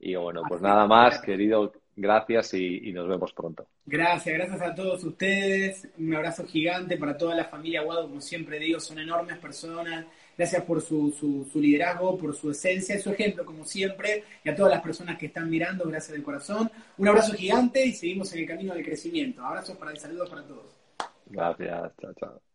Y 0.00 0.16
bueno, 0.16 0.42
pues 0.48 0.60
nada 0.60 0.88
más, 0.88 1.20
querido, 1.20 1.72
gracias 1.96 2.54
y, 2.54 2.92
nos 2.92 3.08
vemos 3.08 3.32
pronto. 3.32 3.66
Gracias, 3.86 4.34
gracias 4.34 4.62
a 4.62 4.74
todos 4.74 5.04
ustedes. 5.04 5.88
Un 5.98 6.14
abrazo 6.14 6.44
gigante 6.46 6.96
para 6.96 7.16
toda 7.16 7.34
la 7.34 7.44
familia 7.44 7.80
Aguado, 7.80 8.08
como 8.08 8.20
siempre 8.20 8.58
digo, 8.58 8.80
son 8.80 8.98
enormes 8.98 9.38
personas. 9.38 10.06
Gracias 10.42 10.64
por 10.64 10.82
su, 10.82 11.46
su, 11.52 11.60
liderazgo, 11.60 12.18
por 12.18 12.34
su 12.34 12.50
esencia, 12.50 13.00
su 13.00 13.10
ejemplo, 13.10 13.46
como 13.46 13.64
siempre. 13.64 14.24
Y 14.42 14.48
a 14.48 14.56
todas 14.56 14.72
las 14.72 14.82
personas 14.82 15.16
que 15.16 15.26
están 15.26 15.48
mirando, 15.48 15.84
gracias 15.84 16.14
del 16.14 16.24
corazón. 16.24 16.68
Un 16.98 17.06
abrazo 17.06 17.34
gigante 17.34 17.86
y 17.86 17.92
seguimos 17.92 18.32
en 18.32 18.40
el 18.40 18.48
camino 18.48 18.74
del 18.74 18.84
crecimiento. 18.84 19.44
Abrazos 19.44 19.76
para 19.76 19.92
el 19.92 19.98
saludo 19.98 20.28
para 20.28 20.42
todos. 20.42 20.66
Gracias, 21.26 21.92
chao, 22.00 22.12
chao. 22.18 22.51